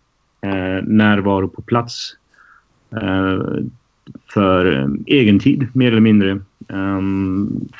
uh, 0.45 0.84
närvaro 0.84 1.47
på 1.47 1.61
plats 1.61 2.15
uh, 3.01 3.57
för 4.34 4.89
egen 5.05 5.39
tid, 5.39 5.67
mer 5.73 5.91
eller 5.91 6.01
mindre. 6.01 6.39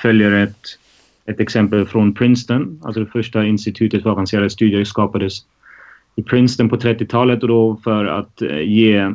följer 0.01 0.31
ett, 0.31 0.59
ett 1.25 1.39
exempel 1.39 1.85
från 1.85 2.13
Princeton, 2.13 2.79
alltså 2.83 2.99
det 2.99 3.11
första 3.11 3.45
institutet 3.45 4.03
för 4.03 4.09
avancerade 4.09 4.49
studier 4.49 4.83
skapades 4.83 5.45
i 6.16 6.24
Princeton 6.24 6.70
på 6.70 6.76
30-talet 6.76 7.41
och 7.41 7.47
då 7.47 7.76
för 7.84 8.05
att 8.05 8.41
eh, 8.41 8.59
ge 8.59 9.14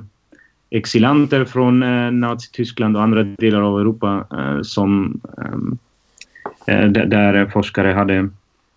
exilanter 0.70 1.44
från 1.44 1.82
eh, 1.82 2.10
Nazityskland 2.10 2.96
och 2.96 3.02
andra 3.02 3.22
delar 3.22 3.62
av 3.62 3.80
Europa 3.80 4.26
eh, 4.32 4.62
som 4.62 5.20
eh, 5.38 6.76
eh 6.76 6.90
där 6.90 7.46
forskare 7.46 7.92
hade 7.92 8.28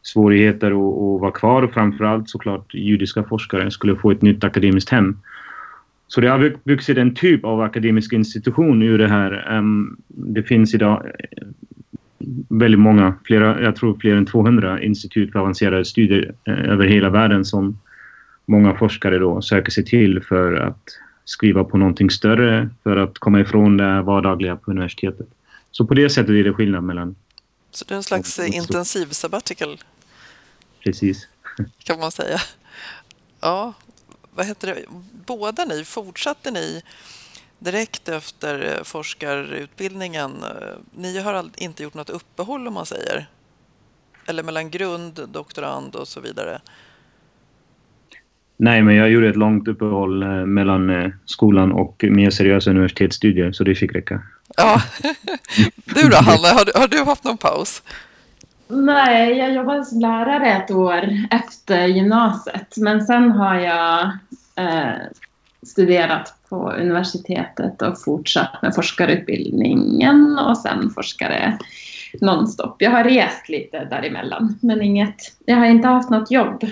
svårigheter 0.02 0.72
att 0.72 1.22
vara 1.22 1.32
kvar 1.32 1.62
och 1.62 1.74
framförallt 1.74 2.30
såklart 2.30 2.74
judiska 2.74 3.24
forskare 3.24 3.72
skulle 3.72 3.96
få 3.96 4.12
ett 4.12 4.22
nytt 4.22 4.44
akademiskt 4.44 4.90
hem. 4.90 5.18
Så 6.08 6.22
det 6.22 6.28
har 6.28 6.54
vuxit 6.64 6.98
en 6.98 7.16
typ 7.16 7.46
av 7.46 7.62
akademisk 7.62 8.14
institution 8.14 8.82
ur 8.82 8.98
det 8.98 9.08
här. 9.08 9.48
Ehm, 9.50 9.98
det 10.08 10.44
finns 10.44 10.74
idag 10.74 11.06
eh, 11.20 11.48
väldigt 12.50 12.80
många, 12.80 13.14
flera, 13.24 13.62
jag 13.62 13.76
tror 13.76 13.98
fler 14.00 14.16
än 14.16 14.26
200 14.26 14.82
institut 14.82 15.32
för 15.32 15.40
avancerade 15.40 15.86
studier 15.86 16.34
eh, 16.48 16.72
över 16.72 16.88
hela 16.88 17.10
världen 17.10 17.46
som 17.46 17.80
många 18.46 18.78
forskare 18.78 19.18
då 19.18 19.42
söker 19.42 19.72
sig 19.72 19.86
till 19.86 20.24
för 20.24 20.54
att 20.54 20.82
skriva 21.26 21.64
på 21.64 21.78
någonting 21.78 22.10
större 22.10 22.70
för 22.84 22.98
att 22.98 23.20
komma 23.20 23.40
ifrån 23.40 23.78
det 23.78 24.02
vardagliga 24.02 24.56
på 24.56 24.72
universitetet. 24.72 25.28
Så 25.72 25.86
på 25.86 25.94
det 25.94 26.10
sättet 26.10 26.30
är 26.30 26.44
det 26.44 26.54
skillnad 26.54 26.84
mellan... 26.84 27.16
Så 27.72 27.86
det 27.86 27.94
är 27.94 27.96
en 27.96 28.04
slags 28.04 28.40
intensiv 28.40 29.06
sabbatical? 29.06 29.78
Precis. 30.84 31.28
Kan 31.84 32.00
man 32.00 32.12
säga. 32.12 32.40
Ja, 33.42 33.74
vad 34.36 34.46
heter 34.46 34.68
det? 34.68 34.86
Båda 35.26 35.66
ni, 35.66 35.84
fortsatte 35.84 36.52
ni 36.52 36.82
direkt 37.60 38.10
efter 38.10 38.84
forskarutbildningen? 38.84 40.32
Ni 40.96 41.20
har 41.20 41.50
inte 41.58 41.84
gjort 41.84 41.94
något 41.94 42.10
uppehåll 42.10 42.68
om 42.68 42.74
man 42.74 42.86
säger? 42.86 43.30
Eller 44.26 44.44
mellan 44.44 44.70
grund, 44.70 45.30
doktorand 45.30 45.96
och 45.96 46.08
så 46.08 46.20
vidare? 46.20 46.62
Nej, 48.64 48.82
men 48.82 48.96
jag 48.96 49.10
gjorde 49.10 49.30
ett 49.30 49.36
långt 49.36 49.68
uppehåll 49.68 50.24
eh, 50.24 50.30
mellan 50.30 50.90
eh, 50.90 51.12
skolan 51.26 51.72
och 51.72 52.06
mer 52.10 52.30
seriösa 52.30 52.70
universitetsstudier, 52.70 53.52
så 53.52 53.64
det 53.64 53.76
fick 53.76 53.96
räcka. 53.96 54.22
Ja. 54.58 54.82
Du 55.86 56.10
då, 56.10 56.18
Hanna, 56.18 56.48
har 56.48 56.66
du, 56.66 56.72
har 56.76 56.88
du 56.88 57.04
haft 57.04 57.24
någon 57.24 57.38
paus? 57.38 57.84
Nej, 58.68 59.38
jag 59.38 59.54
jobbade 59.54 59.86
som 59.86 60.00
lärare 60.00 60.52
ett 60.52 60.72
år 60.72 61.10
efter 61.32 61.86
gymnasiet, 61.86 62.78
men 62.78 63.06
sen 63.06 63.32
har 63.32 63.56
jag 63.56 64.02
eh, 64.56 65.02
studerat 65.64 66.36
på 66.50 66.72
universitetet 66.72 67.82
och 67.82 68.02
fortsatt 68.04 68.62
med 68.62 68.76
forskarutbildningen 68.76 70.40
och 70.40 70.58
sen 70.58 70.90
forskare 70.90 71.58
nonstop. 72.22 72.76
Jag 72.80 72.92
har 72.92 73.04
rest 73.04 73.50
lite 73.50 73.86
däremellan, 73.86 74.60
men 74.62 74.82
inget, 74.82 75.36
jag 75.46 75.56
har 75.56 75.66
inte 75.66 75.88
haft 75.88 76.10
något 76.10 76.32
jobb. 76.32 76.64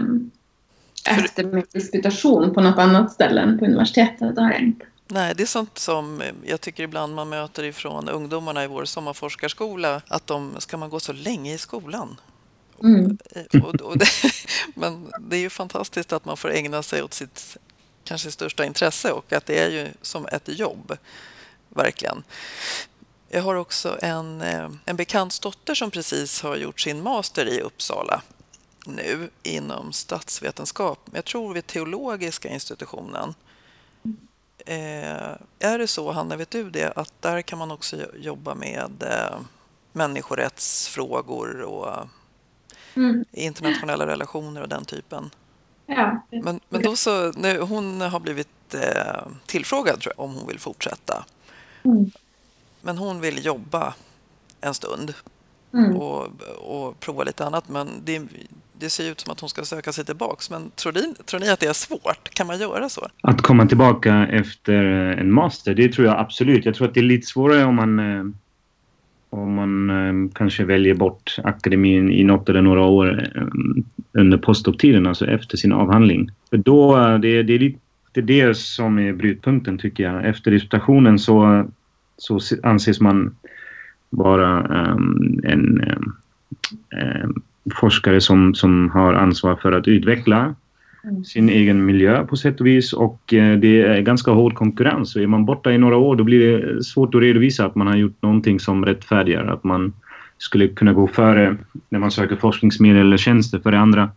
Um, 0.00 0.30
efter 1.08 1.44
min 1.44 1.64
disputation 1.72 2.54
på 2.54 2.60
något 2.60 2.78
annat 2.78 3.12
ställe 3.12 3.40
än 3.40 3.58
på 3.58 3.64
universitetet. 3.64 4.34
Det 4.34 4.42
har 4.42 4.50
jag 4.50 4.60
inte. 4.60 4.86
Nej, 5.08 5.34
det 5.34 5.42
är 5.42 5.46
sånt 5.46 5.78
som 5.78 6.22
jag 6.44 6.60
tycker 6.60 6.82
ibland 6.82 7.14
man 7.14 7.28
möter 7.28 7.64
ifrån 7.64 8.08
ungdomarna 8.08 8.64
i 8.64 8.66
vår 8.66 8.84
sommarforskarskola, 8.84 10.02
att 10.08 10.26
de, 10.26 10.54
ska 10.58 10.76
man 10.76 10.90
gå 10.90 11.00
så 11.00 11.12
länge 11.12 11.54
i 11.54 11.58
skolan? 11.58 12.20
Mm. 12.82 13.18
Och, 13.62 13.74
och 13.74 13.98
det, 13.98 14.06
men 14.74 15.12
det 15.20 15.36
är 15.36 15.40
ju 15.40 15.50
fantastiskt 15.50 16.12
att 16.12 16.24
man 16.24 16.36
får 16.36 16.50
ägna 16.52 16.82
sig 16.82 17.02
åt 17.02 17.14
sitt 17.14 17.56
kanske 18.04 18.30
största 18.30 18.64
intresse 18.64 19.12
och 19.12 19.32
att 19.32 19.46
det 19.46 19.58
är 19.58 19.70
ju 19.70 19.88
som 20.02 20.26
ett 20.26 20.48
jobb, 20.58 20.96
verkligen. 21.68 22.22
Jag 23.28 23.42
har 23.42 23.54
också 23.54 23.98
en, 24.02 24.40
eh, 24.40 24.70
en 24.84 24.96
bekants 24.96 25.40
dotter 25.40 25.74
som 25.74 25.90
precis 25.90 26.42
har 26.42 26.56
gjort 26.56 26.80
sin 26.80 27.02
master 27.02 27.48
i 27.48 27.60
Uppsala 27.60 28.22
nu 28.86 29.30
inom 29.42 29.92
statsvetenskap, 29.92 30.98
jag 31.12 31.24
tror 31.24 31.54
vid 31.54 31.66
teologiska 31.66 32.48
institutionen. 32.48 33.34
Eh, 34.66 35.36
är 35.58 35.78
det 35.78 35.86
så, 35.86 36.12
Hanna, 36.12 36.36
vet 36.36 36.50
du 36.50 36.70
det, 36.70 36.92
att 36.96 37.22
där 37.22 37.42
kan 37.42 37.58
man 37.58 37.70
också 37.70 37.96
jobba 38.16 38.54
med 38.54 39.02
eh, 39.02 39.38
människorättsfrågor 39.92 41.60
och 41.60 42.08
mm. 42.94 43.24
internationella 43.32 44.06
relationer 44.06 44.62
och 44.62 44.68
den 44.68 44.84
typen? 44.84 45.30
Ja. 45.86 46.22
Men, 46.30 46.60
men 46.68 46.82
då 46.82 46.96
så, 46.96 47.32
nu, 47.32 47.60
hon 47.60 48.00
har 48.00 48.20
blivit 48.20 48.74
eh, 48.74 49.26
tillfrågad 49.46 50.00
tror 50.00 50.14
jag, 50.16 50.24
om 50.24 50.34
hon 50.34 50.46
vill 50.46 50.58
fortsätta. 50.58 51.24
Mm. 51.84 52.10
Men 52.80 52.98
hon 52.98 53.20
vill 53.20 53.44
jobba 53.44 53.94
en 54.60 54.74
stund 54.74 55.14
mm. 55.72 55.96
och, 55.96 56.28
och 56.58 57.00
prova 57.00 57.24
lite 57.24 57.46
annat. 57.46 57.68
Men 57.68 57.88
det, 58.04 58.22
det 58.78 58.90
ser 58.90 59.10
ut 59.10 59.20
som 59.20 59.32
att 59.32 59.40
hon 59.40 59.48
ska 59.48 59.64
söka 59.64 59.92
sig 59.92 60.04
tillbaks, 60.04 60.50
men 60.50 60.70
tror 60.70 60.92
ni, 60.92 61.14
tror 61.24 61.40
ni 61.40 61.48
att 61.48 61.60
det 61.60 61.66
är 61.66 61.72
svårt? 61.72 62.34
Kan 62.34 62.46
man 62.46 62.58
göra 62.60 62.88
så? 62.88 63.06
Att 63.20 63.42
komma 63.42 63.66
tillbaka 63.66 64.26
efter 64.26 64.84
eh, 64.84 65.20
en 65.20 65.32
master, 65.32 65.74
det 65.74 65.92
tror 65.92 66.06
jag 66.06 66.18
absolut. 66.18 66.64
Jag 66.64 66.74
tror 66.74 66.88
att 66.88 66.94
det 66.94 67.00
är 67.00 67.04
lite 67.04 67.26
svårare 67.26 67.64
om 67.64 67.74
man 67.74 67.98
eh, 67.98 68.24
om 69.30 69.54
man 69.54 69.90
eh, 69.90 70.30
kanske 70.34 70.64
väljer 70.64 70.94
bort 70.94 71.36
akademin 71.44 72.10
i 72.10 72.24
något 72.24 72.48
eller 72.48 72.62
några 72.62 72.82
år 72.82 73.28
under 74.12 74.38
postdoktiden, 74.38 75.06
alltså 75.06 75.26
efter 75.26 75.56
sin 75.56 75.72
avhandling. 75.72 76.30
För 76.50 76.56
då, 76.56 76.96
det, 77.18 77.42
det 77.42 77.54
är 77.54 77.58
lite 77.58 77.80
det 78.14 78.56
som 78.56 78.98
är 78.98 79.12
brytpunkten 79.12 79.78
tycker 79.78 80.04
jag. 80.04 80.26
Efter 80.26 80.50
disputationen 80.50 81.18
så, 81.18 81.66
så 82.16 82.38
anses 82.62 83.00
man 83.00 83.36
vara 84.10 84.66
um, 84.92 85.40
en 85.44 85.80
um, 85.80 87.42
forskare 87.74 88.20
som, 88.20 88.54
som 88.54 88.90
har 88.90 89.14
ansvar 89.14 89.56
för 89.56 89.72
att 89.72 89.88
utveckla 89.88 90.54
mm. 91.04 91.24
sin 91.24 91.48
egen 91.48 91.84
miljö 91.84 92.26
på 92.26 92.36
sätt 92.36 92.60
och 92.60 92.66
vis 92.66 92.92
och 92.92 93.34
eh, 93.34 93.58
det 93.58 93.82
är 93.82 94.00
ganska 94.00 94.30
hård 94.30 94.54
konkurrens. 94.54 95.12
Så 95.12 95.20
är 95.20 95.26
man 95.26 95.44
borta 95.44 95.72
i 95.72 95.78
några 95.78 95.96
år 95.96 96.16
då 96.16 96.24
blir 96.24 96.58
det 96.58 96.84
svårt 96.84 97.14
att 97.14 97.20
redovisa 97.20 97.66
att 97.66 97.74
man 97.74 97.86
har 97.86 97.96
gjort 97.96 98.22
någonting 98.22 98.60
som 98.60 98.84
rättfärdigar 98.84 99.46
att 99.46 99.64
man 99.64 99.92
skulle 100.38 100.68
kunna 100.68 100.92
gå 100.92 101.06
före 101.06 101.56
när 101.88 101.98
man 101.98 102.10
söker 102.10 102.36
forskningsmedel 102.36 103.06
eller 103.06 103.16
tjänster 103.16 103.58
för 103.58 103.72
det 103.72 103.78
andra 103.78 104.10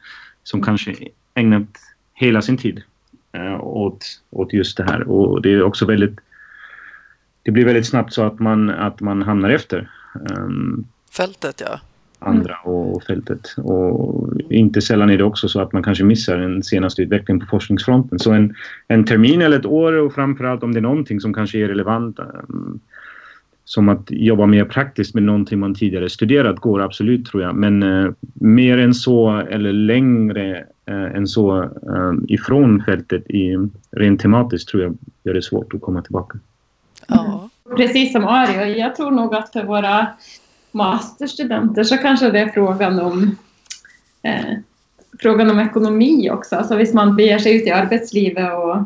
som 0.43 0.61
kanske 0.61 0.95
ägnat 1.33 1.67
hela 2.13 2.41
sin 2.41 2.57
tid 2.57 2.81
eh, 3.31 3.63
åt, 3.63 4.05
åt 4.29 4.53
just 4.53 4.77
det 4.77 4.83
här. 4.83 5.09
Och 5.09 5.41
det 5.41 5.53
är 5.53 5.63
också 5.63 5.85
väldigt 5.85 6.19
det 7.43 7.51
blir 7.51 7.65
väldigt 7.65 7.87
snabbt 7.87 8.13
så 8.13 8.23
att 8.23 8.39
man, 8.39 8.69
att 8.69 9.01
man 9.01 9.21
hamnar 9.21 9.49
efter. 9.49 9.89
Um, 10.13 10.87
Fältet, 11.11 11.61
ja 11.65 11.79
andra 12.19 12.55
och 12.63 13.03
fältet. 13.03 13.55
Och 13.57 14.29
inte 14.49 14.81
sällan 14.81 15.09
är 15.09 15.17
det 15.17 15.23
också 15.23 15.47
så 15.47 15.61
att 15.61 15.73
man 15.73 15.83
kanske 15.83 16.03
missar 16.03 16.37
den 16.37 16.63
senaste 16.63 17.01
utvecklingen 17.01 17.39
på 17.39 17.45
forskningsfronten. 17.45 18.19
Så 18.19 18.31
en, 18.31 18.55
en 18.87 19.05
termin 19.05 19.41
eller 19.41 19.59
ett 19.59 19.65
år 19.65 19.93
och 19.93 20.13
framförallt 20.13 20.63
om 20.63 20.71
det 20.71 20.79
är 20.79 20.81
någonting 20.81 21.21
som 21.21 21.33
kanske 21.33 21.59
är 21.59 21.67
relevant 21.67 22.19
um, 22.19 22.79
som 23.65 23.89
att 23.89 24.11
jobba 24.11 24.45
mer 24.45 24.65
praktiskt 24.65 25.13
med 25.13 25.23
någonting 25.23 25.59
man 25.59 25.75
tidigare 25.75 26.09
studerat 26.09 26.59
går 26.59 26.81
absolut 26.81 27.25
tror 27.25 27.43
jag. 27.43 27.55
Men 27.55 27.83
uh, 27.83 28.11
mer 28.33 28.77
än 28.77 28.93
så 28.93 29.37
eller 29.49 29.73
längre 29.73 30.65
uh, 30.89 31.15
än 31.15 31.27
så 31.27 31.63
uh, 31.63 32.13
ifrån 32.27 32.83
fältet 32.83 33.29
i, 33.29 33.57
rent 33.91 34.21
tematiskt 34.21 34.69
tror 34.69 34.83
jag 34.83 34.97
gör 35.23 35.33
det 35.33 35.41
svårt 35.41 35.73
att 35.73 35.81
komma 35.81 36.01
tillbaka. 36.01 36.39
Ja. 37.07 37.49
Precis 37.77 38.11
som 38.11 38.25
Ario, 38.25 38.77
jag 38.77 38.95
tror 38.95 39.11
nog 39.11 39.35
att 39.35 39.51
för 39.51 39.63
våra 39.63 40.07
masterstudenter 40.71 41.83
så 41.83 41.97
kanske 41.97 42.31
det 42.31 42.39
är 42.39 42.49
frågan 42.49 42.99
om 42.99 43.37
eh, 44.21 44.53
frågan 45.19 45.51
om 45.51 45.59
ekonomi 45.59 46.29
också. 46.29 46.55
Alltså 46.55 46.75
hvis 46.75 46.93
man 46.93 47.15
beger 47.15 47.39
sig 47.39 47.55
ut 47.55 47.67
i 47.67 47.71
arbetslivet 47.71 48.53
och, 48.53 48.77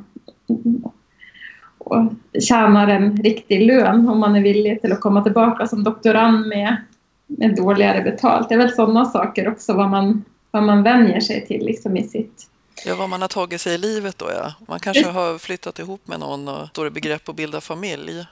och 1.77 2.11
tjänar 2.41 2.87
en 2.87 3.17
riktig 3.17 3.65
lön 3.65 4.09
om 4.09 4.19
man 4.19 4.35
är 4.35 4.41
villig 4.41 4.81
till 4.81 4.91
att 4.91 5.01
komma 5.01 5.23
tillbaka 5.23 5.67
som 5.67 5.83
doktorand 5.83 6.47
med, 6.47 6.77
med 7.27 7.55
dåligare 7.55 8.01
betalt. 8.01 8.49
Det 8.49 8.55
är 8.55 8.59
väl 8.59 8.73
sådana 8.73 9.05
saker 9.05 9.47
också 9.47 9.73
vad 9.73 9.89
man, 9.89 10.23
vad 10.51 10.63
man 10.63 10.83
vänjer 10.83 11.19
sig 11.19 11.45
till 11.45 11.65
liksom 11.65 11.97
i 11.97 12.03
sitt 12.03 12.49
Ja, 12.85 12.95
vad 12.95 13.09
man 13.09 13.21
har 13.21 13.27
tagit 13.27 13.61
sig 13.61 13.73
i 13.73 13.77
livet 13.77 14.17
då 14.17 14.25
ja. 14.31 14.53
Man 14.67 14.79
kanske 14.79 15.07
har 15.07 15.37
flyttat 15.37 15.79
ihop 15.79 16.07
med 16.07 16.19
någon 16.19 16.47
och 16.47 16.67
står 16.67 16.87
i 16.87 16.89
begrepp 16.89 17.29
att 17.29 17.35
bilda 17.35 17.61
familj. 17.61 18.25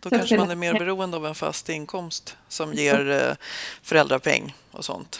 Då 0.00 0.10
kanske 0.10 0.36
man 0.36 0.50
är 0.50 0.56
mer 0.56 0.74
beroende 0.74 1.16
av 1.16 1.26
en 1.26 1.34
fast 1.34 1.68
inkomst 1.68 2.36
som 2.48 2.72
ger 2.72 3.10
eh, 3.10 3.36
föräldrapeng 3.82 4.54
och 4.70 4.84
sånt. 4.84 5.18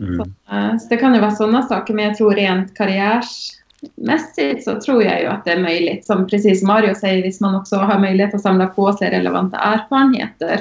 Mm. 0.00 0.34
Så 0.80 0.88
det 0.88 0.96
kan 0.96 1.14
ju 1.14 1.20
vara 1.20 1.30
sådana 1.30 1.62
saker, 1.62 1.94
men 1.94 2.04
jag 2.04 2.16
tror 2.16 2.34
rent 2.34 2.76
karriärsmässigt 2.76 4.64
så 4.64 4.80
tror 4.80 5.02
jag 5.02 5.20
ju 5.20 5.26
att 5.26 5.44
det 5.44 5.52
är 5.52 5.60
möjligt. 5.60 6.06
Som 6.06 6.26
precis 6.26 6.60
som 6.60 6.66
Mario 6.66 6.94
säger, 6.94 7.22
hvis 7.22 7.40
man 7.40 7.54
också 7.54 7.76
har 7.76 7.98
möjlighet 7.98 8.34
att 8.34 8.42
samla 8.42 8.66
på 8.66 8.92
sig 8.92 9.10
relevanta 9.10 9.56
erfarenheter 9.56 10.60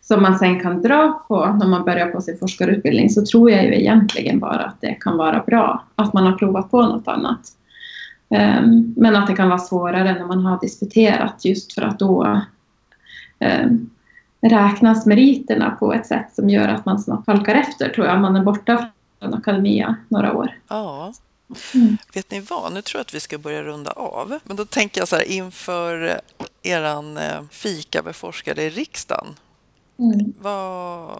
som 0.00 0.22
man 0.22 0.38
sen 0.38 0.60
kan 0.60 0.82
dra 0.82 1.24
på 1.28 1.46
när 1.46 1.66
man 1.66 1.84
börjar 1.84 2.06
på 2.06 2.20
sin 2.20 2.38
forskarutbildning 2.38 3.10
så 3.10 3.24
tror 3.24 3.50
jag 3.50 3.64
ju 3.64 3.74
egentligen 3.74 4.38
bara 4.38 4.64
att 4.64 4.80
det 4.80 4.94
kan 5.00 5.16
vara 5.16 5.42
bra 5.46 5.84
att 5.94 6.12
man 6.12 6.26
har 6.26 6.32
provat 6.32 6.70
på 6.70 6.82
något 6.82 7.08
annat. 7.08 7.40
Ehm, 8.30 8.94
men 8.96 9.16
att 9.16 9.26
det 9.26 9.36
kan 9.36 9.48
vara 9.48 9.58
svårare 9.58 10.12
när 10.14 10.26
man 10.26 10.44
har 10.44 10.60
disputerat 10.60 11.44
just 11.44 11.72
för 11.72 11.82
att 11.82 11.98
då 11.98 12.24
eh, 12.24 12.38
räknas 14.40 15.06
meriterna 15.06 15.70
på 15.70 15.92
ett 15.92 16.06
sätt 16.06 16.34
som 16.34 16.50
gör 16.50 16.68
att 16.68 16.84
man 16.84 17.00
snabbt 17.00 17.26
halkar 17.26 17.54
efter 17.54 17.88
tror 17.88 18.06
jag, 18.06 18.16
om 18.16 18.22
man 18.22 18.36
är 18.36 18.42
borta 18.42 18.90
från 19.18 19.34
akademia 19.34 19.96
några 20.08 20.32
år. 20.32 20.58
Ja. 20.68 21.12
Mm. 21.74 21.96
Vet 22.14 22.30
ni 22.30 22.40
vad, 22.40 22.72
nu 22.72 22.82
tror 22.82 22.98
jag 22.98 23.04
att 23.04 23.14
vi 23.14 23.20
ska 23.20 23.38
börja 23.38 23.62
runda 23.62 23.90
av. 23.90 24.38
Men 24.44 24.56
då 24.56 24.64
tänker 24.64 25.00
jag 25.00 25.08
så 25.08 25.16
här 25.16 25.30
inför 25.30 26.20
eran 26.62 27.16
eh, 27.16 27.42
fika 27.50 28.02
med 28.02 28.16
forskare 28.16 28.62
i 28.62 28.70
riksdagen. 28.70 29.26
Mm. 29.98 30.32
Vad 30.40 31.10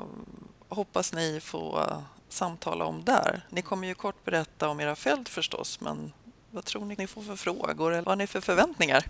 hoppas 0.68 1.12
ni 1.12 1.40
få 1.42 1.86
samtala 2.28 2.84
om 2.84 3.04
där? 3.04 3.46
Ni 3.50 3.62
kommer 3.62 3.88
ju 3.88 3.94
kort 3.94 4.24
berätta 4.24 4.68
om 4.68 4.80
era 4.80 4.96
fält 4.96 5.28
förstås, 5.28 5.80
men 5.80 6.12
vad 6.50 6.64
tror 6.64 6.84
ni 6.84 6.94
ni 6.98 7.06
får 7.06 7.22
för 7.22 7.36
frågor 7.36 7.92
eller 7.92 8.02
vad 8.02 8.12
har 8.12 8.16
ni 8.16 8.26
för 8.26 8.40
förväntningar? 8.40 9.04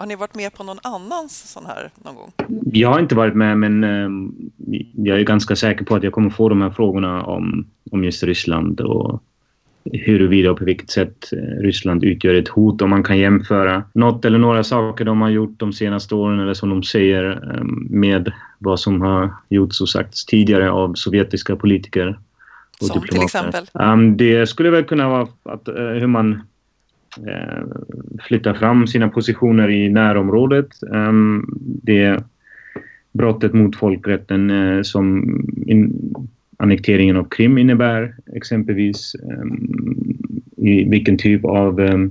Har 0.00 0.06
ni 0.06 0.16
varit 0.16 0.34
med 0.34 0.54
på 0.54 0.64
någon 0.64 0.78
annans 0.82 1.52
sån 1.52 1.66
här 1.66 1.90
någon 2.04 2.14
gång? 2.14 2.32
Jag 2.72 2.88
har 2.88 3.00
inte 3.00 3.14
varit 3.14 3.34
med, 3.34 3.58
men 3.58 3.84
um, 3.84 4.34
jag 4.96 5.20
är 5.20 5.24
ganska 5.24 5.56
säker 5.56 5.84
på 5.84 5.94
att 5.94 6.02
jag 6.02 6.12
kommer 6.12 6.30
få 6.30 6.48
de 6.48 6.62
här 6.62 6.70
frågorna 6.70 7.22
om, 7.24 7.66
om 7.90 8.04
just 8.04 8.22
Ryssland 8.22 8.80
och 8.80 9.22
huruvida 9.84 10.50
och 10.50 10.58
på 10.58 10.64
vilket 10.64 10.90
sätt 10.90 11.32
eh, 11.32 11.62
Ryssland 11.62 12.04
utgör 12.04 12.34
ett 12.34 12.48
hot. 12.48 12.82
Om 12.82 12.90
man 12.90 13.02
kan 13.02 13.18
jämföra 13.18 13.84
något 13.92 14.24
eller 14.24 14.38
några 14.38 14.64
saker 14.64 15.04
de 15.04 15.20
har 15.20 15.30
gjort 15.30 15.58
de 15.58 15.72
senaste 15.72 16.14
åren 16.14 16.40
eller 16.40 16.54
som 16.54 16.70
de 16.70 16.82
säger 16.82 17.54
um, 17.60 17.86
med 17.90 18.32
vad 18.58 18.80
som 18.80 19.00
har 19.00 19.34
gjorts 19.48 19.80
och 19.80 19.88
sagts 19.88 20.24
tidigare 20.24 20.70
av 20.70 20.94
sovjetiska 20.94 21.56
politiker. 21.56 22.18
Och 22.80 22.86
som 22.86 23.00
diplomater. 23.00 23.16
till 23.16 23.24
exempel? 23.24 23.66
Um, 23.72 24.16
det 24.16 24.46
skulle 24.46 24.70
väl 24.70 24.84
kunna 24.84 25.08
vara 25.08 25.28
att, 25.42 25.68
uh, 25.68 25.74
hur 25.74 26.06
man 26.06 26.32
Eh, 26.32 26.40
Eh, 27.16 27.64
flytta 28.28 28.54
fram 28.54 28.86
sina 28.86 29.08
positioner 29.08 29.70
i 29.70 29.88
närområdet. 29.88 30.68
Ehm, 30.94 31.44
det 31.60 32.24
brottet 33.12 33.52
mot 33.52 33.76
folkrätten 33.76 34.50
eh, 34.50 34.82
som 34.82 35.24
annekteringen 36.56 37.16
av 37.16 37.24
Krim 37.24 37.58
innebär 37.58 38.14
exempelvis. 38.34 39.14
Ehm, 39.14 39.68
I 40.56 40.84
vilken 40.84 41.18
typ 41.18 41.44
av 41.44 41.80
ehm, 41.80 42.10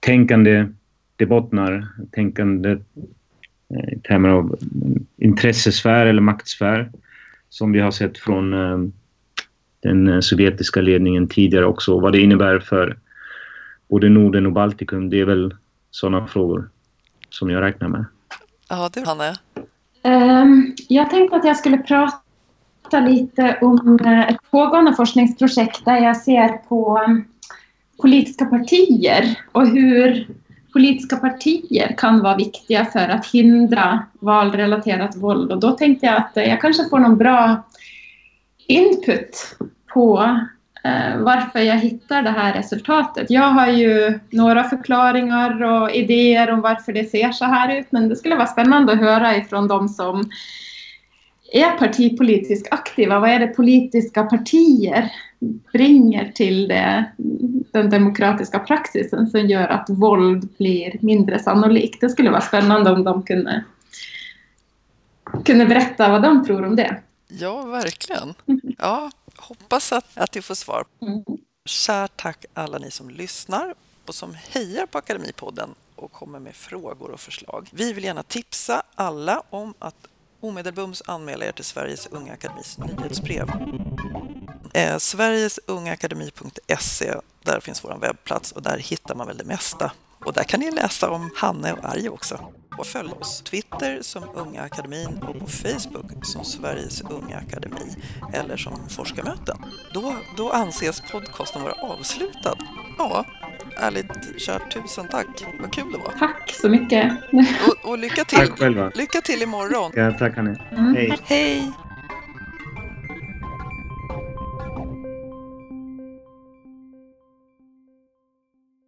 tänkande 0.00 0.66
det 1.16 1.26
bottnar. 1.26 1.86
Tänkande 2.12 2.70
eh, 2.70 3.92
i 3.92 3.98
termer 4.08 4.28
av 4.28 4.58
intressesfär 5.16 6.06
eller 6.06 6.22
maktsfär 6.22 6.90
som 7.48 7.72
vi 7.72 7.80
har 7.80 7.90
sett 7.90 8.18
från 8.18 8.54
den 9.82 10.22
sovjetiska 10.22 10.80
ledningen 10.80 11.28
tidigare 11.28 11.66
också. 11.66 12.00
Vad 12.00 12.12
det 12.12 12.20
innebär 12.20 12.58
för 12.58 12.96
både 13.90 14.08
Norden 14.08 14.46
och 14.46 14.52
Baltikum, 14.52 15.10
det 15.10 15.20
är 15.20 15.24
väl 15.24 15.54
sådana 15.90 16.26
frågor 16.26 16.70
som 17.30 17.50
jag 17.50 17.62
räknar 17.62 17.88
med. 17.88 18.04
Ja, 18.68 18.90
du 18.94 19.04
Hanne? 19.06 19.34
Um, 20.42 20.74
jag 20.88 21.10
tänkte 21.10 21.36
att 21.36 21.44
jag 21.44 21.56
skulle 21.56 21.78
prata 21.78 23.00
lite 23.00 23.58
om 23.60 23.98
eh, 24.04 24.28
ett 24.28 24.50
pågående 24.50 24.92
forskningsprojekt 24.92 25.84
där 25.84 25.96
jag 25.96 26.16
ser 26.16 26.48
på 26.48 27.00
um, 27.08 27.24
politiska 28.02 28.44
partier 28.44 29.38
och 29.52 29.66
hur 29.66 30.28
politiska 30.72 31.16
partier 31.16 31.94
kan 31.98 32.20
vara 32.20 32.36
viktiga 32.36 32.84
för 32.84 33.08
att 33.08 33.26
hindra 33.26 34.02
valrelaterat 34.12 35.16
våld. 35.16 35.52
Och 35.52 35.60
då 35.60 35.70
tänkte 35.70 36.06
jag 36.06 36.16
att 36.16 36.30
jag 36.34 36.60
kanske 36.60 36.88
får 36.88 36.98
någon 36.98 37.18
bra 37.18 37.62
input 38.66 39.56
på 39.94 40.22
eh, 40.22 40.38
varför 41.18 41.60
jag 41.60 41.78
hittar 41.78 42.22
det 42.22 42.30
här 42.30 42.54
resultatet. 42.54 43.30
Jag 43.30 43.50
har 43.50 43.68
ju 43.68 44.18
några 44.30 44.64
förklaringar 44.64 45.62
och 45.62 45.90
idéer 45.90 46.50
om 46.50 46.60
varför 46.60 46.92
det 46.92 47.04
ser 47.04 47.32
så 47.32 47.44
här 47.44 47.78
ut, 47.78 47.86
men 47.90 48.08
det 48.08 48.16
skulle 48.16 48.36
vara 48.36 48.46
spännande 48.46 48.92
att 48.92 48.98
höra 48.98 49.36
ifrån 49.36 49.68
de 49.68 49.88
som 49.88 50.30
är 51.52 51.78
partipolitiskt 51.78 52.72
aktiva. 52.72 53.20
Vad 53.20 53.30
är 53.30 53.38
det 53.38 53.46
politiska 53.46 54.22
partier 54.22 55.12
bringar 55.72 56.32
till 56.34 56.68
det, 56.68 57.04
den 57.72 57.90
demokratiska 57.90 58.58
praxisen 58.58 59.26
som 59.26 59.40
gör 59.46 59.68
att 59.68 59.90
våld 59.90 60.48
blir 60.58 60.96
mindre 61.00 61.38
sannolikt? 61.38 62.00
Det 62.00 62.08
skulle 62.08 62.30
vara 62.30 62.40
spännande 62.40 62.90
om 62.90 63.04
de 63.04 63.22
kunde, 63.22 63.64
kunde 65.44 65.66
berätta 65.66 66.08
vad 66.08 66.22
de 66.22 66.44
tror 66.44 66.64
om 66.64 66.76
det. 66.76 67.00
Ja, 67.28 67.62
verkligen. 67.62 68.34
Ja, 68.78 69.10
hoppas 69.58 69.92
att, 69.92 70.04
att 70.14 70.32
du 70.32 70.42
får 70.42 70.54
svar. 70.54 70.84
Mm. 71.02 71.24
Kärt 71.64 72.16
tack 72.16 72.44
alla 72.54 72.78
ni 72.78 72.90
som 72.90 73.10
lyssnar 73.10 73.74
och 74.06 74.14
som 74.14 74.34
hejar 74.34 74.86
på 74.86 74.98
Akademipodden 74.98 75.74
och 75.96 76.12
kommer 76.12 76.38
med 76.38 76.54
frågor 76.54 77.10
och 77.10 77.20
förslag. 77.20 77.68
Vi 77.72 77.92
vill 77.92 78.04
gärna 78.04 78.22
tipsa 78.22 78.82
alla 78.94 79.42
om 79.50 79.74
att 79.78 79.96
Omedelbums 80.40 81.02
anmäla 81.06 81.44
er 81.44 81.52
till 81.52 81.64
Sveriges 81.64 82.06
Unga 82.06 82.32
Akademis 82.32 82.78
nyhetsbrev. 82.78 83.50
Eh, 84.74 84.98
Sverigesungaakademi.se, 84.98 87.14
där 87.42 87.60
finns 87.60 87.84
vår 87.84 87.98
webbplats 88.00 88.52
och 88.52 88.62
där 88.62 88.78
hittar 88.78 89.14
man 89.14 89.26
väl 89.26 89.36
det 89.36 89.44
mesta. 89.44 89.92
Och 90.24 90.32
där 90.32 90.44
kan 90.44 90.60
ni 90.60 90.70
läsa 90.70 91.10
om 91.10 91.30
Hanne 91.36 91.72
och 91.72 91.84
Arje 91.84 92.08
också. 92.08 92.40
Och 92.78 92.86
följ 92.86 93.12
oss 93.20 93.42
Twitter 93.42 93.98
som 94.02 94.22
Unga 94.34 94.62
Akademin 94.62 95.22
och 95.28 95.38
på 95.38 95.46
Facebook 95.46 96.24
som 96.26 96.44
Sveriges 96.44 97.00
Unga 97.00 97.36
Akademi 97.36 97.96
eller 98.32 98.56
som 98.56 98.88
Forskarmöten. 98.88 99.56
Då, 99.94 100.14
då 100.36 100.50
anses 100.50 101.02
podcasten 101.12 101.62
vara 101.62 101.72
avslutad. 101.72 102.58
Ja, 102.98 103.24
ärligt 103.76 104.40
kärt 104.40 104.72
tusen 104.72 105.08
tack. 105.08 105.44
Vad 105.60 105.72
kul 105.72 105.92
det 105.92 105.98
var. 105.98 106.12
Tack 106.18 106.50
så 106.50 106.68
mycket. 106.68 107.12
Och, 107.66 107.90
och 107.90 107.98
lycka 107.98 108.24
till. 108.24 108.38
Tack 108.38 108.58
själva. 108.58 108.90
Lycka 108.94 109.20
till 109.20 109.42
imorgon. 109.42 109.92
Ja, 109.94 110.12
tack 110.18 110.38
Annie. 110.38 110.56
Mm. 110.72 110.94
Hej. 110.94 111.18
Hej! 111.24 111.72